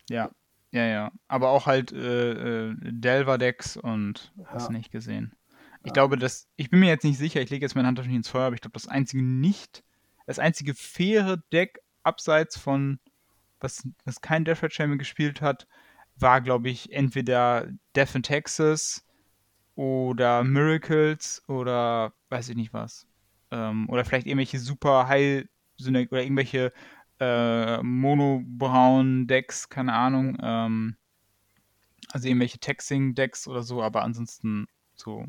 Ja, 0.09 0.31
ja, 0.71 0.85
ja. 0.85 1.11
Aber 1.27 1.49
auch 1.49 1.65
halt 1.67 1.91
äh, 1.91 2.69
äh, 2.69 2.75
Delver-Decks 2.79 3.77
und 3.77 4.33
hast 4.45 4.67
Ja. 4.69 4.71
nicht 4.77 4.91
gesehen. 4.91 5.33
Ich 5.89 5.93
glaube, 5.93 6.17
dass, 6.17 6.47
ich 6.55 6.69
bin 6.69 6.81
mir 6.81 6.89
jetzt 6.89 7.03
nicht 7.03 7.17
sicher, 7.17 7.41
ich 7.41 7.49
lege 7.49 7.65
jetzt 7.65 7.73
meine 7.73 7.87
Hand 7.87 7.97
nicht 7.97 8.13
ins 8.15 8.29
Feuer, 8.29 8.45
aber 8.45 8.53
ich 8.53 8.61
glaube, 8.61 8.73
das 8.73 8.87
einzige 8.87 9.23
nicht, 9.23 9.83
das 10.27 10.37
einzige 10.37 10.75
faire 10.75 11.37
Deck 11.51 11.79
abseits 12.03 12.59
von, 12.59 12.99
was, 13.59 13.87
was 14.05 14.21
kein 14.21 14.45
Death 14.45 14.61
Red 14.61 14.71
Champion 14.71 14.99
gespielt 14.99 15.41
hat, 15.41 15.67
war, 16.15 16.41
glaube 16.41 16.69
ich, 16.69 16.93
entweder 16.93 17.71
Death 17.95 18.13
in 18.13 18.21
Texas 18.21 19.03
oder 19.73 20.43
Miracles 20.43 21.41
oder 21.47 22.13
weiß 22.29 22.49
ich 22.49 22.55
nicht 22.55 22.71
was. 22.71 23.07
Ähm, 23.49 23.89
oder 23.89 24.05
vielleicht 24.05 24.27
irgendwelche 24.27 24.59
super 24.59 25.07
Heil 25.07 25.49
oder 25.81 26.01
irgendwelche 26.21 26.71
äh, 27.19 27.81
Mono-Braun-Decks, 27.81 29.69
keine 29.69 29.93
Ahnung. 29.93 30.37
Ähm, 30.39 30.97
also 32.11 32.27
irgendwelche 32.27 32.59
Texing-Decks 32.59 33.47
oder 33.47 33.63
so, 33.63 33.81
aber 33.81 34.03
ansonsten 34.03 34.67
so 34.93 35.25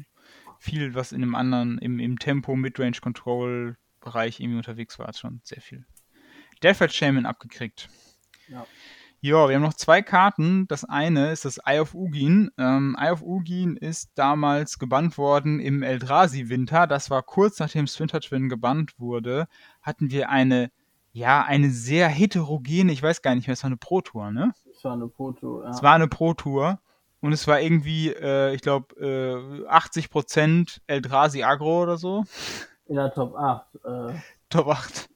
viel, 0.60 0.94
was 0.94 1.12
in 1.12 1.22
einem 1.22 1.34
anderen, 1.34 1.78
im, 1.78 1.98
im 1.98 2.18
Tempo, 2.18 2.54
Midrange-Control-Bereich 2.54 4.40
irgendwie 4.40 4.58
unterwegs 4.58 4.98
war, 4.98 5.08
hat 5.08 5.18
schon 5.18 5.40
sehr 5.42 5.60
viel. 5.60 5.86
Delphat 6.62 6.92
Shaman 6.92 7.26
abgekriegt. 7.26 7.88
Ja. 8.48 8.66
Ja, 9.22 9.48
wir 9.48 9.56
haben 9.56 9.62
noch 9.62 9.74
zwei 9.74 10.00
Karten. 10.00 10.66
Das 10.68 10.84
eine 10.84 11.30
ist 11.30 11.44
das 11.44 11.58
Eye 11.58 11.80
of 11.80 11.94
Ugin. 11.94 12.50
Ähm, 12.56 12.96
Eye 12.98 13.10
of 13.10 13.22
Ugin 13.22 13.76
ist 13.76 14.12
damals 14.14 14.78
gebannt 14.78 15.18
worden 15.18 15.60
im 15.60 15.82
Eldrazi-Winter. 15.82 16.86
Das 16.86 17.10
war 17.10 17.22
kurz 17.22 17.58
nachdem 17.58 17.86
Splinter 17.86 18.20
Twin 18.20 18.48
gebannt 18.48 18.98
wurde. 18.98 19.46
Hatten 19.82 20.10
wir 20.10 20.30
eine, 20.30 20.70
ja, 21.12 21.42
eine 21.42 21.70
sehr 21.70 22.08
heterogene, 22.08 22.92
ich 22.92 23.02
weiß 23.02 23.20
gar 23.20 23.34
nicht 23.34 23.46
mehr, 23.46 23.54
es 23.54 23.62
war 23.62 23.68
eine 23.68 23.76
Pro-Tour, 23.76 24.30
ne? 24.30 24.52
Es 24.74 24.84
war 24.84 24.94
eine 24.94 25.08
Proto, 25.08 25.64
ja. 25.64 25.70
Es 25.70 25.82
war 25.82 25.94
eine 25.94 26.08
Pro-Tour 26.08 26.80
und 27.20 27.32
es 27.32 27.46
war 27.46 27.60
irgendwie, 27.60 28.08
äh, 28.08 28.54
ich 28.54 28.62
glaube, 28.62 28.94
äh, 28.96 29.66
80% 29.68 30.80
Eldrazi 30.86 31.42
Agro 31.42 31.82
oder 31.82 31.96
so. 31.96 32.24
in 32.86 32.96
der 32.96 33.12
Top 33.12 33.34
8. 33.36 33.66
Äh, 33.84 34.14
Top 34.48 34.68
8. 34.68 35.08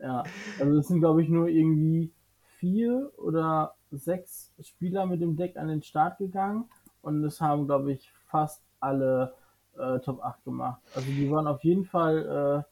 ja, 0.00 0.22
also 0.58 0.78
es 0.78 0.88
sind 0.88 1.00
glaube 1.00 1.22
ich 1.22 1.28
nur 1.28 1.48
irgendwie 1.48 2.12
vier 2.58 3.10
oder 3.16 3.74
sechs 3.90 4.52
Spieler 4.60 5.06
mit 5.06 5.20
dem 5.20 5.36
Deck 5.36 5.56
an 5.56 5.68
den 5.68 5.82
Start 5.82 6.18
gegangen 6.18 6.64
und 7.02 7.24
es 7.24 7.40
haben 7.40 7.66
glaube 7.66 7.92
ich 7.92 8.10
fast 8.28 8.62
alle 8.80 9.34
äh, 9.78 9.98
Top 10.00 10.22
8 10.22 10.44
gemacht. 10.44 10.80
Also 10.94 11.08
die 11.08 11.30
waren 11.30 11.46
auf 11.46 11.62
jeden 11.64 11.84
Fall 11.84 12.64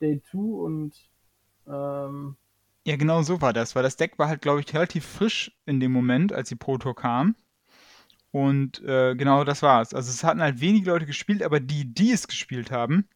äh, 0.00 0.04
Day 0.04 0.22
2 0.30 0.38
und 0.38 0.92
ähm, 1.66 2.36
Ja, 2.86 2.96
genau 2.96 3.22
so 3.22 3.40
war 3.40 3.52
das, 3.52 3.74
weil 3.76 3.82
das 3.82 3.96
Deck 3.96 4.18
war 4.18 4.28
halt, 4.28 4.42
glaube 4.42 4.60
ich, 4.60 4.72
relativ 4.74 5.04
frisch 5.04 5.52
in 5.66 5.80
dem 5.80 5.92
Moment, 5.92 6.32
als 6.32 6.48
die 6.48 6.56
Pro 6.56 6.78
Tour 6.78 6.94
kam. 6.94 7.34
Und 8.30 8.82
äh, 8.82 9.14
genau 9.14 9.44
das 9.44 9.62
war's. 9.62 9.94
Also 9.94 10.10
es 10.10 10.22
hatten 10.24 10.42
halt 10.42 10.60
wenige 10.60 10.90
Leute 10.90 11.06
gespielt, 11.06 11.42
aber 11.42 11.60
die, 11.60 11.92
die 11.92 12.12
es 12.12 12.28
gespielt 12.28 12.70
haben, 12.70 13.08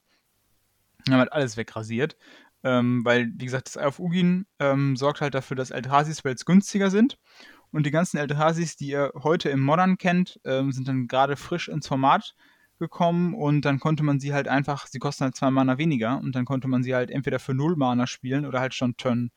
haben 1.09 1.19
halt 1.19 1.33
alles 1.33 1.57
wegrasiert. 1.57 2.17
Ähm, 2.65 3.05
weil, 3.05 3.33
wie 3.37 3.45
gesagt, 3.45 3.67
das 3.67 3.77
Eye 3.77 3.87
of 3.87 3.99
Ugin 3.99 4.47
ähm, 4.61 4.97
sorgt 4.97 5.21
halt 5.21 5.35
dafür, 5.35 5.57
dass 5.57 5.71
Eldrazi-Spells 5.71 6.45
günstiger 6.45 6.91
sind. 6.91 7.19
Und 7.73 7.87
die 7.87 7.91
ganzen 7.91 8.19
Eldrasis, 8.19 8.77
die 8.77 8.89
ihr 8.89 9.13
heute 9.23 9.49
im 9.49 9.61
Modern 9.61 9.99
kennt, 9.99 10.41
ähm, 10.45 10.73
sind 10.73 10.89
dann 10.89 11.09
gerade 11.09 11.37
frisch 11.37 11.69
ins 11.69 11.89
Format 11.89 12.35
gekommen 12.79 13.35
und 13.35 13.65
dann 13.65 13.81
konnte 13.81 14.03
man 14.03 14.21
sie 14.21 14.35
halt 14.35 14.49
einfach, 14.49 14.87
sie 14.87 14.99
kosten 14.99 15.25
halt 15.25 15.37
zwei 15.37 15.51
Mana 15.51 15.79
weniger 15.79 16.19
und 16.19 16.35
dann 16.35 16.45
konnte 16.45 16.69
man 16.69 16.83
sie 16.83 16.95
halt 16.95 17.11
entweder 17.11 17.39
für 17.39 17.55
null 17.55 17.77
Mana 17.77 18.07
spielen 18.07 18.45
oder 18.45 18.61
halt 18.61 18.75
schon 18.75 18.97
Turn 18.97 19.31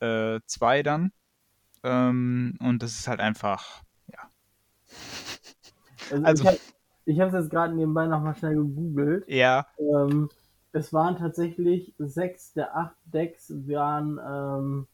2 0.00 0.82
dann. 0.82 1.12
Ähm, 1.82 2.56
und 2.60 2.82
das 2.82 2.92
ist 2.92 3.08
halt 3.08 3.20
einfach. 3.20 3.82
Also, 6.10 6.24
Also- 6.24 6.58
ich 7.04 7.20
habe 7.20 7.28
es 7.36 7.42
jetzt 7.44 7.50
gerade 7.50 7.74
nebenbei 7.74 8.06
nochmal 8.06 8.34
schnell 8.36 8.54
gegoogelt. 8.56 9.28
Ja, 9.28 9.66
Ähm, 9.78 10.28
es 10.72 10.92
waren 10.92 11.16
tatsächlich 11.16 11.94
sechs 11.98 12.52
der 12.52 12.76
acht 12.76 12.94
Decks 13.06 13.50
waren 13.66 14.18
ähm, 14.26 14.86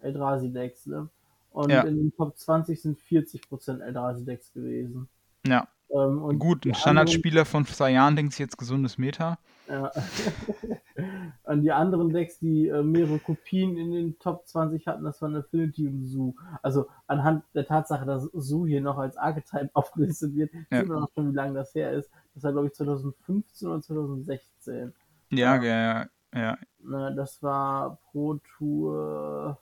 Eldrazi-Decks, 0.00 0.86
ne? 0.86 1.08
Und 1.52 1.70
Ja. 1.70 1.82
in 1.82 1.96
den 1.96 2.16
Top 2.16 2.36
20 2.38 2.80
sind 2.80 2.98
40% 2.98 3.80
Eldrazi-Decks 3.82 4.52
gewesen. 4.52 5.08
ja. 5.46 5.66
Ähm, 5.90 6.38
Gut, 6.38 6.66
ein 6.66 6.74
Standardspieler 6.74 7.46
von 7.46 7.64
zwei 7.64 7.92
Jahren 7.92 8.14
denkt 8.14 8.32
sich 8.32 8.40
jetzt 8.40 8.58
gesundes 8.58 8.98
Meta. 8.98 9.38
Ja. 9.68 9.92
und 11.44 11.62
die 11.62 11.72
anderen 11.72 12.10
Decks, 12.10 12.38
die 12.38 12.68
äh, 12.68 12.82
mehrere 12.82 13.18
Kopien 13.18 13.76
in 13.76 13.92
den 13.92 14.18
Top 14.18 14.46
20 14.46 14.86
hatten, 14.86 15.04
das 15.04 15.20
waren 15.20 15.36
Affinity 15.36 15.86
und 15.86 16.04
Zoo. 16.06 16.34
Also 16.62 16.86
anhand 17.06 17.44
der 17.54 17.66
Tatsache, 17.66 18.06
dass 18.06 18.24
Zoo 18.32 18.66
hier 18.66 18.80
noch 18.80 18.98
als 18.98 19.16
Archetype 19.16 19.70
aufgelistet 19.74 20.34
wird, 20.34 20.50
Ja. 20.70 20.80
sieht 20.80 20.88
man 20.88 21.02
auch 21.04 21.10
schon, 21.14 21.32
wie 21.32 21.36
lange 21.36 21.54
das 21.54 21.74
her 21.74 21.92
ist. 21.92 22.10
Das 22.34 22.44
war, 22.44 22.52
glaube 22.52 22.68
ich, 22.68 22.74
2015 22.74 23.68
oder 23.68 23.80
2016. 23.82 24.94
Ja, 25.30 25.62
Ja. 25.62 25.64
ja, 25.64 26.06
ja. 26.34 26.58
Ne, 26.80 27.14
das 27.14 27.42
war 27.42 27.98
Pro 28.10 28.38
Tour. 28.56 29.58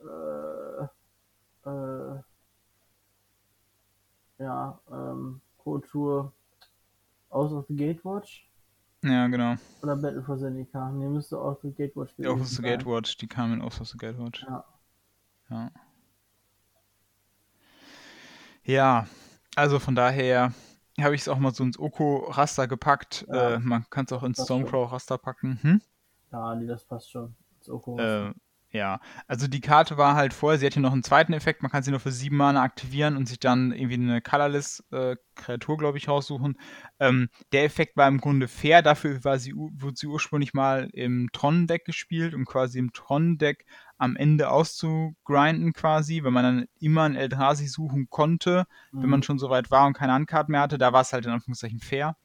Äh, 0.00 0.82
äh, 1.68 2.20
ja, 4.38 4.78
ähm, 4.90 5.40
Pro 5.58 5.78
Tour 5.78 6.32
Aus 7.30 7.52
of 7.52 7.66
the 7.68 7.76
Gatewatch 7.76 8.48
Ja, 9.04 9.28
genau. 9.28 9.54
oder 9.82 9.96
Battle 9.96 10.22
for 10.22 10.38
Zendika. 10.38 10.90
Ne, 10.90 11.08
müsste 11.08 11.38
Aus 11.38 11.56
of 11.56 11.62
the 11.62 11.72
Gatewatch 11.72 12.16
gewesen 12.16 12.44
the 12.44 12.54
sein. 12.56 12.64
Gatewatch, 12.64 13.16
die 13.16 13.28
kamen 13.28 13.54
in 13.54 13.62
Oath 13.62 13.80
of 13.80 13.88
the 13.88 13.96
Gatewatch. 13.98 14.42
Ja. 14.42 14.64
Ja. 15.50 15.70
Ja, 18.64 19.06
also 19.56 19.78
von 19.78 19.94
daher 19.94 20.52
habe 21.00 21.14
ich 21.14 21.22
es 21.22 21.28
auch 21.28 21.38
mal 21.38 21.54
so 21.54 21.62
ins 21.64 21.78
Oko-Raster 21.78 22.66
gepackt. 22.68 23.24
Ja. 23.28 23.54
Äh, 23.54 23.58
man 23.60 23.88
kann 23.88 24.04
es 24.04 24.12
auch 24.12 24.22
ins. 24.24 24.42
Stormcrow-Raster 24.42 25.16
packen. 25.16 25.58
Hm? 25.62 25.82
Ja, 26.32 26.54
nee, 26.54 26.66
das 26.66 26.84
passt 26.84 27.10
schon. 27.10 27.34
Das 27.60 27.70
Oko 27.70 27.98
Äh, 27.98 28.32
ja, 28.70 29.00
also 29.26 29.48
die 29.48 29.60
Karte 29.62 29.96
war 29.96 30.14
halt 30.14 30.34
vorher, 30.34 30.58
sie 30.58 30.66
hat 30.66 30.74
hier 30.74 30.82
noch 30.82 30.92
einen 30.92 31.02
zweiten 31.02 31.32
Effekt, 31.32 31.62
man 31.62 31.70
kann 31.70 31.82
sie 31.82 31.90
nur 31.90 32.00
für 32.00 32.12
sieben 32.12 32.36
Mana 32.36 32.62
aktivieren 32.62 33.16
und 33.16 33.26
sich 33.26 33.40
dann 33.40 33.72
irgendwie 33.72 33.94
eine 33.94 34.20
Colorless-Kreatur, 34.20 35.78
glaube 35.78 35.96
ich, 35.96 36.08
raussuchen. 36.08 36.58
Ähm, 37.00 37.30
der 37.52 37.64
Effekt 37.64 37.96
war 37.96 38.06
im 38.08 38.18
Grunde 38.20 38.46
fair, 38.46 38.82
dafür 38.82 39.24
war 39.24 39.38
sie, 39.38 39.54
wurde 39.56 39.96
sie 39.96 40.06
ursprünglich 40.06 40.52
mal 40.52 40.90
im 40.92 41.30
Tron-Deck 41.32 41.86
gespielt, 41.86 42.34
um 42.34 42.44
quasi 42.44 42.78
im 42.78 42.92
Tron-Deck 42.92 43.64
am 43.96 44.16
Ende 44.16 44.50
auszugrinden 44.50 45.72
quasi, 45.72 46.22
weil 46.22 46.30
man 46.30 46.44
dann 46.44 46.66
immer 46.78 47.04
ein 47.04 47.16
Eldrazi 47.16 47.66
suchen 47.68 48.08
konnte, 48.10 48.66
wenn 48.92 49.02
Mhm. 49.04 49.10
man 49.10 49.22
schon 49.22 49.38
so 49.38 49.48
weit 49.48 49.70
war 49.70 49.86
und 49.86 49.94
keine 49.94 50.12
Handcard 50.12 50.50
mehr 50.50 50.60
hatte, 50.60 50.76
da 50.78 50.92
war 50.92 51.00
es 51.00 51.12
halt 51.14 51.24
in 51.24 51.32
Anführungszeichen 51.32 51.80
fair. 51.80 52.16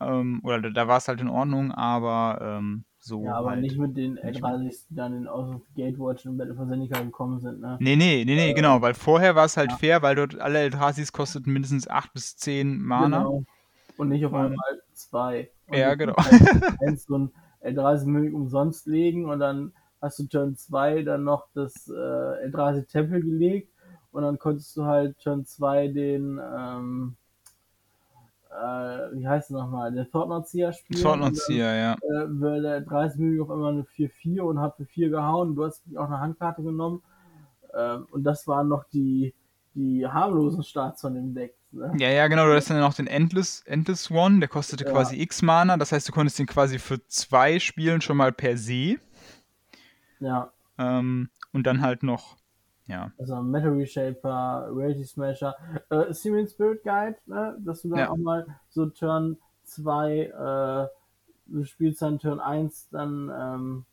Ähm, 0.00 0.40
oder 0.42 0.60
da, 0.60 0.70
da 0.70 0.88
war 0.88 0.98
es 0.98 1.08
halt 1.08 1.20
in 1.20 1.28
Ordnung, 1.28 1.72
aber 1.72 2.38
ähm, 2.58 2.84
so 3.04 3.24
ja, 3.24 3.34
aber 3.34 3.50
halt. 3.50 3.60
nicht 3.62 3.76
mit 3.78 3.96
den 3.96 4.14
nicht 4.14 4.24
Eldrasis, 4.24 4.86
die 4.88 4.94
dann 4.94 5.12
in 5.12 5.26
Aus 5.26 5.52
of 5.52 5.62
Gatewatch 5.76 6.24
und 6.26 6.38
Battle 6.38 6.54
for 6.54 6.68
Zendika 6.68 7.00
gekommen 7.00 7.40
sind, 7.40 7.60
ne? 7.60 7.76
Nee, 7.80 7.96
nee, 7.96 8.24
nee, 8.24 8.36
nee, 8.36 8.50
Äh, 8.50 8.54
genau, 8.54 8.80
weil 8.80 8.94
vorher 8.94 9.34
war 9.34 9.44
es 9.46 9.56
halt 9.56 9.72
ja. 9.72 9.76
fair, 9.76 10.02
weil 10.02 10.14
dort 10.14 10.38
alle 10.40 10.60
Eldrasis 10.60 11.12
kosteten 11.12 11.52
mindestens 11.52 11.88
8 11.88 12.12
bis 12.12 12.36
10 12.36 12.78
Mana. 12.80 13.18
Genau. 13.18 13.44
Und 13.96 14.08
nicht 14.08 14.24
auf 14.24 14.32
einmal 14.32 14.56
zwei. 14.92 15.50
Und 15.66 15.76
Ja, 15.78 15.90
du 15.90 15.98
genau. 15.98 16.16
halt 16.16 16.32
eins 16.86 17.04
so 17.06 17.18
ein 17.18 17.32
Eldrazi 17.60 18.06
Mimik 18.06 18.34
umsonst 18.34 18.86
legen 18.86 19.28
und 19.28 19.40
dann 19.40 19.72
hast 20.00 20.18
du 20.20 20.26
Turn 20.28 20.56
2 20.56 21.02
dann 21.02 21.24
noch 21.24 21.48
das 21.54 21.88
äh, 21.88 22.42
Eldrazi 22.44 22.86
Tempel 22.86 23.20
gelegt 23.20 23.68
und 24.12 24.22
dann 24.22 24.38
konntest 24.38 24.76
du 24.76 24.84
halt 24.84 25.18
Turn 25.18 25.44
2 25.44 25.88
den 25.88 26.40
ähm, 26.40 27.16
äh, 28.52 29.16
wie 29.16 29.26
heißt 29.26 29.50
es 29.50 29.56
nochmal, 29.56 29.92
den 29.92 30.10
Thorntzieher 30.10 30.72
spielen. 30.72 31.00
Swordnozieher, 31.00 31.74
ja. 31.74 31.92
Äh, 31.94 32.28
wird 32.28 32.64
der 32.64 32.80
30 32.82 33.18
Mimik 33.20 33.40
auf 33.40 33.50
einmal 33.50 33.72
eine 33.72 33.82
4-4 33.84 34.40
und 34.42 34.60
hat 34.60 34.76
für 34.76 34.84
4 34.84 35.10
gehauen. 35.10 35.54
Du 35.54 35.64
hast 35.64 35.82
auch 35.96 36.06
eine 36.06 36.20
Handkarte 36.20 36.62
genommen. 36.62 37.02
Ähm, 37.74 38.06
und 38.10 38.24
das 38.24 38.46
waren 38.46 38.68
noch 38.68 38.84
die, 38.92 39.34
die 39.74 40.06
harmlosen 40.06 40.62
Starts 40.62 41.00
von 41.00 41.14
dem 41.14 41.34
Deck. 41.34 41.54
Ne? 41.70 41.92
Ja, 41.98 42.10
ja, 42.10 42.28
genau, 42.28 42.44
du 42.46 42.54
hast 42.54 42.68
dann 42.68 42.80
noch 42.80 42.94
den 42.94 43.06
Endless, 43.06 43.62
Endless 43.64 44.10
One, 44.10 44.40
der 44.40 44.48
kostete 44.48 44.84
Ja. 44.84 44.90
quasi 44.90 45.20
X 45.20 45.40
Mana, 45.40 45.78
das 45.78 45.92
heißt, 45.92 46.06
du 46.08 46.12
konntest 46.12 46.38
den 46.38 46.46
quasi 46.46 46.78
für 46.78 47.06
zwei 47.06 47.58
spielen 47.58 48.02
schon 48.02 48.18
mal 48.18 48.32
per 48.32 48.58
se. 48.58 48.96
Ja. 50.20 50.52
Ähm, 50.76 51.30
und 51.52 51.66
dann 51.66 51.80
halt 51.80 52.02
noch, 52.02 52.36
ja. 52.86 53.10
Also 53.18 53.36
Metal 53.42 53.70
Reshaper, 53.72 54.68
Reality 54.74 55.04
Smasher, 55.04 55.54
äh, 55.90 56.12
Simeon 56.12 56.46
Spirit 56.48 56.82
Guide, 56.82 57.16
ne? 57.26 57.56
dass 57.60 57.82
du 57.82 57.88
dann 57.90 57.98
Ja. 58.00 58.10
auch 58.10 58.16
mal 58.16 58.46
so 58.70 58.86
Turn 58.86 59.36
2, 59.64 60.18
äh, 60.26 60.88
du 61.46 61.64
spielst 61.64 62.02
dann 62.02 62.18
Turn 62.18 62.40
1, 62.40 62.88
dann 62.90 63.30
ähm, 63.34 63.84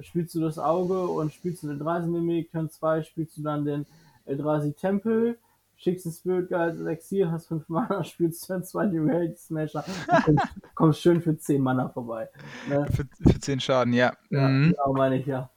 spielst 0.00 0.34
du 0.34 0.40
das 0.40 0.58
Auge 0.58 1.06
und 1.06 1.32
spielst 1.32 1.62
du 1.62 1.68
den 1.68 1.76
Eldrazi 1.78 2.08
Mimik, 2.08 2.50
Turn 2.50 2.68
2 2.70 3.02
spielst 3.02 3.36
du 3.38 3.42
dann 3.42 3.64
den 3.64 3.86
Eldrazi 4.24 4.72
Tempel 4.72 5.38
schickst 5.78 6.06
einen 6.06 6.14
Spirit 6.14 6.48
Guide 6.48 6.62
als 6.62 6.80
Exil, 6.80 7.30
hast 7.30 7.48
5 7.48 7.68
Mana, 7.68 8.02
spielst 8.02 8.46
Turn 8.46 8.64
2 8.64 8.86
die 8.86 8.98
Reality 8.98 9.36
Smasher 9.36 9.84
und 10.08 10.24
kommst, 10.24 10.46
kommst 10.74 11.00
schön 11.00 11.20
für 11.20 11.36
10 11.38 11.60
Mana 11.62 11.88
vorbei. 11.90 12.28
Ne? 12.68 12.86
Für, 12.92 13.06
für 13.30 13.38
10 13.40 13.60
Schaden, 13.60 13.92
ja. 13.92 14.12
Ja, 14.30 14.48
Mhm. 14.48 14.70
genau 14.70 14.92
meine 14.94 15.16
ich 15.18 15.26
ja. 15.26 15.48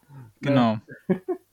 Genau. 0.41 0.78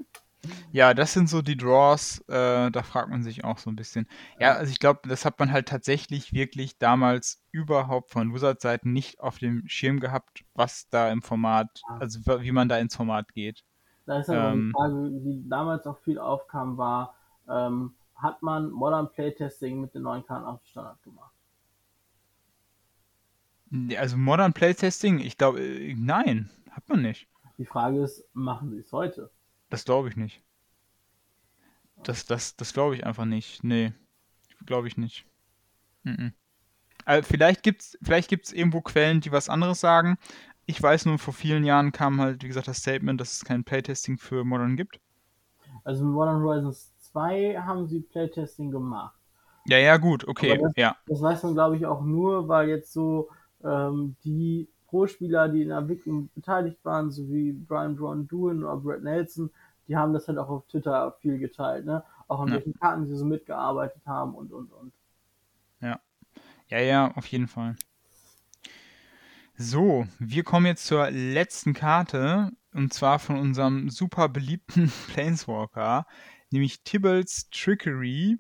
Ja, 0.71 0.95
das 0.95 1.13
sind 1.13 1.29
so 1.29 1.43
die 1.43 1.57
Draws, 1.57 2.21
äh, 2.29 2.71
da 2.71 2.83
fragt 2.83 3.09
man 3.09 3.23
sich 3.23 3.45
auch 3.45 3.59
so 3.59 3.71
ein 3.71 3.77
bisschen. 3.77 4.07
Ja, 4.39 4.55
also 4.55 4.71
ich 4.71 4.79
glaube, 4.79 5.09
das 5.09 5.25
hat 5.25 5.39
man 5.39 5.51
halt 5.51 5.69
tatsächlich 5.69 6.33
wirklich 6.33 6.79
damals 6.79 7.43
überhaupt 7.51 8.11
von 8.11 8.33
Wizard-Seiten 8.33 8.93
nicht 8.93 9.21
auf 9.21 9.39
dem 9.39 9.67
Schirm 9.67 9.99
gehabt, 9.99 10.45
was 10.55 10.89
da 10.89 11.11
im 11.11 11.23
Format, 11.23 11.81
Ja. 11.89 11.97
also 11.99 12.21
wie 12.43 12.53
man 12.53 12.69
da 12.69 12.79
ins 12.79 12.95
Format 12.97 13.33
geht. 13.33 13.65
Da 14.07 14.21
ist 14.21 14.31
aber 14.31 14.53
Ähm. 14.53 14.69
die 14.69 14.73
Frage, 14.73 15.11
die 15.25 15.49
damals 15.49 15.87
auch 15.87 15.99
viel 15.99 16.19
aufkam, 16.19 16.77
war, 16.77 17.15
ähm, 17.49 17.95
hat 18.15 18.43
man 18.43 18.71
Modern 18.71 19.11
Playtesting 19.11 19.81
mit 19.81 19.95
den 19.95 20.03
neuen 20.03 20.25
Karten 20.25 20.45
auf 20.45 20.65
Standard 20.65 21.03
gemacht? 21.03 21.33
Also 23.99 24.17
Modern 24.17 24.53
Playtesting, 24.53 25.19
ich 25.19 25.37
glaube, 25.37 25.61
äh, 25.61 25.95
nein, 25.97 26.51
hat 26.71 26.89
man 26.89 27.03
nicht. 27.03 27.29
Die 27.59 27.67
Frage 27.67 28.01
ist, 28.03 28.25
machen 28.33 28.71
sie 28.71 28.79
es 28.79 28.93
heute? 28.93 29.31
Das 29.71 29.85
glaube 29.85 30.09
ich 30.09 30.17
nicht. 30.17 30.43
Das, 32.05 32.25
das, 32.27 32.57
das 32.57 32.73
glaube 32.73 32.95
ich 32.95 33.05
einfach 33.05 33.25
nicht. 33.25 33.65
Nee, 33.65 33.93
glaube 34.67 34.89
ich 34.89 34.97
nicht. 34.97 35.27
Mhm. 36.05 36.33
Äh, 37.07 37.23
vielleicht 37.23 37.63
gibt 37.63 37.83
es 37.83 37.99
vielleicht 38.03 38.29
gibt's 38.31 38.53
irgendwo 38.53 38.81
Quellen, 38.83 39.21
die 39.21 39.33
was 39.33 39.49
anderes 39.49 39.81
sagen. 39.81 40.19
Ich 40.67 40.83
weiß 40.83 41.07
nur, 41.07 41.19
vor 41.19 41.35
vielen 41.35 41.65
Jahren 41.65 41.93
kam 41.93 42.21
halt, 42.21 42.43
wie 42.43 42.49
gesagt, 42.49 42.69
das 42.69 42.79
Statement, 42.79 43.21
dass 43.21 43.33
es 43.35 43.45
kein 43.45 43.65
Playtesting 43.65 44.19
für 44.19 44.45
Modern 44.45 44.77
gibt. 44.77 45.01
Also 45.85 46.05
mit 46.05 46.15
Modern 46.15 46.43
Horizons 46.43 46.93
2 47.01 47.57
haben 47.59 47.87
sie 47.87 48.01
Playtesting 48.01 48.71
gemacht. 48.71 49.15
Ja, 49.69 49.79
ja, 49.79 49.97
gut, 49.97 50.27
okay, 50.29 50.59
das- 50.59 50.73
ja. 50.77 50.97
Das 51.07 51.23
weiß 51.23 51.43
man, 51.45 51.55
glaube 51.55 51.77
ich, 51.77 51.87
auch 51.87 52.03
nur, 52.03 52.49
weil 52.49 52.69
jetzt 52.69 52.93
so 52.93 53.29
ähm, 53.65 54.17
die 54.25 54.69
Pro-Spieler, 54.89 55.49
die 55.49 55.63
in 55.63 55.69
der 55.69 55.79
Entwicklung 55.79 56.29
beteiligt 56.35 56.85
waren, 56.85 57.11
so 57.11 57.29
wie 57.31 57.53
Brian 57.53 57.97
Brown 57.97 58.27
Doohan 58.29 58.65
oder 58.65 58.77
Brett 58.77 59.03
Nelson, 59.03 59.51
die 59.89 59.97
haben 59.97 60.13
das 60.13 60.29
halt 60.29 60.39
auch 60.39 60.49
auf 60.49 60.67
Twitter 60.67 61.13
viel 61.21 61.39
geteilt, 61.39 61.85
ne? 61.87 62.03
Auch 62.29 62.41
an 62.41 62.51
Ja. 62.51 62.53
welchen 62.53 62.75
Karten 62.75 63.07
sie 63.07 63.17
so 63.17 63.25
mitgearbeitet 63.25 64.03
haben 64.07 64.35
und 64.35 64.53
und 64.53 64.73
und. 64.73 64.93
Ja, 66.69 66.79
ja, 66.81 67.13
auf 67.17 67.27
jeden 67.27 67.49
Fall. 67.49 67.77
So, 69.59 70.07
wir 70.19 70.45
kommen 70.45 70.67
jetzt 70.67 70.87
zur 70.87 71.11
letzten 71.11 71.73
Karte 71.75 72.51
und 72.73 72.93
zwar 72.93 73.19
von 73.19 73.37
unserem 73.39 73.89
super 73.91 74.29
beliebten 74.29 74.93
Planeswalker, 75.09 76.07
nämlich 76.51 76.83
Tibbles 76.85 77.49
Trickery. 77.51 78.39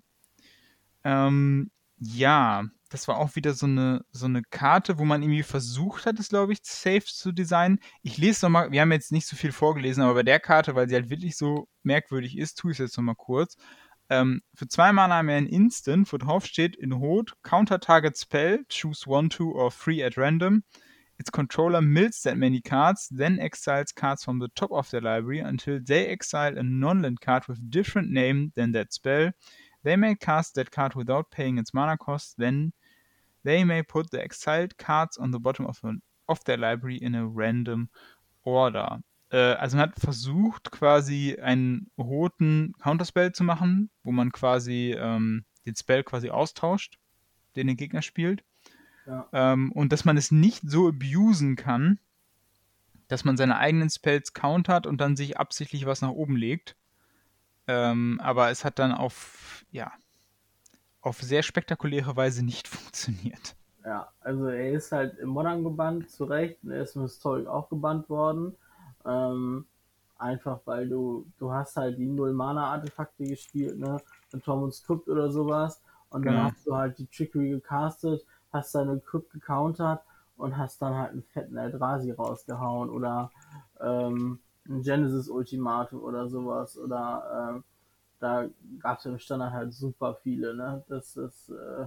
Ähm, 1.04 1.70
ja, 1.98 2.64
das 2.88 3.08
war 3.08 3.18
auch 3.18 3.36
wieder 3.36 3.52
so 3.54 3.66
eine, 3.66 4.04
so 4.12 4.26
eine 4.26 4.42
Karte, 4.42 4.98
wo 4.98 5.04
man 5.04 5.22
irgendwie 5.22 5.42
versucht 5.42 6.06
hat, 6.06 6.18
es 6.18 6.28
glaube 6.28 6.52
ich, 6.52 6.60
safe 6.62 7.04
zu 7.04 7.32
designen. 7.32 7.80
Ich 8.02 8.18
lese 8.18 8.44
nochmal, 8.44 8.70
wir 8.70 8.80
haben 8.80 8.92
jetzt 8.92 9.12
nicht 9.12 9.26
so 9.26 9.36
viel 9.36 9.52
vorgelesen, 9.52 10.02
aber 10.02 10.14
bei 10.14 10.22
der 10.22 10.40
Karte, 10.40 10.74
weil 10.74 10.88
sie 10.88 10.94
halt 10.94 11.10
wirklich 11.10 11.36
so 11.36 11.68
merkwürdig 11.82 12.38
ist, 12.38 12.58
tue 12.58 12.72
ich 12.72 12.80
es 12.80 12.90
jetzt 12.90 12.96
nochmal 12.96 13.16
kurz. 13.16 13.56
Ähm, 14.08 14.42
für 14.54 14.68
zwei 14.68 14.92
Mana 14.92 15.22
mehr 15.22 15.36
ein 15.36 15.46
Instant, 15.46 16.12
wo 16.12 16.16
drauf 16.16 16.46
steht 16.46 16.76
in 16.76 16.92
Rot, 16.92 17.32
Counter 17.42 17.80
Target 17.80 18.16
Spell, 18.16 18.64
choose 18.68 19.08
one, 19.08 19.28
two 19.28 19.50
or 19.50 19.70
three 19.72 20.04
at 20.04 20.16
random. 20.16 20.62
Its 21.18 21.32
controller 21.32 21.80
mills 21.80 22.22
that 22.22 22.36
many 22.36 22.60
cards, 22.60 23.08
then 23.08 23.38
exiles 23.38 23.94
cards 23.94 24.22
from 24.22 24.38
the 24.38 24.48
top 24.54 24.70
of 24.70 24.90
their 24.90 25.00
library 25.00 25.40
until 25.40 25.80
they 25.82 26.06
exile 26.06 26.56
a 26.58 26.62
non-land 26.62 27.20
card 27.20 27.48
with 27.48 27.70
different 27.70 28.10
name 28.10 28.52
than 28.54 28.72
that 28.72 28.92
spell. 28.92 29.32
They 29.86 29.96
may 29.96 30.16
cast 30.16 30.56
that 30.56 30.72
card 30.72 30.96
without 30.96 31.30
paying 31.30 31.58
its 31.58 31.72
mana 31.72 31.96
cost, 31.96 32.38
then 32.38 32.72
they 33.44 33.64
may 33.64 33.84
put 33.84 34.10
the 34.10 34.20
exiled 34.20 34.76
cards 34.78 35.16
on 35.16 35.30
the 35.30 35.38
bottom 35.38 35.64
of, 35.64 35.78
an, 35.84 36.02
of 36.28 36.42
their 36.42 36.56
library 36.56 36.96
in 36.96 37.14
a 37.14 37.24
random 37.24 37.88
order. 38.42 39.00
Äh, 39.30 39.54
also 39.54 39.76
man 39.76 39.90
hat 39.90 40.00
versucht, 40.00 40.72
quasi 40.72 41.38
einen 41.40 41.88
roten 41.96 42.74
Counterspell 42.82 43.30
zu 43.30 43.44
machen, 43.44 43.88
wo 44.02 44.10
man 44.10 44.32
quasi 44.32 44.92
ähm, 44.98 45.44
den 45.66 45.76
Spell 45.76 46.02
quasi 46.02 46.30
austauscht, 46.30 46.98
den 47.54 47.68
der 47.68 47.76
Gegner 47.76 48.02
spielt. 48.02 48.42
Ja. 49.06 49.28
Ähm, 49.32 49.70
und 49.70 49.92
dass 49.92 50.04
man 50.04 50.16
es 50.16 50.32
nicht 50.32 50.68
so 50.68 50.88
abusen 50.88 51.54
kann, 51.54 52.00
dass 53.06 53.24
man 53.24 53.36
seine 53.36 53.58
eigenen 53.58 53.90
Spells 53.90 54.32
countert 54.32 54.88
und 54.88 55.00
dann 55.00 55.14
sich 55.14 55.38
absichtlich 55.38 55.86
was 55.86 56.02
nach 56.02 56.10
oben 56.10 56.34
legt. 56.34 56.74
Ähm, 57.68 58.20
aber 58.22 58.50
es 58.50 58.64
hat 58.64 58.78
dann 58.78 58.92
auf, 58.92 59.55
ja, 59.70 59.92
auf 61.00 61.22
sehr 61.22 61.42
spektakuläre 61.42 62.16
Weise 62.16 62.44
nicht 62.44 62.68
funktioniert. 62.68 63.56
Ja, 63.84 64.08
also 64.20 64.46
er 64.48 64.72
ist 64.72 64.90
halt 64.92 65.18
im 65.18 65.28
Modern 65.30 65.62
gebannt, 65.62 66.10
zu 66.10 66.24
Recht, 66.24 66.62
und 66.64 66.72
er 66.72 66.82
ist 66.82 66.96
im 66.96 67.02
Historic 67.02 67.46
auch 67.46 67.68
gebannt 67.68 68.08
worden. 68.10 68.56
Ähm, 69.04 69.66
einfach 70.18 70.60
weil 70.64 70.88
du, 70.88 71.26
du 71.38 71.52
hast 71.52 71.76
halt 71.76 71.98
die 71.98 72.06
Null-Mana-Artefakte 72.06 73.24
gespielt, 73.28 73.78
ne? 73.78 74.02
Mit 74.32 74.44
Tormund's 74.44 74.82
Crypt 74.82 75.08
oder 75.08 75.30
sowas. 75.30 75.80
Und 76.10 76.24
dann 76.24 76.38
Genau. 76.38 76.42
hast 76.42 76.66
du 76.66 76.74
halt 76.76 76.98
die 76.98 77.06
Trickery 77.06 77.50
gecastet, 77.50 78.24
hast 78.52 78.74
deine 78.74 78.98
Crypt 79.00 79.30
gecountert 79.32 80.02
und 80.36 80.56
hast 80.56 80.82
dann 80.82 80.94
halt 80.94 81.12
einen 81.12 81.22
fetten 81.22 81.56
Eldrazi 81.56 82.10
rausgehauen 82.10 82.90
oder 82.90 83.30
ähm, 83.80 84.40
ein 84.68 84.82
Genesis 84.82 85.28
Ultimatum 85.28 86.02
oder 86.02 86.28
sowas. 86.28 86.76
Oder 86.76 87.52
ähm, 87.56 87.64
da 88.20 88.46
gab 88.80 88.98
es 88.98 89.04
ja 89.04 89.10
im 89.12 89.18
Standard 89.18 89.52
halt 89.52 89.74
super 89.74 90.14
viele, 90.22 90.54
ne? 90.54 90.84
Das 90.88 91.16
ist 91.16 91.50
äh, 91.50 91.86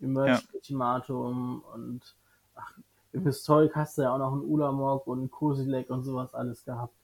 Emerge 0.00 0.42
Ultimatum 0.52 1.62
und 1.74 2.16
ach, 2.54 2.74
im 3.12 3.22
Historic 3.24 3.74
hast 3.76 3.98
du 3.98 4.02
ja 4.02 4.14
auch 4.14 4.18
noch 4.18 4.32
einen 4.32 4.42
Ulamog 4.44 5.06
und 5.06 5.18
einen 5.20 5.30
Kosilek 5.30 5.90
und 5.90 6.02
sowas 6.04 6.34
alles 6.34 6.64
gehabt. 6.64 6.94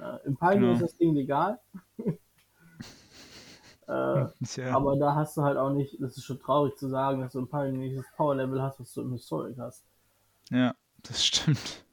Äh, 0.00 0.26
Im 0.26 0.36
Pioneer 0.36 0.72
Genau. 0.72 0.74
ist 0.74 0.82
das 0.82 0.96
Ding 0.96 1.14
legal. 1.14 1.60
äh, 3.88 4.26
ja, 4.56 4.76
aber 4.76 4.96
da 4.96 5.14
hast 5.14 5.36
du 5.36 5.42
halt 5.42 5.56
auch 5.58 5.70
nicht, 5.70 6.00
das 6.00 6.16
ist 6.16 6.24
schon 6.24 6.40
traurig 6.40 6.76
zu 6.76 6.88
sagen, 6.88 7.20
dass 7.20 7.32
du 7.32 7.40
im 7.40 7.48
Pioneer 7.48 7.72
nicht 7.72 7.98
das 7.98 8.10
Power-Level 8.16 8.62
hast, 8.62 8.80
was 8.80 8.92
du 8.94 9.02
im 9.02 9.12
Historic 9.12 9.58
hast. 9.58 9.84
Ja, 10.50 10.74
das 11.02 11.24
stimmt. 11.24 11.84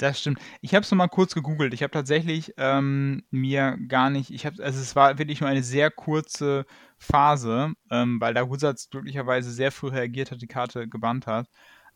Das 0.00 0.18
stimmt. 0.18 0.40
Ich 0.62 0.74
habe 0.74 0.82
es 0.82 0.90
nochmal 0.90 1.10
kurz 1.10 1.34
gegoogelt. 1.34 1.74
Ich 1.74 1.82
habe 1.82 1.90
tatsächlich 1.90 2.54
ähm, 2.56 3.22
mir 3.30 3.76
gar 3.86 4.08
nicht, 4.08 4.30
ich 4.30 4.46
habe, 4.46 4.62
also 4.64 4.80
es 4.80 4.96
war 4.96 5.18
wirklich 5.18 5.42
nur 5.42 5.50
eine 5.50 5.62
sehr 5.62 5.90
kurze 5.90 6.64
Phase, 6.96 7.74
ähm, 7.90 8.18
weil 8.18 8.32
da 8.32 8.50
Wizards 8.50 8.88
glücklicherweise 8.88 9.50
sehr 9.50 9.70
früh 9.70 9.88
reagiert 9.88 10.30
hat, 10.30 10.40
die 10.40 10.46
Karte 10.46 10.88
gebannt 10.88 11.26
hat. 11.26 11.48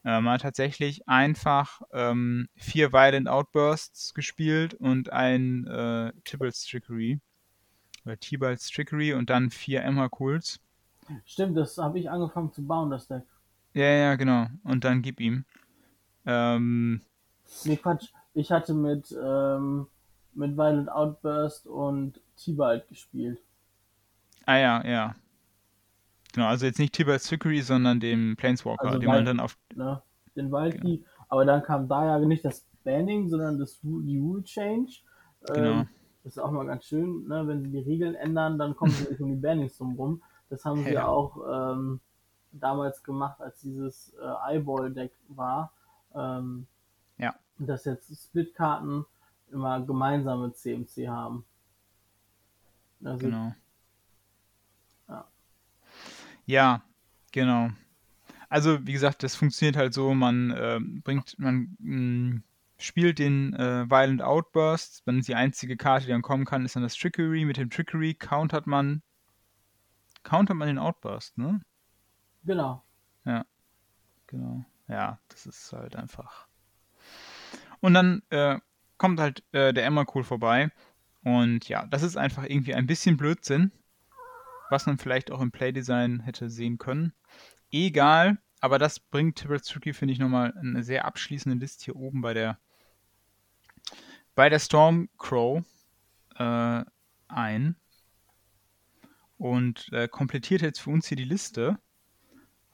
Äh, 0.05 0.21
man 0.21 0.35
hat 0.35 0.43
tatsächlich 0.43 1.09
einfach 1.09 1.81
ähm, 1.95 2.47
vier 2.57 2.93
Violent 2.93 3.27
Outbursts 3.27 4.13
gespielt 4.13 4.75
und 4.75 5.11
ein 5.11 5.67
äh, 5.67 6.13
Tibbles 6.25 6.67
Trickery. 6.67 7.21
Oder 8.05 8.21
Tibalt's 8.21 8.69
Trickery 8.69 9.15
und 9.15 9.31
dann 9.31 9.51
vier 9.51 9.83
Emma 9.83 10.11
Cools. 10.11 10.61
Stimmt, 11.25 11.57
das 11.57 11.79
habe 11.79 11.99
ich 11.99 12.11
angefangen 12.11 12.53
zu 12.53 12.67
bauen, 12.67 12.91
das 12.91 13.09
Deck. 13.09 13.23
Ja, 13.73 13.87
ja, 13.87 14.15
genau. 14.17 14.49
Und 14.63 14.85
dann 14.85 15.01
gib 15.01 15.21
ihm. 15.21 15.47
Ähm, 16.27 17.01
Nee, 17.65 17.77
Quatsch. 17.77 18.09
Ich 18.35 18.51
hatte 18.51 18.75
mit, 18.75 19.15
ähm, 19.23 19.87
mit 20.35 20.57
Violent 20.57 20.91
Outburst 20.91 21.67
und 21.67 22.21
Tibalt 22.37 22.89
gespielt. 22.89 23.41
Ah 24.47 24.57
ja, 24.57 24.85
ja. 24.87 25.15
Genau, 26.33 26.49
also 26.49 26.67
jetzt 26.67 26.79
nicht 26.81 26.93
Tibalt's 26.95 27.29
Trickery, 27.29 27.61
sondern 27.63 28.01
dem 28.01 28.35
Planeswalker, 28.37 28.87
Also 28.87 28.99
den 28.99 29.07
man 29.07 29.17
Wald- 29.19 29.29
dann 29.29 29.41
auf. 29.41 29.57
ne? 29.75 30.03
Den 30.35 30.51
Waldkey. 30.51 31.05
Aber 31.29 31.45
dann 31.45 31.63
kam 31.63 31.87
da 31.89 32.05
ja 32.07 32.19
nicht 32.19 32.45
das 32.45 32.67
Banning, 32.83 33.29
sondern 33.29 33.59
das, 33.59 33.79
die 33.83 34.19
Rule 34.19 34.43
Change. 34.43 34.93
Genau. 35.47 35.71
Ähm, 35.81 35.89
das 36.25 36.33
ist 36.33 36.39
auch 36.39 36.51
mal 36.51 36.67
ganz 36.67 36.85
schön, 36.87 37.29
ne? 37.29 37.47
wenn 37.47 37.63
sie 37.63 37.71
die 37.71 37.79
Regeln 37.79 38.15
ändern, 38.17 38.59
dann 38.59 38.75
kommen 38.75 38.91
sie 38.91 39.07
um 39.23 39.29
die 39.31 39.37
Bannings 39.37 39.77
drum 39.79 39.95
rum. 39.95 40.23
Das 40.51 40.65
haben 40.65 40.83
sie 40.83 40.93
Ja. 40.95 41.07
auch 41.07 41.37
ähm, 41.77 42.01
damals 42.53 43.03
gemacht, 43.05 43.41
als 43.41 43.61
dieses 43.61 44.13
äh, 44.21 44.53
Eyeball-Deck 44.55 45.13
war. 45.29 45.73
Ähm. 46.17 46.67
Dass 47.59 47.85
jetzt 47.85 48.13
Split-Karten 48.15 49.05
immer 49.51 49.81
gemeinsame 49.81 50.53
CMC 50.53 51.09
haben. 51.09 51.45
Also, 53.05 53.27
Genau. 53.27 53.55
Ja. 55.09 55.29
Ja, 56.47 56.83
genau. 57.33 57.71
Also, 58.49 58.87
wie 58.87 58.93
gesagt, 58.93 59.23
das 59.23 59.37
funktioniert 59.37 59.77
halt 59.77 59.95
so, 59.95 60.15
man 60.15 60.55
ähm, 60.57 61.03
bringt, 61.03 61.39
man 61.39 61.77
mh, 61.79 62.41
spielt 62.79 63.19
den 63.19 63.55
äh, 63.55 63.89
Violent 63.89 64.23
Outburst, 64.23 65.07
dann 65.07 65.19
ist 65.19 65.29
die 65.29 65.35
einzige 65.35 65.77
Karte, 65.77 66.07
die 66.07 66.13
dann 66.13 66.23
kommen 66.23 66.45
kann, 66.45 66.65
ist 66.65 66.77
dann 66.77 66.83
das 66.83 66.97
Trickery. 66.97 67.45
Mit 67.45 67.57
dem 67.57 67.71
Trickery 67.71 68.15
countert 68.15 68.67
man, 68.67 69.03
countert 70.23 70.57
man 70.57 70.69
den 70.69 70.79
Outburst, 70.79 71.39
ne? 71.39 71.61
Genau. 72.45 72.83
Genau. 74.35 74.65
Ja, 74.89 75.21
das 75.29 75.47
ist 75.47 75.73
halt 75.73 75.95
einfach. 75.97 76.44
Und 77.85 77.93
dann 77.93 78.23
äh, 78.31 78.59
kommt 78.97 79.21
halt 79.21 79.45
äh, 79.53 79.75
der 79.75 79.85
Emma 79.85 80.07
Cool 80.15 80.25
vorbei. 80.25 80.71
Und 81.23 81.69
ja, 81.69 81.85
das 81.85 82.03
ist 82.03 82.17
einfach 82.17 82.45
irgendwie 82.45 82.75
ein 82.75 82.87
bisschen 82.87 83.19
Blödsinn. 83.19 83.73
was 84.71 84.87
man 84.87 84.97
vielleicht 84.97 85.31
auch 85.31 85.43
im 85.43 85.53
Playdesign 85.53 86.21
hätte 86.21 86.49
sehen 86.49 86.79
können. 86.79 87.13
Egal, 87.71 88.39
aber 88.61 88.79
das 88.79 89.01
bringt 89.01 89.37
Tricky, 89.39 89.93
finde 89.93 90.15
ich, 90.15 90.19
nochmal 90.19 90.55
eine 90.59 90.83
sehr 90.83 91.05
abschließende 91.05 91.59
Liste 91.59 91.85
hier 91.85 91.97
oben 91.97 92.23
bei 92.23 92.33
der 92.33 92.59
bei 94.35 94.49
der 94.49 94.61
Stormcrow 94.61 95.63
äh, 96.37 96.85
ein 97.29 97.77
und 99.37 99.93
äh, 99.93 100.09
komplettiert 100.09 100.63
jetzt 100.63 100.81
für 100.81 100.89
uns 100.91 101.07
hier 101.07 101.19
die 101.19 101.25
Liste. 101.25 101.79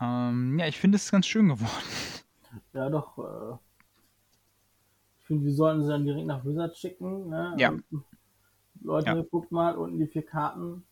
Ähm, 0.01 0.57
ja, 0.57 0.69
ich 0.69 0.79
finde 0.79 0.97
es 0.97 1.11
ganz 1.11 1.27
schön 1.27 1.49
geworden. 1.49 1.85
Ja, 2.73 2.89
doch. 2.89 3.19
Äh, 3.19 3.70
finde, 5.31 5.45
wir 5.47 5.55
sollten 5.55 5.83
sie 5.85 5.89
dann 5.91 6.05
direkt 6.05 6.27
nach 6.27 6.45
Wizard 6.45 6.77
schicken. 6.77 7.29
Ne? 7.29 7.55
Ja. 7.57 7.69
Und, 7.71 7.85
Leute, 8.83 9.07
Ja. 9.09 9.23
guckt 9.23 9.53
mal, 9.53 9.77
unten 9.77 9.99
die 9.99 10.07
vier 10.07 10.25
Karten. 10.27 10.83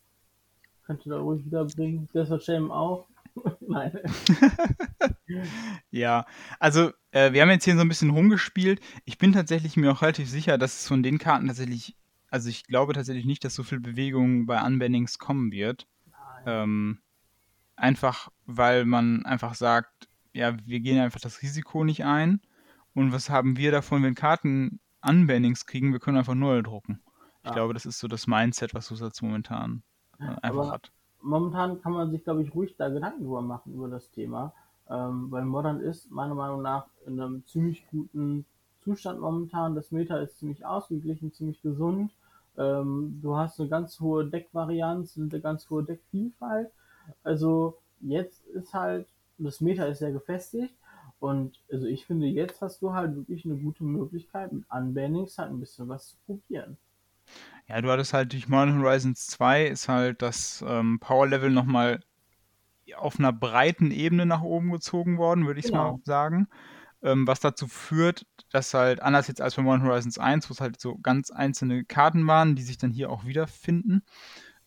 Könnt 0.85 1.05
ihr 1.05 1.11
da 1.11 1.19
ruhig 1.19 1.45
wiederbringen. 1.45 2.07
Desert 2.13 2.43
Shame 2.43 2.71
auch. 2.71 3.07
Nein. 3.59 3.91
Ja, 5.91 6.25
also 6.59 6.91
äh, 7.11 7.33
wir 7.33 7.41
haben 7.41 7.49
jetzt 7.49 7.63
hier 7.65 7.75
so 7.75 7.81
ein 7.81 7.87
bisschen 7.87 8.09
rumgespielt. 8.09 8.79
Ich 9.05 9.17
bin 9.17 9.31
tatsächlich 9.33 9.77
mir 9.77 9.91
auch 9.91 10.01
relativ 10.01 10.29
sicher, 10.29 10.57
dass 10.57 10.79
es 10.81 10.87
von 10.87 11.03
den 11.03 11.17
Karten 11.19 11.47
tatsächlich, 11.47 11.95
also 12.29 12.49
ich 12.49 12.65
glaube 12.65 12.93
tatsächlich 12.93 13.25
nicht, 13.25 13.43
dass 13.43 13.53
so 13.55 13.63
viel 13.63 13.79
Bewegung 13.79 14.45
bei 14.47 14.59
Unbannings 14.65 15.19
kommen 15.19 15.51
wird. 15.51 15.87
Ähm, 16.45 16.99
einfach, 17.75 18.29
weil 18.45 18.85
man 18.85 19.25
einfach 19.25 19.53
sagt, 19.53 20.09
ja, 20.33 20.55
wir 20.65 20.79
gehen 20.79 20.99
einfach 20.99 21.19
das 21.19 21.41
Risiko 21.41 21.83
nicht 21.83 22.05
ein. 22.05 22.41
Und 22.93 23.11
was 23.13 23.29
haben 23.29 23.57
wir 23.57 23.71
davon, 23.71 24.03
wenn 24.03 24.15
Karten 24.15 24.79
Unbannings 25.07 25.65
kriegen? 25.65 25.91
Wir 25.93 25.99
können 25.99 26.17
einfach 26.17 26.35
neue 26.35 26.63
drucken. 26.63 27.01
Ich 27.43 27.49
Ja. 27.49 27.53
glaube, 27.53 27.73
das 27.73 27.85
ist 27.85 27.99
so 27.99 28.07
das 28.07 28.27
Mindset, 28.27 28.73
was 28.73 28.87
Susatz 28.87 29.21
momentan 29.21 29.83
äh, 30.19 30.23
einfach 30.41 30.49
Aber- 30.49 30.71
hat. 30.71 30.91
Momentan 31.21 31.81
kann 31.81 31.91
man 31.93 32.11
sich, 32.11 32.23
glaube 32.23 32.43
ich, 32.43 32.53
ruhig 32.55 32.75
da 32.77 32.87
Gedanken 32.89 33.23
drüber 33.25 33.41
machen 33.41 33.73
über 33.73 33.89
das 33.89 34.09
Thema. 34.11 34.53
Ähm, 34.89 35.29
weil 35.31 35.43
Modern 35.45 35.81
ist 35.81 36.09
meiner 36.09 36.33
Meinung 36.33 36.61
nach 36.61 36.87
in 37.05 37.19
einem 37.19 37.45
ziemlich 37.45 37.85
guten 37.91 38.45
Zustand 38.81 39.19
momentan. 39.19 39.75
Das 39.75 39.91
Meta 39.91 40.17
ist 40.17 40.39
ziemlich 40.39 40.65
ausgeglichen, 40.65 41.31
ziemlich 41.33 41.61
gesund. 41.61 42.11
Ähm, 42.57 43.19
du 43.21 43.35
hast 43.37 43.59
eine 43.59 43.69
ganz 43.69 43.99
hohe 43.99 44.25
Deckvarianz, 44.27 45.17
eine 45.17 45.39
ganz 45.41 45.69
hohe 45.69 45.83
Deckvielfalt. 45.83 46.71
Also 47.23 47.77
jetzt 48.01 48.45
ist 48.47 48.73
halt, 48.73 49.07
das 49.37 49.61
Meta 49.61 49.85
ist 49.85 49.99
sehr 49.99 50.11
gefestigt. 50.13 50.73
Und 51.19 51.59
also 51.71 51.85
ich 51.85 52.05
finde, 52.05 52.27
jetzt 52.27 52.61
hast 52.61 52.81
du 52.81 52.93
halt 52.93 53.15
wirklich 53.15 53.45
eine 53.45 53.57
gute 53.57 53.83
Möglichkeit, 53.83 54.51
mit 54.53 54.63
Unbannings 54.69 55.37
halt 55.37 55.51
ein 55.51 55.59
bisschen 55.59 55.87
was 55.89 56.09
zu 56.09 56.17
probieren. 56.25 56.77
Ja, 57.67 57.81
du 57.81 57.91
hattest 57.91 58.13
halt 58.13 58.33
durch 58.33 58.47
Modern 58.47 58.81
Horizons 58.81 59.27
2 59.27 59.65
ist 59.67 59.87
halt 59.87 60.21
das 60.21 60.63
ähm, 60.67 60.99
Power-Level 60.99 61.49
nochmal 61.51 61.99
auf 62.95 63.19
einer 63.19 63.33
breiten 63.33 63.91
Ebene 63.91 64.25
nach 64.25 64.41
oben 64.41 64.71
gezogen 64.71 65.17
worden, 65.17 65.45
würde 65.45 65.59
ich 65.59 65.67
es 65.67 65.71
Genau. 65.71 65.93
mal 65.93 65.99
sagen. 66.05 66.47
Ähm, 67.03 67.27
was 67.27 67.39
dazu 67.39 67.67
führt, 67.67 68.25
dass 68.51 68.73
halt, 68.73 69.01
anders 69.01 69.27
jetzt 69.27 69.41
als 69.41 69.55
bei 69.55 69.61
Modern 69.61 69.83
Horizons 69.83 70.17
1, 70.19 70.49
wo 70.49 70.53
es 70.53 70.61
halt 70.61 70.79
so 70.81 70.97
ganz 70.97 71.31
einzelne 71.31 71.85
Karten 71.85 72.27
waren, 72.27 72.55
die 72.55 72.63
sich 72.63 72.77
dann 72.77 72.91
hier 72.91 73.09
auch 73.11 73.25
wiederfinden, 73.25 74.03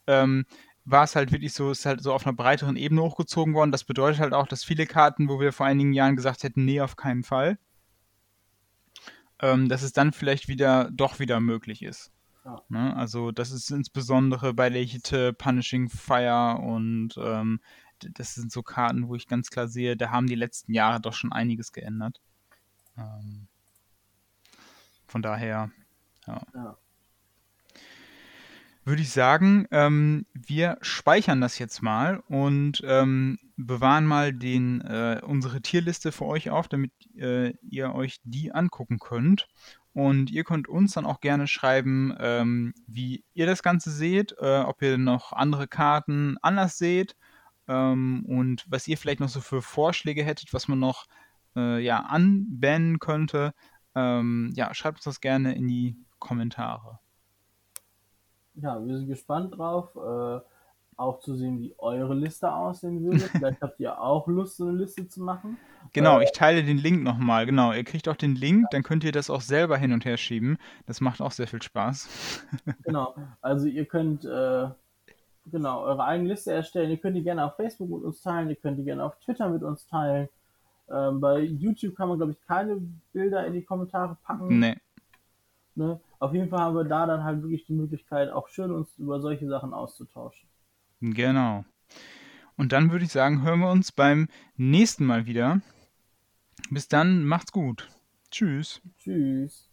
ähm, 0.06 0.46
war 0.84 1.04
es 1.04 1.14
halt 1.14 1.30
wirklich 1.32 1.52
so, 1.52 1.70
ist 1.70 1.86
halt 1.86 2.02
so 2.02 2.12
auf 2.12 2.26
einer 2.26 2.34
breiteren 2.34 2.76
Ebene 2.76 3.02
hochgezogen 3.02 3.54
worden. 3.54 3.72
Das 3.72 3.84
bedeutet 3.84 4.20
halt 4.20 4.34
auch, 4.34 4.46
dass 4.48 4.64
viele 4.64 4.86
Karten, 4.86 5.28
wo 5.28 5.40
wir 5.40 5.52
vor 5.52 5.66
einigen 5.66 5.92
Jahren 5.92 6.16
gesagt 6.16 6.42
hätten, 6.42 6.64
nee, 6.64 6.80
auf 6.80 6.96
keinen 6.96 7.22
Fall, 7.22 7.58
ähm, 9.40 9.68
dass 9.68 9.82
es 9.82 9.92
dann 9.92 10.12
vielleicht 10.12 10.48
wieder 10.48 10.90
doch 10.92 11.18
wieder 11.20 11.40
möglich 11.40 11.82
ist. 11.82 12.10
Ja. 12.44 12.60
Ne? 12.68 12.96
Also 12.96 13.30
das 13.30 13.52
ist 13.52 13.70
insbesondere 13.70 14.54
bei 14.54 14.68
Lechite, 14.68 15.32
Punishing 15.32 15.88
Fire 15.88 16.58
und 16.60 17.14
ähm, 17.16 17.60
das 18.00 18.34
sind 18.34 18.50
so 18.50 18.62
Karten, 18.62 19.06
wo 19.06 19.14
ich 19.14 19.28
ganz 19.28 19.50
klar 19.50 19.68
sehe, 19.68 19.96
da 19.96 20.10
haben 20.10 20.26
die 20.26 20.34
letzten 20.34 20.72
Jahre 20.74 21.00
doch 21.00 21.12
schon 21.14 21.32
einiges 21.32 21.72
geändert. 21.72 22.20
Ähm, 22.98 23.46
von 25.06 25.22
daher 25.22 25.70
Ja. 26.26 26.76
Würde 28.84 29.02
ich 29.02 29.10
sagen, 29.10 29.66
ähm, 29.70 30.26
wir 30.34 30.78
speichern 30.80 31.40
das 31.40 31.58
jetzt 31.58 31.82
mal 31.82 32.22
und 32.28 32.82
ähm, 32.84 33.38
bewahren 33.56 34.06
mal 34.06 34.32
den, 34.32 34.80
äh, 34.80 35.20
unsere 35.24 35.60
Tierliste 35.60 36.10
für 36.10 36.26
euch 36.26 36.50
auf, 36.50 36.68
damit 36.68 36.92
äh, 37.16 37.50
ihr 37.62 37.94
euch 37.94 38.18
die 38.24 38.52
angucken 38.52 38.98
könnt. 38.98 39.48
Und 39.94 40.30
ihr 40.30 40.44
könnt 40.44 40.68
uns 40.68 40.94
dann 40.94 41.04
auch 41.04 41.20
gerne 41.20 41.46
schreiben, 41.46 42.14
ähm, 42.18 42.72
wie 42.86 43.24
ihr 43.34 43.46
das 43.46 43.62
Ganze 43.62 43.90
seht, 43.90 44.34
äh, 44.40 44.60
ob 44.60 44.80
ihr 44.80 44.96
noch 44.96 45.32
andere 45.32 45.68
Karten 45.68 46.36
anders 46.40 46.78
seht 46.78 47.14
ähm, 47.68 48.24
und 48.26 48.64
was 48.68 48.88
ihr 48.88 48.96
vielleicht 48.96 49.20
noch 49.20 49.28
so 49.28 49.40
für 49.40 49.60
Vorschläge 49.60 50.24
hättet, 50.24 50.54
was 50.54 50.66
man 50.66 50.78
noch 50.78 51.06
äh, 51.56 51.78
ja, 51.78 52.00
anbannen 52.00 53.00
könnte. 53.00 53.52
Ähm, 53.94 54.52
ja, 54.56 54.72
schreibt 54.74 54.98
uns 54.98 55.04
das 55.04 55.20
gerne 55.20 55.54
in 55.54 55.68
die 55.68 55.96
Kommentare. 56.18 57.01
Ja, 58.54 58.84
wir 58.84 58.96
sind 58.96 59.08
gespannt 59.08 59.56
drauf, 59.56 59.94
äh, 59.96 60.40
auch 60.96 61.20
zu 61.20 61.34
sehen, 61.34 61.60
wie 61.60 61.74
eure 61.78 62.14
Liste 62.14 62.52
aussehen 62.52 63.02
würde. 63.02 63.18
Vielleicht 63.32 63.60
habt 63.60 63.80
ihr 63.80 64.00
auch 64.00 64.26
Lust, 64.28 64.56
so 64.58 64.66
eine 64.66 64.78
Liste 64.78 65.08
zu 65.08 65.22
machen. 65.22 65.56
Genau, 65.92 66.20
Äh, 66.20 66.24
ich 66.24 66.32
teile 66.32 66.62
den 66.62 66.78
Link 66.78 67.02
nochmal. 67.02 67.46
Genau, 67.46 67.72
ihr 67.72 67.84
kriegt 67.84 68.08
auch 68.08 68.16
den 68.16 68.34
Link, 68.34 68.66
dann 68.70 68.82
könnt 68.82 69.04
ihr 69.04 69.12
das 69.12 69.30
auch 69.30 69.40
selber 69.40 69.76
hin 69.76 69.92
und 69.92 70.04
her 70.04 70.16
schieben. 70.16 70.58
Das 70.86 71.00
macht 71.00 71.20
auch 71.20 71.32
sehr 71.32 71.46
viel 71.46 71.62
Spaß. 71.62 72.08
Genau, 72.84 73.14
also 73.40 73.66
ihr 73.66 73.86
könnt 73.86 74.24
äh, 74.24 74.68
genau 75.46 75.82
eure 75.82 76.04
eigene 76.04 76.28
Liste 76.30 76.52
erstellen. 76.52 76.90
Ihr 76.90 76.98
könnt 76.98 77.16
die 77.16 77.22
gerne 77.22 77.44
auf 77.46 77.56
Facebook 77.56 77.90
mit 77.90 78.02
uns 78.02 78.20
teilen, 78.22 78.50
ihr 78.50 78.56
könnt 78.56 78.78
die 78.78 78.84
gerne 78.84 79.04
auf 79.04 79.18
Twitter 79.20 79.48
mit 79.48 79.62
uns 79.62 79.86
teilen. 79.86 80.28
Ähm, 80.90 81.20
bei 81.20 81.40
YouTube 81.40 81.96
kann 81.96 82.08
man, 82.08 82.18
glaube 82.18 82.32
ich, 82.32 82.40
keine 82.46 82.80
Bilder 83.12 83.46
in 83.46 83.54
die 83.54 83.62
Kommentare 83.62 84.16
packen. 84.24 84.58
Nee, 84.58 84.76
Ne? 85.74 85.98
Auf 86.22 86.32
jeden 86.34 86.48
Fall 86.50 86.60
haben 86.60 86.76
wir 86.76 86.84
da 86.84 87.04
dann 87.04 87.24
halt 87.24 87.42
wirklich 87.42 87.64
die 87.64 87.72
Möglichkeit, 87.72 88.30
auch 88.30 88.46
schön 88.46 88.70
uns 88.70 88.96
über 88.96 89.20
solche 89.20 89.48
Sachen 89.48 89.74
auszutauschen. 89.74 90.48
genau. 91.00 91.64
Und 92.56 92.70
dann 92.70 92.92
würde 92.92 93.04
ich 93.04 93.10
sagen, 93.10 93.42
hören 93.42 93.58
wir 93.58 93.72
uns 93.72 93.90
beim 93.90 94.28
nächsten 94.54 95.04
Mal 95.04 95.26
wieder. 95.26 95.62
Bis 96.70 96.86
dann, 96.86 97.24
macht's 97.24 97.50
gut. 97.50 97.88
Tschüss. 98.30 98.80
Tschüss. 98.98 99.71